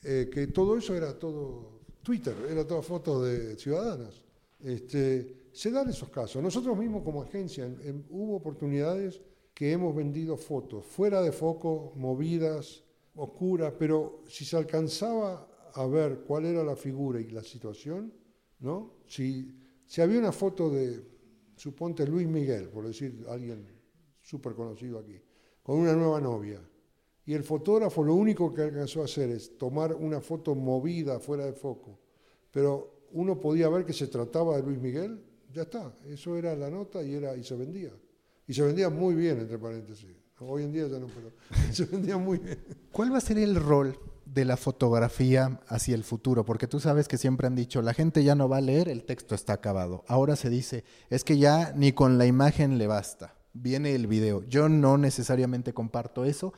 Eh, 0.03 0.29
que 0.31 0.47
todo 0.47 0.77
eso 0.77 0.95
era 0.95 1.17
todo 1.17 1.81
Twitter, 2.01 2.35
era 2.49 2.65
toda 2.65 2.81
foto 2.81 3.23
de 3.23 3.57
ciudadanas. 3.57 4.23
Este, 4.59 5.49
se 5.51 5.71
dan 5.71 5.89
esos 5.89 6.09
casos. 6.09 6.41
Nosotros 6.41 6.77
mismos 6.77 7.03
como 7.03 7.21
agencia 7.21 7.69
hubo 8.09 8.37
oportunidades 8.37 9.21
que 9.53 9.71
hemos 9.71 9.95
vendido 9.95 10.37
fotos 10.37 10.85
fuera 10.85 11.21
de 11.21 11.31
foco, 11.31 11.91
movidas, 11.95 12.83
oscuras, 13.15 13.73
pero 13.77 14.21
si 14.27 14.45
se 14.45 14.55
alcanzaba 14.55 15.47
a 15.73 15.85
ver 15.87 16.19
cuál 16.19 16.45
era 16.45 16.63
la 16.63 16.75
figura 16.75 17.19
y 17.19 17.29
la 17.29 17.43
situación, 17.43 18.13
¿no? 18.59 18.93
Si, 19.07 19.53
si 19.85 20.01
había 20.01 20.19
una 20.19 20.31
foto 20.31 20.69
de 20.69 21.16
suponte 21.57 22.07
Luis 22.07 22.27
Miguel, 22.27 22.69
por 22.69 22.87
decir 22.87 23.25
alguien 23.27 23.67
súper 24.21 24.53
conocido 24.53 24.99
aquí, 24.99 25.19
con 25.61 25.79
una 25.79 25.93
nueva 25.93 26.21
novia, 26.21 26.61
y 27.25 27.33
el 27.33 27.43
fotógrafo 27.43 28.03
lo 28.03 28.13
único 28.13 28.53
que 28.53 28.61
alcanzó 28.61 29.01
a 29.01 29.05
hacer 29.05 29.29
es 29.31 29.57
tomar 29.57 29.93
una 29.93 30.21
foto 30.21 30.55
movida 30.55 31.19
fuera 31.19 31.45
de 31.45 31.53
foco, 31.53 31.99
pero 32.51 33.07
uno 33.11 33.39
podía 33.39 33.67
ver 33.67 33.85
que 33.85 33.93
se 33.93 34.07
trataba 34.07 34.55
de 34.55 34.63
Luis 34.63 34.79
Miguel, 34.79 35.21
ya 35.53 35.63
está, 35.63 35.97
eso 36.07 36.37
era 36.37 36.55
la 36.55 36.69
nota 36.69 37.03
y, 37.03 37.15
era, 37.15 37.35
y 37.35 37.43
se 37.43 37.55
vendía. 37.55 37.91
Y 38.47 38.53
se 38.53 38.63
vendía 38.63 38.89
muy 38.89 39.15
bien, 39.15 39.39
entre 39.39 39.57
paréntesis. 39.57 40.09
Hoy 40.39 40.63
en 40.63 40.71
día 40.71 40.87
ya 40.87 40.99
no, 40.99 41.07
pero 41.07 41.33
se 41.73 41.85
vendía 41.85 42.17
muy 42.17 42.37
bien. 42.37 42.59
¿Cuál 42.91 43.11
va 43.11 43.17
a 43.17 43.21
ser 43.21 43.37
el 43.39 43.55
rol 43.55 43.97
de 44.33 44.45
la 44.45 44.57
fotografía 44.57 45.59
hacia 45.67 45.95
el 45.95 46.03
futuro, 46.03 46.45
porque 46.45 46.67
tú 46.67 46.79
sabes 46.79 47.07
que 47.07 47.17
siempre 47.17 47.47
han 47.47 47.55
dicho, 47.55 47.81
la 47.81 47.93
gente 47.93 48.23
ya 48.23 48.35
no 48.35 48.49
va 48.49 48.57
a 48.57 48.61
leer, 48.61 48.89
el 48.89 49.03
texto 49.03 49.35
está 49.35 49.53
acabado. 49.53 50.03
Ahora 50.07 50.35
se 50.35 50.49
dice, 50.49 50.83
es 51.09 51.23
que 51.23 51.37
ya 51.37 51.73
ni 51.75 51.93
con 51.93 52.17
la 52.17 52.25
imagen 52.25 52.77
le 52.77 52.87
basta, 52.87 53.35
viene 53.53 53.95
el 53.95 54.07
video. 54.07 54.43
Yo 54.43 54.69
no 54.69 54.97
necesariamente 54.97 55.73
comparto 55.73 56.25
eso, 56.25 56.53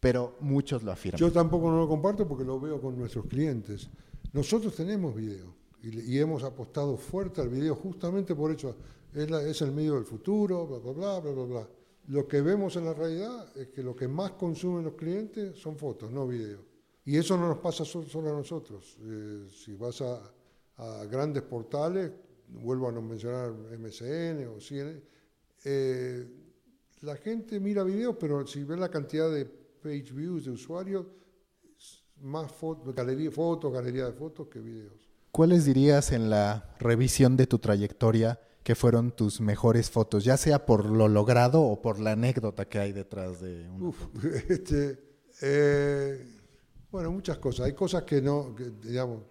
pero 0.00 0.36
muchos 0.40 0.82
lo 0.82 0.92
afirman. 0.92 1.18
Yo 1.18 1.32
tampoco 1.32 1.70
no 1.70 1.78
lo 1.78 1.88
comparto 1.88 2.28
porque 2.28 2.44
lo 2.44 2.60
veo 2.60 2.80
con 2.80 2.98
nuestros 2.98 3.26
clientes. 3.26 3.88
Nosotros 4.32 4.74
tenemos 4.74 5.14
video 5.14 5.54
y, 5.82 6.18
hemos 6.18 6.42
apostado 6.42 6.96
fuerte 6.96 7.40
al 7.40 7.48
video 7.48 7.74
justamente 7.74 8.34
por 8.34 8.50
eso. 8.50 8.76
Es, 9.14 9.30
es 9.30 9.62
el 9.62 9.72
medio 9.72 9.94
del 9.94 10.04
futuro, 10.04 10.66
bla, 10.66 10.78
bla, 10.78 10.92
bla, 10.92 11.20
bla, 11.20 11.32
bla, 11.32 11.44
bla. 11.44 11.68
Lo 12.08 12.28
que 12.28 12.40
vemos 12.40 12.76
en 12.76 12.84
la 12.84 12.94
realidad 12.94 13.56
es 13.56 13.68
que 13.68 13.82
lo 13.82 13.96
que 13.96 14.06
más 14.06 14.32
consumen 14.32 14.84
los 14.84 14.94
clientes 14.94 15.58
son 15.58 15.76
fotos, 15.76 16.10
no 16.10 16.26
video. 16.26 16.75
Y 17.06 17.16
eso 17.16 17.36
no 17.38 17.48
nos 17.48 17.58
pasa 17.58 17.84
solo 17.84 18.30
a 18.30 18.32
nosotros. 18.32 18.98
Eh, 19.00 19.46
si 19.48 19.74
vas 19.74 20.02
a, 20.02 20.20
grandes 21.08 21.42
portales, 21.44 22.10
vuelvo 22.48 22.88
a 22.88 22.92
no 22.92 23.00
mencionar 23.00 23.50
MCN 23.52 24.46
o 24.48 24.60
CNN, 24.60 25.00
eh, 25.64 26.28
la 27.00 27.16
gente 27.16 27.58
mira 27.60 27.82
videos, 27.84 28.16
pero 28.20 28.46
si 28.46 28.64
ves 28.64 28.78
la 28.78 28.90
cantidad 28.90 29.30
de 29.30 29.46
page 29.46 30.12
views 30.12 30.44
de 30.44 30.50
usuarios, 30.50 31.06
más 32.20 32.50
fotos, 32.50 32.94
galería, 32.94 33.30
fotos, 33.30 33.72
galería 33.72 34.06
de 34.06 34.12
fotos 34.12 34.48
que 34.48 34.58
videos. 34.58 35.08
¿Cuáles 35.30 35.64
dirías 35.64 36.12
en 36.12 36.28
la 36.28 36.74
revisión 36.80 37.36
de 37.36 37.46
tu 37.46 37.58
trayectoria 37.58 38.40
que 38.64 38.74
fueron 38.74 39.12
tus 39.12 39.40
mejores 39.40 39.90
fotos, 39.90 40.24
ya 40.24 40.36
sea 40.36 40.66
por 40.66 40.86
lo 40.86 41.06
logrado 41.06 41.62
o 41.62 41.80
por 41.80 42.00
la 42.00 42.12
anécdota 42.12 42.68
que 42.68 42.80
hay 42.80 42.92
detrás 42.92 43.40
de 43.40 43.70
una 43.70 43.88
Uf, 43.90 44.08
este, 44.50 44.98
eh, 45.40 46.35
bueno, 46.90 47.10
muchas 47.10 47.38
cosas. 47.38 47.66
Hay 47.66 47.72
cosas 47.72 48.04
que 48.04 48.20
no, 48.20 48.54
digamos, 48.82 49.22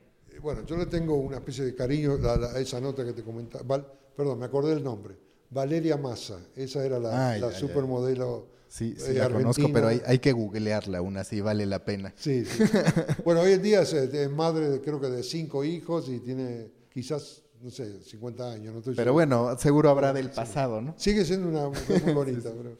bueno, 0.42 0.66
yo 0.66 0.78
le 0.78 0.86
tengo 0.86 1.16
una 1.16 1.38
especie 1.38 1.66
de 1.66 1.76
cariño 1.76 2.18
a, 2.24 2.60
esa 2.60 2.80
nota 2.80 3.06
que 3.06 3.14
te 3.14 3.24
comentaba. 3.24 3.86
perdón, 4.16 4.40
me 4.40 4.46
acordé 4.46 4.76
del 4.76 4.84
nombre. 4.84 5.16
Valeria 5.50 5.98
Massa, 5.98 6.40
esa 6.56 6.86
era 6.86 7.00
la, 7.00 7.52
supermodelo. 7.52 8.48
Sí, 8.68 8.96
sí 8.98 9.14
la 9.14 9.30
conozco, 9.30 9.72
pero 9.72 9.88
hay, 9.88 10.20
que 10.20 10.34
googlearla 10.34 10.98
aún 10.98 11.18
así, 11.18 11.40
vale 11.40 11.66
la 11.66 11.86
pena. 11.86 12.14
Sí, 12.18 12.44
bueno, 13.24 13.42
hoy 13.42 13.54
en 13.54 13.62
día 13.62 13.82
es, 13.82 14.30
madre, 14.32 14.82
creo 14.82 15.00
que 15.00 15.08
de 15.08 15.24
cinco 15.24 15.64
hijos 15.64 16.10
y 16.10 16.20
tiene 16.20 16.72
quizás, 16.90 17.44
no 17.62 17.70
sé, 17.70 18.02
50 18.02 18.52
años. 18.52 18.86
No 18.86 18.94
pero 18.94 19.14
bueno, 19.14 19.58
seguro 19.58 19.90
habrá 19.90 20.12
del 20.12 20.30
pasado, 20.30 20.82
¿no? 20.82 20.94
Sigue 20.98 21.24
siendo 21.24 21.48
una 21.48 21.70
mujer 21.70 22.04
muy 22.04 22.14
bonita. 22.14 22.52
pero, 22.52 22.78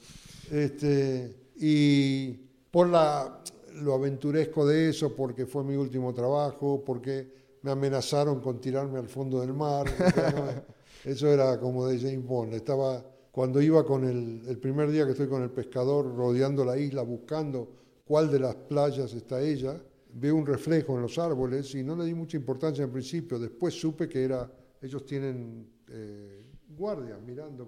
este, 0.52 1.34
y 1.56 2.34
por 2.72 2.90
la, 2.90 3.42
lo 3.82 3.94
aventuresco 3.94 4.66
de 4.66 4.90
eso 4.90 5.16
porque 5.16 5.46
fue 5.46 5.64
mi 5.64 5.76
último 5.76 6.14
trabajo, 6.14 6.84
porque 6.86 7.28
me 7.62 7.72
amenazaron 7.72 8.40
con 8.40 8.60
tirarme 8.62 9.00
al 9.00 9.08
fondo 9.08 9.42
del 9.42 9.54
mar. 9.54 9.88
eso 11.04 11.28
era 11.28 11.60
como 11.60 11.88
de 11.88 12.00
James 12.00 12.26
Bond. 12.26 12.54
Estaba, 12.54 13.04
cuando 13.32 13.62
iba 13.62 13.86
con 13.86 14.04
el, 14.06 14.44
el 14.48 14.58
primer 14.60 14.92
día 14.92 15.06
que 15.06 15.12
estoy 15.12 15.28
con 15.28 15.44
el 15.44 15.50
pescador 15.50 16.16
rodeando 16.16 16.64
la 16.64 16.78
isla 16.78 17.02
buscando 17.02 17.70
cuál 18.06 18.32
de 18.32 18.40
las 18.40 18.56
playas 18.56 19.14
está 19.14 19.42
ella, 19.42 19.82
veo 20.14 20.36
un 20.36 20.46
reflejo 20.46 20.96
en 20.96 21.02
los 21.02 21.18
árboles 21.18 21.74
y 21.76 21.84
no 21.84 21.96
le 21.96 22.06
di 22.06 22.14
mucha 22.14 22.38
importancia 22.38 22.84
en 22.84 22.92
principio. 22.92 23.40
Después 23.40 23.74
supe 23.74 24.08
que 24.08 24.24
era, 24.24 24.50
ellos 24.82 25.06
tienen 25.06 25.68
eh, 25.90 26.44
guardias 26.70 27.20
mirando. 27.22 27.68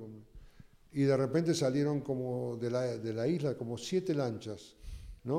y 0.91 1.03
de 1.03 1.17
repente 1.17 1.53
salieron 1.53 2.01
como 2.01 2.55
de 2.57 2.71
la, 2.71 2.81
de 2.97 3.13
la 3.13 3.27
isla 3.27 3.57
como 3.57 3.77
siete 3.77 4.13
lanchas 4.13 4.77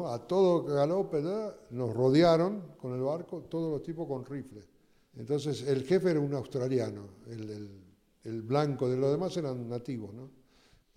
a 0.09 0.19
todo 0.27 0.65
galope 0.65 1.23
nos 1.71 1.95
rodearon 1.95 2.75
con 2.79 2.95
el 2.95 3.01
barco, 3.01 3.43
todos 3.49 3.71
los 3.71 3.83
tipos 3.83 4.07
con 4.07 4.25
rifles. 4.25 4.69
Entonces 5.17 5.63
el 5.63 5.85
jefe 5.85 6.11
era 6.11 6.21
un 6.21 6.35
australiano, 6.35 7.09
el, 7.27 8.43
blanco 8.43 8.89
de 8.89 8.97
los 8.97 9.11
demás 9.11 9.37
eran 9.37 9.69
nativos. 9.69 10.11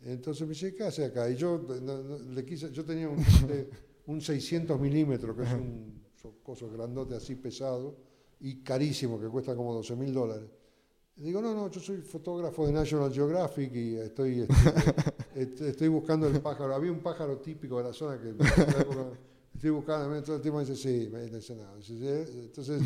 Entonces 0.04 0.42
me 0.48 0.54
dice, 0.54 0.76
¿qué 0.76 0.84
hace 0.84 1.06
acá? 1.06 1.30
Y 1.30 1.36
yo 1.36 1.66
le 2.30 2.44
quise, 2.44 2.72
yo 2.72 2.84
tenía 2.84 3.08
un, 3.08 3.24
un 4.08 4.22
600 4.22 4.80
milímetros, 4.80 5.36
que 5.36 5.44
es 5.44 5.54
un 5.54 6.02
coso 6.44 6.70
grandote 6.70 7.16
así 7.16 7.36
pesado 7.36 7.96
y 8.42 8.62
carísimo, 8.62 9.20
que 9.20 9.28
cuesta 9.28 9.56
como 9.56 9.74
12 9.74 9.96
mil 9.96 10.14
dólares. 10.14 10.50
Digo, 11.22 11.40
no, 11.40 11.54
no, 11.54 11.70
yo 11.70 11.80
soy 11.80 11.98
fotógrafo 11.98 12.66
de 12.66 12.74
National 12.74 13.14
Geographic 13.14 13.76
y 13.76 13.96
estoy, 13.96 14.48
este, 15.36 15.70
estoy 15.70 15.88
buscando 15.88 16.28
el 16.28 16.42
pájaro. 16.42 16.74
Había 16.74 16.92
un 16.92 17.02
pájaro 17.02 17.38
típico 17.38 17.78
de 17.78 17.84
la 17.84 17.94
zona 17.94 18.20
que 18.20 18.30
estoy 19.54 19.70
buscando. 19.70 20.16
Entonces 20.16 20.38
el 20.38 20.42
tipo 20.42 20.58
me 20.58 20.66
dice, 20.66 20.76
sí, 20.76 21.10
me 21.12 21.22
dice, 21.22 21.56
nada. 21.56 21.76
Entonces 21.78 22.82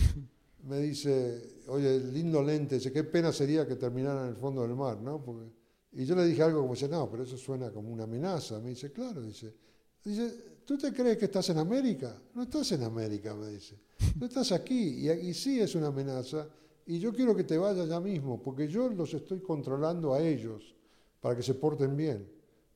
me 0.64 0.80
dice, 0.80 1.62
oye, 1.68 1.98
lindo 1.98 2.44
lente, 2.44 2.76
dice, 2.76 2.92
qué 2.92 3.06
pena 3.06 3.32
sería 3.32 3.66
que 3.66 3.78
terminara 3.78 4.24
en 4.24 4.30
el 4.30 4.36
fondo 4.36 4.64
del 4.64 4.76
mar, 4.76 5.00
¿no? 5.00 5.24
Porque, 5.24 5.50
y 5.94 6.04
yo 6.04 6.14
le 6.14 6.26
dije 6.26 6.44
algo 6.44 6.60
como, 6.60 6.74
dice, 6.74 6.90
no, 6.90 7.10
pero 7.10 7.24
eso 7.24 7.38
suena 7.38 7.72
como 7.72 7.90
una 7.94 8.04
amenaza. 8.04 8.60
Me 8.60 8.72
dice, 8.72 8.92
claro, 8.92 9.22
dice, 9.22 9.56
dice, 10.04 10.60
¿tú 10.66 10.78
te 10.78 10.92
crees 10.92 11.18
que 11.18 11.26
estás 11.26 11.48
en 11.52 11.60
América? 11.60 12.22
No 12.34 12.44
estás 12.44 12.70
en 12.74 12.84
América, 12.84 13.34
me 13.34 13.48
dice. 13.48 13.80
Tú 14.20 14.26
estás 14.26 14.52
aquí 14.52 15.08
y, 15.08 15.10
y 15.10 15.34
sí 15.34 15.62
es 15.62 15.74
una 15.76 15.88
amenaza 15.88 16.46
y 16.86 17.00
yo 17.00 17.12
quiero 17.12 17.36
que 17.36 17.44
te 17.44 17.58
vayas 17.58 17.88
ya 17.88 18.00
mismo, 18.00 18.42
porque 18.42 18.68
yo 18.68 18.90
los 18.90 19.14
estoy 19.14 19.40
controlando 19.40 20.14
a 20.14 20.22
ellos 20.22 20.76
para 21.20 21.36
que 21.36 21.42
se 21.42 21.56
porten 21.56 21.98
bien. 21.98 22.30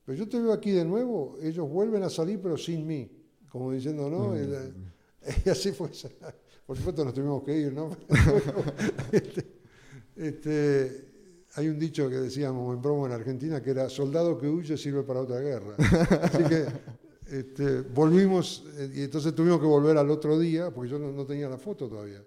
Pero 0.04 0.18
yo 0.18 0.28
te 0.28 0.40
veo 0.40 0.52
aquí 0.52 0.72
de 0.72 0.84
nuevo, 0.84 1.36
ellos 1.40 1.68
vuelven 1.68 2.02
a 2.02 2.10
salir 2.10 2.40
pero 2.42 2.56
sin 2.56 2.86
mí, 2.86 3.08
como 3.48 3.70
diciendo, 3.70 4.10
¿no? 4.10 4.36
Y, 4.36 5.48
así 5.48 5.70
fue. 5.72 5.90
Por 6.66 6.76
supuesto 6.76 7.04
nos 7.04 7.14
tuvimos 7.14 7.42
que 7.44 7.56
ir, 7.56 7.72
¿no? 7.72 7.96
Este, 9.12 9.46
este, 10.16 11.10
hay 11.54 11.68
un 11.68 11.78
dicho 11.78 12.08
que 12.08 12.16
decíamos 12.16 12.74
en 12.74 12.82
broma 12.82 13.06
en 13.06 13.12
Argentina 13.12 13.62
que 13.62 13.70
era 13.70 13.88
soldado 13.88 14.38
que 14.38 14.48
huye 14.48 14.76
sirve 14.76 15.02
para 15.02 15.20
otra 15.20 15.40
guerra. 15.40 15.74
Así 16.22 16.44
que 16.44 16.66
este, 17.30 17.82
volvimos 17.82 18.64
eh, 18.76 18.90
y 18.92 19.02
entonces 19.02 19.34
tuvimos 19.34 19.60
que 19.60 19.66
volver 19.66 19.96
al 19.96 20.10
otro 20.10 20.38
día, 20.38 20.72
porque 20.72 20.90
yo 20.90 20.98
no 20.98 21.24
tenía 21.24 21.48
la 21.48 21.58
foto 21.58 21.88
todavía. 21.88 22.24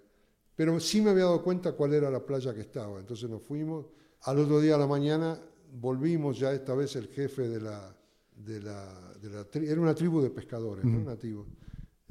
Pero 0.55 0.79
sí 0.79 1.01
me 1.01 1.09
había 1.11 1.25
dado 1.25 1.43
cuenta 1.43 1.73
cuál 1.73 1.93
era 1.93 2.09
la 2.09 2.25
playa 2.25 2.53
que 2.53 2.61
estaba. 2.61 2.99
Entonces 2.99 3.29
nos 3.29 3.41
fuimos. 3.41 3.87
Al 4.21 4.39
otro 4.39 4.59
día 4.61 4.75
a 4.75 4.77
la 4.77 4.87
mañana 4.87 5.39
volvimos 5.79 6.39
ya 6.39 6.53
esta 6.53 6.73
vez 6.75 6.95
el 6.95 7.07
jefe 7.07 7.47
de 7.47 7.61
la... 7.61 7.95
De 8.35 8.59
la, 8.59 9.13
de 9.21 9.29
la 9.29 9.45
era 9.53 9.79
una 9.79 9.93
tribu 9.93 10.19
de 10.19 10.31
pescadores, 10.31 10.83
¿no? 10.83 10.99
nativos. 11.03 11.47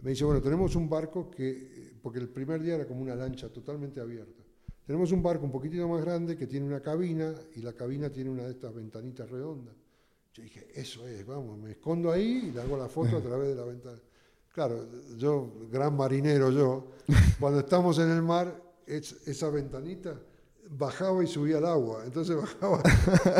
Me 0.02 0.10
dice, 0.10 0.24
bueno, 0.24 0.40
tenemos 0.40 0.74
un 0.76 0.88
barco 0.88 1.30
que, 1.30 1.94
porque 2.00 2.20
el 2.20 2.28
primer 2.28 2.62
día 2.62 2.76
era 2.76 2.86
como 2.86 3.02
una 3.02 3.14
lancha 3.14 3.48
totalmente 3.52 4.00
abierta. 4.00 4.42
Tenemos 4.86 5.12
un 5.12 5.22
barco 5.22 5.44
un 5.44 5.52
poquitito 5.52 5.86
más 5.88 6.02
grande 6.02 6.36
que 6.36 6.46
tiene 6.46 6.66
una 6.66 6.80
cabina 6.80 7.34
y 7.54 7.60
la 7.60 7.72
cabina 7.72 8.10
tiene 8.10 8.30
una 8.30 8.44
de 8.44 8.50
estas 8.50 8.74
ventanitas 8.74 9.30
redondas. 9.30 9.74
Yo 10.32 10.42
dije, 10.42 10.68
eso 10.74 11.06
es, 11.06 11.24
vamos, 11.26 11.58
me 11.58 11.72
escondo 11.72 12.10
ahí 12.10 12.48
y 12.48 12.52
le 12.52 12.62
hago 12.62 12.76
la 12.76 12.88
foto 12.88 13.18
a 13.18 13.20
través 13.20 13.48
de 13.48 13.54
la 13.54 13.64
ventana. 13.64 13.98
Claro, 14.52 14.86
yo, 15.16 15.50
gran 15.70 15.96
marinero 15.96 16.50
yo, 16.50 16.92
cuando 17.40 17.60
estamos 17.60 17.98
en 17.98 18.10
el 18.10 18.22
mar, 18.22 18.62
esa 18.86 19.48
ventanita 19.48 20.20
bajaba 20.68 21.24
y 21.24 21.26
subía 21.26 21.58
al 21.58 21.66
agua. 21.66 22.02
Entonces 22.04 22.36
bajaba, 22.60 22.82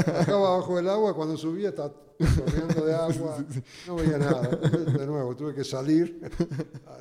bajaba 0.07 0.55
abajo 0.55 0.77
del 0.77 0.89
agua, 0.89 1.15
cuando 1.15 1.37
subía 1.37 1.69
estaba 1.69 1.93
corriendo 2.19 2.87
de 2.87 2.95
agua, 2.95 3.45
no 3.87 3.97
veía 3.97 4.19
nada. 4.19 4.49
de 4.49 5.07
nuevo, 5.07 5.37
tuve 5.37 5.55
que 5.55 5.65
salir, 5.65 6.21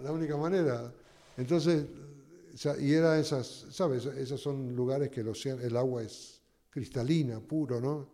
la 0.03 0.12
única 0.12 0.36
manera. 0.36 0.93
Entonces, 1.38 1.86
y 2.80 2.93
era 2.93 3.18
esas, 3.18 3.68
¿sabes? 3.72 4.05
Esos 4.05 4.41
son 4.41 4.76
lugares 4.76 5.09
que 5.09 5.22
el, 5.22 5.30
océano, 5.30 5.62
el 5.62 5.76
agua 5.78 6.03
es 6.03 6.41
cristalina, 6.70 7.39
puro, 7.39 7.80
¿no? 7.80 8.09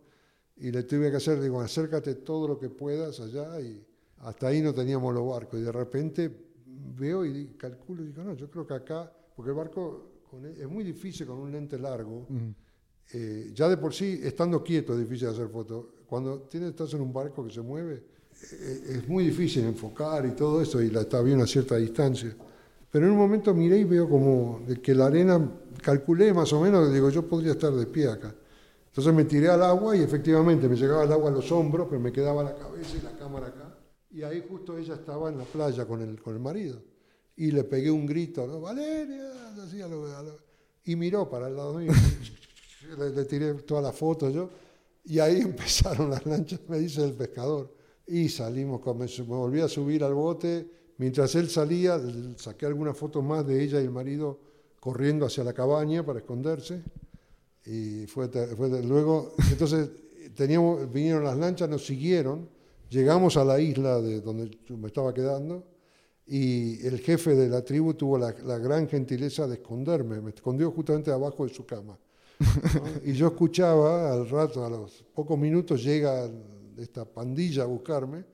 Y 0.56 0.70
le 0.70 0.84
tuve 0.84 1.10
que 1.10 1.16
hacer, 1.16 1.40
digo, 1.40 1.60
acércate 1.60 2.16
todo 2.16 2.48
lo 2.48 2.58
que 2.58 2.68
puedas 2.68 3.20
allá 3.20 3.60
y 3.60 3.84
hasta 4.20 4.48
ahí 4.48 4.60
no 4.60 4.74
teníamos 4.74 5.14
los 5.14 5.28
barcos 5.28 5.60
y 5.60 5.62
de 5.62 5.72
repente 5.72 6.30
veo 6.96 7.24
y 7.24 7.54
calculo 7.56 8.02
y 8.02 8.08
digo, 8.08 8.22
no, 8.22 8.34
yo 8.34 8.50
creo 8.50 8.66
que 8.66 8.74
acá, 8.74 9.12
porque 9.34 9.50
el 9.50 9.56
barco 9.56 10.10
e, 10.44 10.62
es 10.62 10.68
muy 10.68 10.84
difícil 10.84 11.26
con 11.26 11.38
un 11.38 11.52
lente 11.52 11.78
largo, 11.78 12.26
eh, 13.12 13.50
ya 13.54 13.68
de 13.68 13.76
por 13.76 13.94
sí, 13.94 14.20
estando 14.22 14.62
quieto 14.62 14.92
es 14.92 15.00
difícil 15.00 15.28
hacer 15.28 15.48
fotos. 15.48 15.86
Cuando 16.06 16.40
tienes, 16.42 16.70
estás 16.70 16.92
en 16.94 17.00
un 17.00 17.12
barco 17.12 17.46
que 17.46 17.52
se 17.52 17.62
mueve, 17.62 18.02
eh, 18.52 18.82
es 18.90 19.08
muy 19.08 19.24
difícil 19.24 19.64
enfocar 19.64 20.26
y 20.26 20.32
todo 20.32 20.60
eso, 20.60 20.82
y 20.82 20.90
la, 20.90 21.02
está 21.02 21.22
bien 21.22 21.40
a 21.40 21.46
cierta 21.46 21.76
distancia. 21.76 22.34
Pero 22.90 23.06
en 23.06 23.12
un 23.12 23.18
momento 23.18 23.54
miré 23.54 23.78
y 23.78 23.84
veo 23.84 24.08
como 24.08 24.62
que 24.82 24.94
la 24.94 25.06
arena, 25.06 25.40
calculé 25.82 26.32
más 26.32 26.52
o 26.52 26.60
menos, 26.60 26.92
digo, 26.92 27.10
yo 27.10 27.26
podría 27.26 27.52
estar 27.52 27.72
de 27.72 27.86
pie 27.86 28.08
acá. 28.08 28.34
Entonces 28.86 29.14
me 29.14 29.24
tiré 29.24 29.48
al 29.48 29.62
agua 29.62 29.96
y 29.96 30.00
efectivamente 30.00 30.68
me 30.68 30.76
llegaba 30.76 31.04
el 31.04 31.12
agua 31.12 31.30
a 31.30 31.32
los 31.34 31.52
hombros, 31.52 31.86
pero 31.88 32.00
me 32.00 32.10
quedaba 32.10 32.42
la 32.42 32.54
cabeza 32.54 32.96
y 32.96 33.02
la 33.02 33.12
cámara 33.18 33.48
acá. 33.48 33.67
Y 34.10 34.22
ahí 34.22 34.44
justo 34.48 34.78
ella 34.78 34.94
estaba 34.94 35.28
en 35.28 35.38
la 35.38 35.44
playa 35.44 35.86
con 35.86 36.00
el, 36.00 36.20
con 36.20 36.34
el 36.34 36.40
marido. 36.40 36.80
Y 37.36 37.50
le 37.50 37.64
pegué 37.64 37.90
un 37.90 38.06
grito, 38.06 38.46
¿no? 38.46 38.60
Valeria, 38.60 39.32
y 40.84 40.96
miró 40.96 41.28
para 41.28 41.48
el 41.48 41.56
lado 41.56 41.74
mío. 41.74 41.92
le, 42.98 43.10
le, 43.10 43.24
tiré 43.26 43.54
toda 43.54 43.82
la 43.82 43.92
foto 43.92 44.30
yo. 44.30 44.48
Y 45.04 45.18
ahí 45.18 45.40
empezaron 45.42 46.10
las 46.10 46.24
lanchas, 46.24 46.60
me 46.68 46.78
dice 46.78 47.04
el 47.04 47.12
pescador. 47.12 47.74
Y 48.06 48.28
salimos, 48.28 48.80
me, 48.96 49.06
me 49.06 49.36
volví 49.36 49.60
a 49.60 49.68
subir 49.68 50.02
al 50.02 50.14
bote. 50.14 50.70
Mientras 50.96 51.34
él 51.34 51.48
salía, 51.48 52.00
saqué 52.36 52.66
algunas 52.66 52.96
fotos 52.96 53.22
más 53.22 53.46
de 53.46 53.62
ella 53.62 53.80
y 53.80 53.84
el 53.84 53.90
marido 53.90 54.40
corriendo 54.80 55.26
hacia 55.26 55.44
la 55.44 55.52
cabaña 55.52 56.04
para 56.04 56.20
esconderse. 56.20 56.82
Y 57.66 58.06
fue, 58.06 58.28
fue 58.28 58.82
luego, 58.82 59.34
entonces 59.50 59.90
teníamos, 60.34 60.90
vinieron 60.90 61.22
las 61.22 61.36
lanchas, 61.36 61.68
nos 61.68 61.84
siguieron 61.84 62.48
Llegamos 62.90 63.36
a 63.36 63.44
la 63.44 63.60
isla 63.60 64.00
de 64.00 64.20
donde 64.20 64.50
me 64.70 64.86
estaba 64.86 65.12
quedando 65.12 65.64
y 66.26 66.86
el 66.86 67.00
jefe 67.00 67.34
de 67.34 67.48
la 67.48 67.62
tribu 67.62 67.94
tuvo 67.94 68.18
la, 68.18 68.32
gran 68.32 68.88
gentileza 68.88 69.46
de 69.46 69.54
esconderme, 69.54 70.20
me 70.20 70.30
escondió 70.30 70.70
justamente 70.70 71.10
abajo 71.10 71.46
de 71.46 71.52
su 71.52 71.64
cama. 71.64 71.98
Y 73.04 73.12
yo 73.12 73.28
escuchaba 73.28 74.12
al 74.12 74.28
rato, 74.28 74.64
a 74.64 74.70
los 74.70 75.04
pocos 75.14 75.38
minutos 75.38 75.82
llega 75.82 76.30
esta 76.76 77.04
pandilla 77.04 77.64
a 77.64 77.66
buscarme 77.66 78.24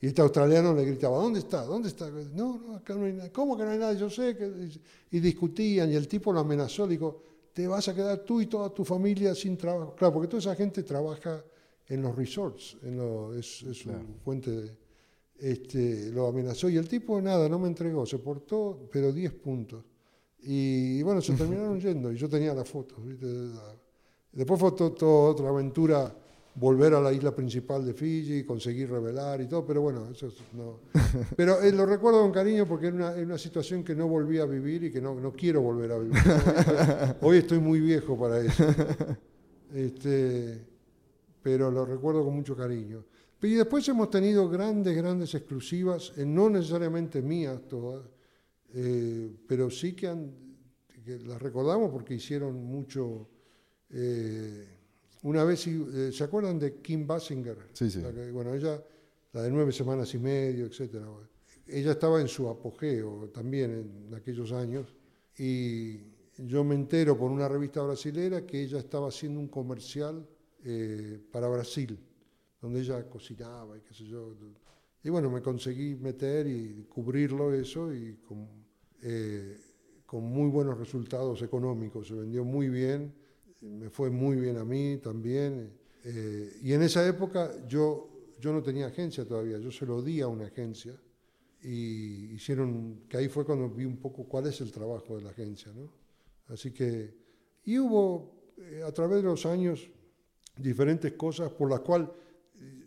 y 0.00 0.08
este 0.08 0.20
australiano 0.20 0.74
le 0.74 0.84
gritaba, 0.84 1.16
¿dónde 1.16 1.38
está? 1.38 1.64
¿Dónde 1.64 1.88
está? 1.88 2.10
No, 2.10 2.58
no, 2.58 2.76
acá 2.76 2.94
no 2.94 3.06
hay 3.06 3.14
nada. 3.14 3.32
¿Cómo 3.32 3.56
que 3.56 3.64
no 3.64 3.70
hay 3.70 3.78
nada? 3.78 3.94
Yo 3.94 4.10
sé 4.10 4.36
que... 4.36 4.68
Y 5.10 5.20
discutían 5.20 5.90
y 5.90 5.94
el 5.94 6.06
tipo 6.06 6.32
lo 6.32 6.40
amenazó, 6.40 6.86
le 6.86 6.92
dijo, 6.92 7.22
te 7.54 7.66
vas 7.66 7.88
a 7.88 7.94
quedar 7.94 8.18
tú 8.18 8.40
y 8.40 8.46
toda 8.46 8.68
tu 8.68 8.84
familia 8.84 9.34
sin 9.34 9.56
trabajo. 9.56 9.94
Claro, 9.94 10.12
porque 10.12 10.28
toda 10.28 10.40
esa 10.40 10.54
gente 10.54 10.82
trabaja 10.82 11.42
en 11.88 12.02
los 12.02 12.16
resorts, 12.16 12.76
en 12.82 12.98
es, 13.38 13.62
es 13.62 13.84
fuente 14.24 14.50
de, 14.50 14.76
este, 15.38 16.10
lo 16.10 16.28
amenazó 16.28 16.68
y 16.68 16.76
el 16.76 16.88
tipo 16.88 17.20
nada, 17.20 17.48
no 17.48 17.58
me 17.58 17.68
entregó, 17.68 18.06
se 18.06 18.18
portó, 18.18 18.88
pero 18.90 19.12
10 19.12 19.32
puntos. 19.34 19.84
Y, 20.42 21.02
bueno, 21.02 21.20
se 21.20 21.32
terminaron 21.36 21.80
yendo 21.80 22.12
y 22.12 22.16
yo 22.16 22.28
tenía 22.28 22.54
la 22.54 22.64
foto. 22.64 22.96
Después 24.32 24.60
fue 24.60 24.72
toda 24.72 25.30
otra 25.30 25.48
aventura 25.48 26.14
volver 26.56 26.94
a 26.94 27.00
la 27.00 27.12
isla 27.12 27.34
principal 27.34 27.84
de 27.84 27.94
Fiji, 27.94 28.44
conseguir 28.44 28.88
revelar 28.88 29.40
y 29.40 29.48
todo, 29.48 29.66
pero 29.66 29.80
bueno, 29.80 30.08
eso 30.10 30.32
no. 30.52 30.80
Pero 31.36 31.60
eh, 31.60 31.72
lo 31.72 31.84
recuerdo 31.84 32.22
con 32.22 32.30
cariño 32.30 32.64
porque 32.64 32.88
es 32.88 32.94
una, 32.94 33.10
una, 33.10 33.38
situación 33.38 33.82
que 33.82 33.96
no 33.96 34.06
volví 34.06 34.38
a 34.38 34.44
vivir 34.44 34.84
y 34.84 34.92
que 34.92 35.00
no, 35.00 35.16
no 35.16 35.32
quiero 35.32 35.62
volver 35.62 35.90
a 35.90 35.98
vivir. 35.98 36.16
Hoy 37.22 37.38
estoy 37.38 37.58
muy 37.58 37.80
viejo 37.80 38.16
para 38.16 38.40
eso. 38.40 38.64
Este, 39.74 40.64
pero 41.44 41.70
lo 41.70 41.84
recuerdo 41.84 42.24
con 42.24 42.34
mucho 42.34 42.56
cariño. 42.56 43.04
Y 43.42 43.52
después 43.52 43.86
hemos 43.88 44.08
tenido 44.08 44.48
grandes, 44.48 44.96
grandes 44.96 45.34
exclusivas, 45.34 46.16
no 46.16 46.48
necesariamente 46.48 47.20
mías 47.20 47.60
todas, 47.68 48.02
eh, 48.72 49.30
pero 49.46 49.68
sí 49.68 49.94
que, 49.94 50.08
las 51.26 51.42
recordamos 51.42 51.90
porque 51.90 52.14
hicieron 52.14 52.64
mucho. 52.64 53.28
Eh, 53.90 54.66
una 55.24 55.44
vez, 55.44 55.66
eh, 55.66 56.10
¿se 56.10 56.24
acuerdan 56.24 56.58
de 56.58 56.80
Kim 56.80 57.06
Basinger? 57.06 57.58
Sí, 57.74 57.90
sí. 57.90 58.02
bueno, 58.32 58.54
ella, 58.54 58.82
la 59.34 59.42
de 59.42 59.50
nueve 59.50 59.70
semanas 59.70 60.14
y 60.14 60.18
medio, 60.18 60.64
etcétera. 60.64 61.06
Ella 61.66 61.92
estaba 61.92 62.22
en 62.22 62.28
su 62.28 62.48
apogeo 62.48 63.28
también 63.34 64.06
en 64.08 64.14
aquellos 64.14 64.50
años 64.52 64.94
y 65.38 65.98
yo 66.38 66.64
me 66.64 66.74
entero 66.74 67.18
por 67.18 67.30
una 67.30 67.48
revista 67.48 67.82
brasilera 67.82 68.46
que 68.46 68.62
ella 68.62 68.78
estaba 68.78 69.08
haciendo 69.08 69.40
un 69.40 69.48
comercial 69.48 70.26
eh, 70.66 71.20
para 71.30 71.48
Brasil, 71.48 71.98
donde 72.60 72.80
ella 72.80 73.06
cocinaba 73.08 73.76
y 73.76 73.82
qué 73.82 73.92
sé 73.92 74.04
yo. 74.04 74.34
Y 75.02 75.10
bueno, 75.10 75.30
me 75.30 75.42
conseguí 75.42 75.94
meter 75.94 76.46
y 76.46 76.86
cubrirlo 76.88 77.52
eso 77.52 77.92
y 77.92 78.16
con, 78.26 78.48
eh, 79.02 79.60
con 80.06 80.24
muy 80.24 80.48
buenos 80.48 80.78
resultados 80.78 81.42
económicos. 81.42 82.08
Se 82.08 82.14
vendió 82.14 82.44
muy 82.44 82.70
bien, 82.70 83.12
me 83.60 83.90
fue 83.90 84.08
muy 84.08 84.36
bien 84.36 84.56
a 84.56 84.64
mí 84.64 84.98
también. 85.02 85.70
Eh, 86.02 86.58
y 86.62 86.72
en 86.72 86.82
esa 86.82 87.06
época 87.06 87.66
yo, 87.66 88.34
yo 88.40 88.50
no 88.50 88.62
tenía 88.62 88.86
agencia 88.86 89.26
todavía, 89.26 89.58
yo 89.58 89.70
se 89.70 89.84
lo 89.84 90.00
di 90.00 90.22
a 90.22 90.28
una 90.28 90.46
agencia 90.46 90.98
y 91.62 92.32
hicieron, 92.34 93.04
que 93.08 93.18
ahí 93.18 93.28
fue 93.28 93.44
cuando 93.44 93.68
vi 93.68 93.84
un 93.84 93.98
poco 93.98 94.24
cuál 94.24 94.46
es 94.46 94.60
el 94.62 94.72
trabajo 94.72 95.16
de 95.16 95.24
la 95.24 95.30
agencia, 95.30 95.72
¿no? 95.74 95.90
Así 96.48 96.72
que, 96.72 97.14
y 97.64 97.78
hubo, 97.78 98.52
a 98.86 98.92
través 98.92 99.18
de 99.18 99.24
los 99.24 99.46
años, 99.46 99.90
diferentes 100.56 101.12
cosas 101.14 101.50
por 101.50 101.70
las 101.70 101.80
cuales 101.80 102.08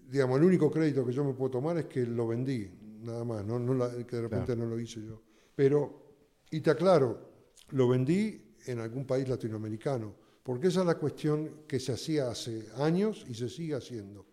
digamos, 0.09 0.37
el 0.39 0.45
único 0.45 0.71
crédito 0.71 1.05
que 1.05 1.11
yo 1.11 1.23
me 1.25 1.33
puedo 1.33 1.51
tomar 1.51 1.77
es 1.77 1.85
que 1.85 2.05
lo 2.05 2.27
vendí, 2.27 2.69
nada 3.01 3.25
más, 3.25 3.45
no, 3.45 3.59
no 3.59 3.73
la- 3.73 3.91
que 4.05 4.15
de 4.15 4.21
repente 4.21 4.55
no 4.55 4.65
lo 4.65 4.79
hice 4.79 5.01
yo. 5.05 5.21
Pero, 5.53 6.13
y 6.49 6.61
te 6.61 6.69
aclaro, 6.71 7.29
lo 7.71 7.89
vendí 7.89 8.41
en 8.67 8.79
algún 8.79 9.05
país 9.05 9.27
latinoamericano, 9.27 10.15
porque 10.43 10.67
esa 10.67 10.79
es 10.79 10.85
la 10.85 10.95
cuestión 10.97 11.63
que 11.67 11.77
se 11.81 11.91
hacía 11.91 12.29
hace 12.31 12.69
años 12.77 13.25
y 13.27 13.33
se 13.33 13.49
sigue 13.49 13.75
haciendo. 13.75 14.25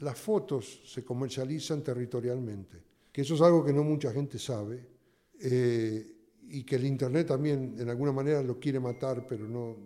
Las 0.00 0.18
fotos 0.18 0.82
se 0.92 1.04
comercializan 1.04 1.82
territorialmente, 1.84 2.82
que 3.12 3.20
eso 3.22 3.34
es 3.36 3.40
algo 3.40 3.64
que 3.64 3.72
no 3.72 3.84
mucha 3.84 4.12
gente 4.12 4.36
sabe, 4.40 4.84
eh, 5.40 6.10
y 6.48 6.64
que 6.64 6.74
el 6.76 6.84
Internet 6.86 7.28
también 7.28 7.76
en 7.78 7.88
alguna 7.88 8.10
manera 8.10 8.42
lo 8.42 8.58
quiere 8.58 8.80
matar, 8.80 9.24
pero 9.28 9.46
no, 9.48 9.76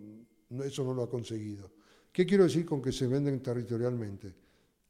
no- 0.49 0.63
eso 0.63 0.83
no 0.83 0.93
lo 0.95 1.03
ha 1.03 1.09
conseguido. 1.09 1.71
¿Qué 2.11 2.25
quiero 2.25 2.43
decir 2.43 2.65
con 2.65 2.81
que 2.81 2.91
se 2.91 3.07
venden 3.07 3.41
territorialmente? 3.41 4.33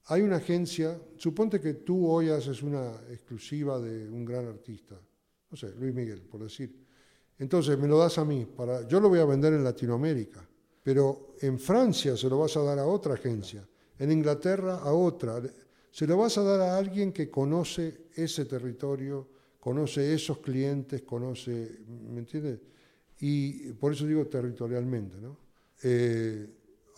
Hay 0.05 0.21
una 0.21 0.37
agencia, 0.37 0.99
suponte 1.17 1.59
que 1.59 1.75
tú 1.75 2.07
hoy 2.07 2.29
haces 2.29 2.63
una 2.63 2.91
exclusiva 3.11 3.79
de 3.79 4.09
un 4.09 4.25
gran 4.25 4.47
artista, 4.47 4.95
no 5.51 5.57
sé, 5.57 5.73
Luis 5.77 5.93
Miguel, 5.93 6.21
por 6.21 6.43
decir. 6.43 6.73
Entonces 7.37 7.77
me 7.77 7.87
lo 7.87 7.97
das 7.97 8.17
a 8.17 8.25
mí, 8.25 8.45
para, 8.45 8.87
yo 8.87 8.99
lo 8.99 9.09
voy 9.09 9.19
a 9.19 9.25
vender 9.25 9.53
en 9.53 9.63
Latinoamérica, 9.63 10.47
pero 10.81 11.35
en 11.41 11.59
Francia 11.59 12.17
se 12.17 12.27
lo 12.27 12.39
vas 12.39 12.57
a 12.57 12.63
dar 12.63 12.79
a 12.79 12.85
otra 12.85 13.13
agencia, 13.13 13.67
en 13.99 14.11
Inglaterra 14.11 14.77
a 14.77 14.93
otra, 14.93 15.41
se 15.91 16.07
lo 16.07 16.17
vas 16.17 16.37
a 16.37 16.43
dar 16.43 16.61
a 16.61 16.77
alguien 16.77 17.11
que 17.11 17.29
conoce 17.29 18.07
ese 18.15 18.45
territorio, 18.45 19.27
conoce 19.59 20.13
esos 20.13 20.39
clientes, 20.39 21.03
conoce, 21.03 21.81
¿me 21.87 22.19
entiendes? 22.19 22.59
Y 23.19 23.73
por 23.73 23.93
eso 23.93 24.05
digo 24.07 24.25
territorialmente, 24.27 25.17
¿no? 25.17 25.37
Eh, 25.83 26.47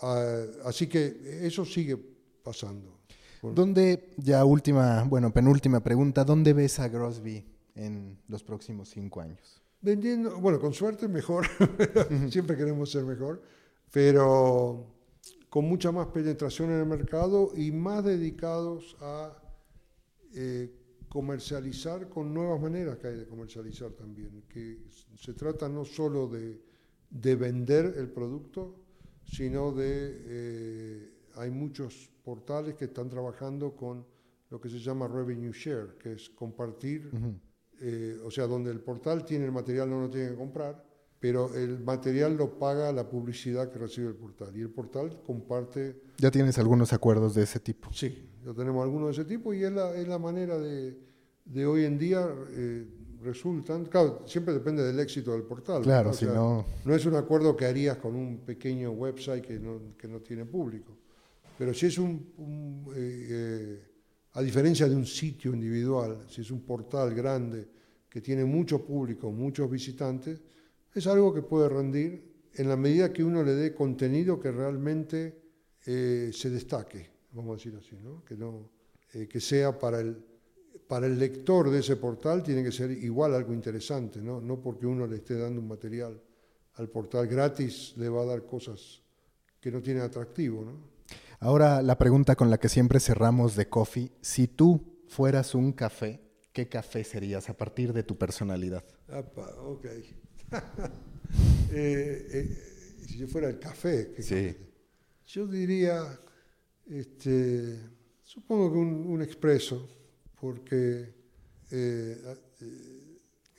a- 0.01 0.45
así 0.65 0.87
que 0.87 1.39
eso 1.45 1.63
sigue 1.65 1.97
pasando. 2.43 2.99
¿Dónde, 3.41 4.11
ya 4.17 4.45
última, 4.45 5.03
bueno, 5.03 5.33
penúltima 5.33 5.79
pregunta, 5.81 6.23
¿dónde 6.23 6.53
ves 6.53 6.79
a 6.79 6.87
Grosby 6.89 7.43
en 7.75 8.19
los 8.27 8.43
próximos 8.43 8.89
cinco 8.89 9.21
años? 9.21 9.61
Vendiendo, 9.81 10.39
bueno, 10.39 10.59
con 10.59 10.73
suerte 10.73 11.07
mejor, 11.07 11.47
siempre 12.29 12.55
queremos 12.55 12.91
ser 12.91 13.03
mejor, 13.03 13.41
pero 13.91 14.85
con 15.49 15.65
mucha 15.65 15.91
más 15.91 16.07
penetración 16.07 16.69
en 16.69 16.81
el 16.81 16.85
mercado 16.85 17.51
y 17.55 17.71
más 17.71 18.03
dedicados 18.03 18.95
a 19.01 19.33
eh, 20.35 20.71
comercializar 21.09 22.09
con 22.09 22.31
nuevas 22.33 22.61
maneras 22.61 22.97
que 22.99 23.07
hay 23.07 23.15
de 23.17 23.25
comercializar 23.27 23.89
también, 23.91 24.43
que 24.47 24.83
se 25.17 25.33
trata 25.33 25.67
no 25.67 25.83
solo 25.83 26.27
de, 26.27 26.61
de 27.09 27.35
vender 27.35 27.95
el 27.97 28.09
producto, 28.11 28.80
sino 29.25 29.71
de, 29.71 30.21
eh, 30.25 31.09
hay 31.35 31.49
muchos 31.49 32.09
portales 32.23 32.75
que 32.75 32.85
están 32.85 33.09
trabajando 33.09 33.75
con 33.75 34.05
lo 34.49 34.59
que 34.59 34.69
se 34.69 34.79
llama 34.79 35.07
revenue 35.07 35.51
share, 35.53 35.97
que 35.97 36.13
es 36.13 36.29
compartir 36.29 37.09
eh, 37.79 38.19
o 38.23 38.29
sea, 38.29 38.45
donde 38.45 38.69
el 38.69 38.79
portal 38.81 39.25
tiene 39.25 39.45
el 39.45 39.51
material 39.51 39.89
no 39.89 40.01
lo 40.01 40.09
tiene 40.09 40.31
que 40.31 40.35
comprar, 40.35 40.85
pero 41.19 41.55
el 41.55 41.79
material 41.79 42.35
lo 42.37 42.59
paga 42.59 42.91
la 42.91 43.09
publicidad 43.09 43.71
que 43.71 43.79
recibe 43.79 44.09
el 44.09 44.15
portal. 44.15 44.55
Y 44.55 44.61
el 44.61 44.69
portal 44.69 45.21
comparte, 45.25 45.99
¿Ya 46.17 46.29
tienes 46.29 46.57
algunos 46.59 46.93
acuerdos 46.93 47.33
de 47.33 47.43
ese 47.43 47.59
tipo? 47.59 47.91
sí, 47.91 48.29
ya 48.45 48.53
tenemos 48.53 48.83
algunos 48.83 49.15
de 49.15 49.21
ese 49.21 49.29
tipo 49.29 49.53
y 49.53 49.63
es 49.63 49.71
la, 49.71 49.95
es 49.95 50.07
la 50.07 50.19
manera 50.19 50.57
de, 50.59 50.97
de 51.45 51.65
hoy 51.65 51.85
en 51.85 51.97
día 51.97 52.27
eh, 52.51 52.87
resultan, 53.23 53.85
claro, 53.85 54.23
siempre 54.25 54.53
depende 54.53 54.83
del 54.83 54.99
éxito 54.99 55.31
del 55.31 55.43
portal. 55.43 55.81
Claro, 55.81 56.09
¿no? 56.09 56.13
Si 56.13 56.25
sea, 56.25 56.33
no... 56.33 56.65
no 56.83 56.95
es 56.95 57.05
un 57.05 57.15
acuerdo 57.15 57.55
que 57.55 57.65
harías 57.65 57.97
con 57.97 58.15
un 58.15 58.39
pequeño 58.39 58.91
website 58.91 59.45
que 59.45 59.59
no, 59.59 59.95
que 59.97 60.07
no 60.07 60.19
tiene 60.19 60.45
público. 60.45 60.97
Pero 61.57 61.73
si 61.73 61.85
es 61.85 61.97
un, 61.97 62.33
un, 62.37 62.93
eh, 62.95 63.27
eh, 63.29 63.83
a 64.33 64.41
diferencia 64.41 64.87
de 64.87 64.95
un 64.95 65.05
sitio 65.05 65.53
individual, 65.53 66.25
si 66.27 66.41
es 66.41 66.51
un 66.51 66.61
portal 66.61 67.13
grande 67.13 67.67
que 68.09 68.21
tiene 68.21 68.45
mucho 68.45 68.83
público, 68.83 69.31
muchos 69.31 69.69
visitantes, 69.69 70.41
es 70.93 71.07
algo 71.07 71.33
que 71.33 71.41
puede 71.41 71.69
rendir 71.69 72.31
en 72.53 72.67
la 72.67 72.75
medida 72.75 73.13
que 73.13 73.23
uno 73.23 73.43
le 73.43 73.53
dé 73.53 73.73
contenido 73.73 74.39
que 74.39 74.51
realmente 74.51 75.41
eh, 75.85 76.31
se 76.33 76.49
destaque, 76.49 77.09
vamos 77.31 77.53
a 77.53 77.55
decir 77.57 77.79
así, 77.79 77.95
¿no? 78.03 78.23
Que, 78.25 78.35
no, 78.35 78.69
eh, 79.13 79.27
que 79.27 79.39
sea 79.39 79.77
para 79.77 80.01
el, 80.01 80.17
para 80.91 81.07
el 81.07 81.17
lector 81.17 81.69
de 81.69 81.79
ese 81.79 81.95
portal, 81.95 82.43
tiene 82.43 82.65
que 82.65 82.71
ser 82.73 82.91
igual 82.91 83.33
algo 83.33 83.53
interesante, 83.53 84.21
¿no? 84.21 84.41
no 84.41 84.59
porque 84.59 84.85
uno 84.85 85.07
le 85.07 85.15
esté 85.15 85.37
dando 85.37 85.61
un 85.61 85.67
material 85.69 86.21
al 86.73 86.89
portal 86.89 87.27
gratis, 87.27 87.93
le 87.95 88.09
va 88.09 88.23
a 88.23 88.25
dar 88.25 88.45
cosas 88.45 89.01
que 89.61 89.71
no 89.71 89.81
tienen 89.81 90.03
atractivo, 90.03 90.65
¿no? 90.65 90.73
Ahora 91.39 91.81
la 91.81 91.97
pregunta 91.97 92.35
con 92.35 92.49
la 92.49 92.57
que 92.59 92.67
siempre 92.67 92.99
cerramos 92.99 93.55
de 93.55 93.69
Coffee, 93.69 94.11
si 94.19 94.49
tú 94.49 95.05
fueras 95.07 95.55
un 95.55 95.71
café, 95.71 96.19
¿qué 96.51 96.67
café 96.67 97.05
serías 97.05 97.49
a 97.49 97.55
partir 97.55 97.93
de 97.93 98.03
tu 98.03 98.17
personalidad? 98.17 98.83
Apa, 99.07 99.47
ok. 99.61 99.85
Eh, 101.73 102.27
eh, 102.33 102.57
si 103.07 103.17
yo 103.17 103.25
fuera 103.29 103.47
el 103.47 103.57
café, 103.57 104.11
¿qué 104.13 104.21
Sí. 104.21 104.47
café? 104.47 104.57
yo 105.27 105.47
diría, 105.47 106.19
este, 106.85 107.79
supongo 108.23 108.73
que 108.73 108.77
un, 108.77 109.05
un 109.07 109.21
expreso, 109.21 109.87
porque 110.41 111.13
eh, 111.69 112.17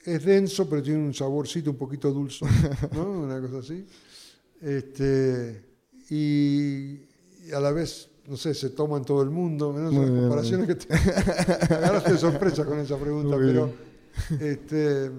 es 0.05 0.25
denso, 0.25 0.69
pero 0.69 0.83
tiene 0.83 0.99
un 0.99 1.13
saborcito 1.13 1.71
un 1.71 1.77
poquito 1.77 2.11
dulce, 2.11 2.45
¿no? 2.93 3.09
Una 3.23 3.39
cosa 3.39 3.59
así. 3.59 3.85
Este, 4.61 5.63
y, 6.09 6.99
y 7.47 7.51
a 7.53 7.59
la 7.61 7.71
vez, 7.71 8.09
no 8.27 8.35
sé, 8.37 8.53
se 8.53 8.69
toma 8.71 8.97
en 8.97 9.05
todo 9.05 9.21
el 9.23 9.29
mundo, 9.29 9.71
menos 9.71 9.93
Muy 9.93 10.01
las 10.01 10.09
bien, 10.11 10.21
comparaciones 10.21 10.67
que 10.67 10.75
te 10.75 10.93
me 10.93 10.99
agarraste 11.75 12.11
de 12.13 12.17
sorpresa 12.17 12.65
con 12.65 12.79
esa 12.79 12.97
pregunta, 12.97 13.37
Muy 13.37 13.45
pero 13.47 13.71
este, 14.39 15.09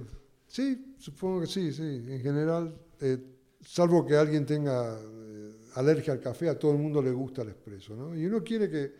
sí, 0.46 0.94
supongo 0.98 1.40
que 1.40 1.46
sí, 1.46 1.72
sí. 1.72 1.82
En 1.82 2.20
general, 2.20 2.74
eh, 3.00 3.18
salvo 3.62 4.06
que 4.06 4.16
alguien 4.16 4.44
tenga 4.46 4.98
eh, 5.00 5.52
alergia 5.76 6.12
al 6.12 6.20
café, 6.20 6.48
a 6.50 6.58
todo 6.58 6.72
el 6.72 6.78
mundo 6.78 7.02
le 7.02 7.10
gusta 7.10 7.42
el 7.42 7.48
expreso, 7.48 7.96
¿no? 7.96 8.14
Y 8.14 8.24
uno 8.26 8.42
quiere 8.44 8.68
que, 8.70 8.92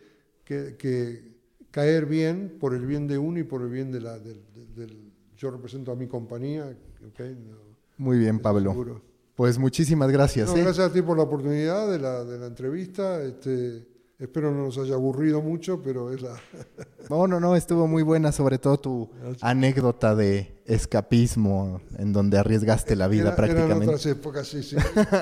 que- 0.43 0.75
que 0.77 1.34
caer 1.75 2.05
bien 2.05 2.55
por 2.57 2.73
el 2.73 2.85
bien 2.85 3.05
de 3.05 3.17
uno 3.17 3.37
y 3.37 3.43
por 3.43 3.61
el 3.61 3.67
bien 3.69 3.91
de 3.91 3.99
la, 3.99 4.17
del, 4.17 4.41
del- 4.77 5.11
yo 5.35 5.51
represento 5.51 5.91
a 5.91 5.95
mi 5.97 6.07
compañía, 6.07 6.73
¿ok? 7.05 7.19
No, 7.19 7.57
Muy 7.97 8.17
bien, 8.17 8.39
Pablo. 8.39 8.71
seguro. 8.71 9.01
Pues 9.35 9.57
muchísimas 9.59 10.09
gracias. 10.09 10.47
No, 10.49 10.55
¿eh? 10.55 10.61
gracias 10.63 10.89
a 10.89 10.93
ti 10.93 11.01
por 11.01 11.17
la 11.17 11.23
oportunidad 11.23 11.91
de 11.91 11.99
la, 11.99 12.23
de 12.23 12.39
la 12.39 12.45
entrevista. 12.47 13.21
Este, 13.21 13.85
espero 14.19 14.51
no 14.51 14.63
nos 14.65 14.77
haya 14.77 14.95
aburrido 14.95 15.41
mucho, 15.41 15.81
pero 15.81 16.11
es 16.11 16.21
la... 16.21 16.35
No, 17.09 17.27
no, 17.27 17.39
no, 17.39 17.55
estuvo 17.55 17.85
muy 17.85 18.01
buena, 18.01 18.31
sobre 18.31 18.57
todo 18.57 18.79
tu 18.79 19.09
anécdota 19.41 20.15
de 20.15 20.55
escapismo 20.65 21.79
en 21.99 22.13
donde 22.13 22.39
arriesgaste 22.39 22.95
la 22.95 23.07
vida 23.07 23.33
Era- 23.33 23.33
Eran 23.33 23.45
prácticamente. 23.55 23.85
otras 23.85 24.05
épocas, 24.07 24.47
sí, 24.47 24.63
sí. 24.63 24.75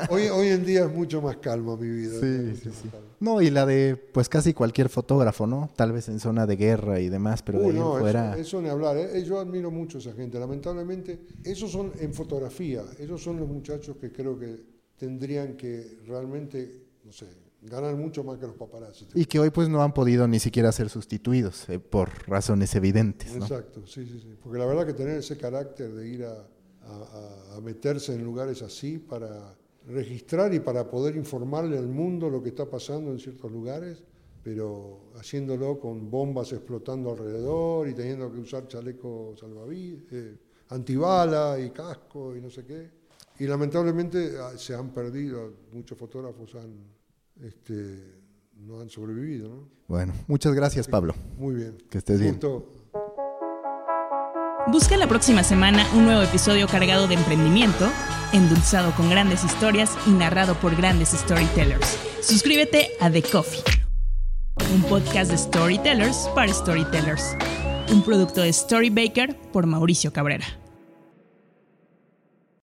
Hoy, 0.09 0.27
hoy 0.29 0.47
en 0.47 0.65
día 0.65 0.85
es 0.85 0.93
mucho 0.93 1.21
más 1.21 1.35
calma 1.37 1.75
mi 1.75 1.89
vida. 1.89 2.13
Sí, 2.21 2.55
sí, 2.63 2.69
sí. 2.83 2.87
calma. 2.89 3.05
No, 3.19 3.41
y 3.41 3.49
la 3.49 3.65
de 3.65 3.97
pues 3.97 4.29
casi 4.29 4.53
cualquier 4.53 4.87
fotógrafo, 4.87 5.45
¿no? 5.45 5.69
Tal 5.75 5.91
vez 5.91 6.07
en 6.07 6.21
zona 6.21 6.45
de 6.47 6.55
guerra 6.55 7.01
y 7.01 7.09
demás, 7.09 7.41
pero 7.43 7.59
de 7.59 7.67
ahí 7.67 7.73
no, 7.73 7.97
fuera. 7.99 8.31
eso, 8.33 8.39
eso 8.41 8.61
ni 8.61 8.69
hablar. 8.69 8.95
¿eh? 8.97 9.21
Yo 9.25 9.39
admiro 9.39 9.69
mucho 9.69 9.97
a 9.97 10.01
esa 10.01 10.13
gente. 10.13 10.39
Lamentablemente, 10.39 11.19
esos 11.43 11.69
son 11.71 11.91
en 11.99 12.13
fotografía. 12.13 12.83
Esos 12.97 13.21
son 13.21 13.37
los 13.41 13.47
muchachos 13.49 13.97
que 13.97 14.11
creo 14.11 14.39
que 14.39 14.55
tendrían 14.97 15.57
que 15.57 15.97
realmente, 16.07 16.85
no 17.03 17.11
sé, 17.11 17.25
ganar 17.69 17.95
mucho 17.95 18.23
más 18.23 18.37
que 18.37 18.47
los 18.47 18.55
paparazzi. 18.55 19.07
Y 19.13 19.25
que 19.25 19.39
hoy 19.39 19.49
pues 19.49 19.69
no 19.69 19.81
han 19.83 19.93
podido 19.93 20.27
ni 20.27 20.39
siquiera 20.39 20.71
ser 20.71 20.89
sustituidos 20.89 21.67
eh, 21.69 21.79
por 21.79 22.09
razones 22.27 22.73
evidentes, 22.75 23.35
¿no? 23.35 23.43
Exacto, 23.45 23.85
sí, 23.87 24.05
sí, 24.05 24.19
sí. 24.19 24.37
Porque 24.41 24.59
la 24.59 24.65
verdad 24.65 24.85
que 24.85 24.93
tener 24.93 25.17
ese 25.17 25.37
carácter 25.37 25.91
de 25.93 26.07
ir 26.07 26.25
a, 26.25 26.31
a- 26.33 27.49
a- 27.53 27.55
a 27.57 27.61
meterse 27.61 28.13
en 28.13 28.23
lugares 28.23 28.61
así 28.61 28.97
para 28.99 29.55
registrar 29.87 30.53
y 30.53 30.59
para 30.59 30.89
poder 30.89 31.15
informarle 31.15 31.77
al 31.77 31.87
mundo 31.87 32.29
lo 32.29 32.41
que 32.41 32.49
está 32.49 32.69
pasando 32.69 33.11
en 33.11 33.19
ciertos 33.19 33.51
lugares, 33.51 34.03
pero 34.43 35.11
haciéndolo 35.15 35.79
con 35.79 36.09
bombas 36.09 36.51
explotando 36.53 37.11
alrededor 37.11 37.87
y 37.87 37.93
teniendo 37.93 38.31
que 38.31 38.39
usar 38.39 38.67
chaleco 38.67 39.35
salvavidas, 39.37 40.03
eh, 40.11 40.37
antibala 40.69 41.57
y 41.59 41.69
casco 41.71 42.35
y 42.35 42.41
no 42.41 42.49
sé 42.49 42.65
qué. 42.65 42.89
Y 43.39 43.47
lamentablemente 43.47 44.37
ah, 44.39 44.51
se 44.57 44.73
han 44.75 44.93
perdido, 44.93 45.53
muchos 45.71 45.97
fotógrafos 45.97 46.55
han, 46.55 46.71
este, 47.41 48.21
no 48.55 48.79
han 48.79 48.89
sobrevivido, 48.89 49.49
¿no? 49.49 49.69
Bueno, 49.87 50.13
muchas 50.27 50.53
gracias, 50.53 50.87
Pablo. 50.87 51.15
Muy 51.37 51.55
bien. 51.55 51.77
Que 51.89 51.97
estés 51.97 52.19
bien. 52.19 52.39
Busca 54.67 54.95
la 54.95 55.07
próxima 55.07 55.43
semana 55.43 55.85
un 55.93 56.05
nuevo 56.05 56.21
episodio 56.21 56.67
cargado 56.67 57.07
de 57.07 57.15
emprendimiento, 57.15 57.89
endulzado 58.31 58.95
con 58.95 59.09
grandes 59.09 59.43
historias 59.43 59.91
y 60.07 60.11
narrado 60.11 60.55
por 60.55 60.75
grandes 60.75 61.09
storytellers. 61.09 61.99
Suscríbete 62.21 62.91
a 63.01 63.11
The 63.11 63.23
Coffee, 63.23 63.61
un 64.73 64.83
podcast 64.83 65.29
de 65.31 65.37
storytellers 65.37 66.29
para 66.33 66.53
storytellers. 66.53 67.35
Un 67.91 68.01
producto 68.01 68.41
de 68.41 68.53
Storybaker 68.53 69.37
por 69.51 69.65
Mauricio 69.67 70.13
Cabrera. 70.13 70.45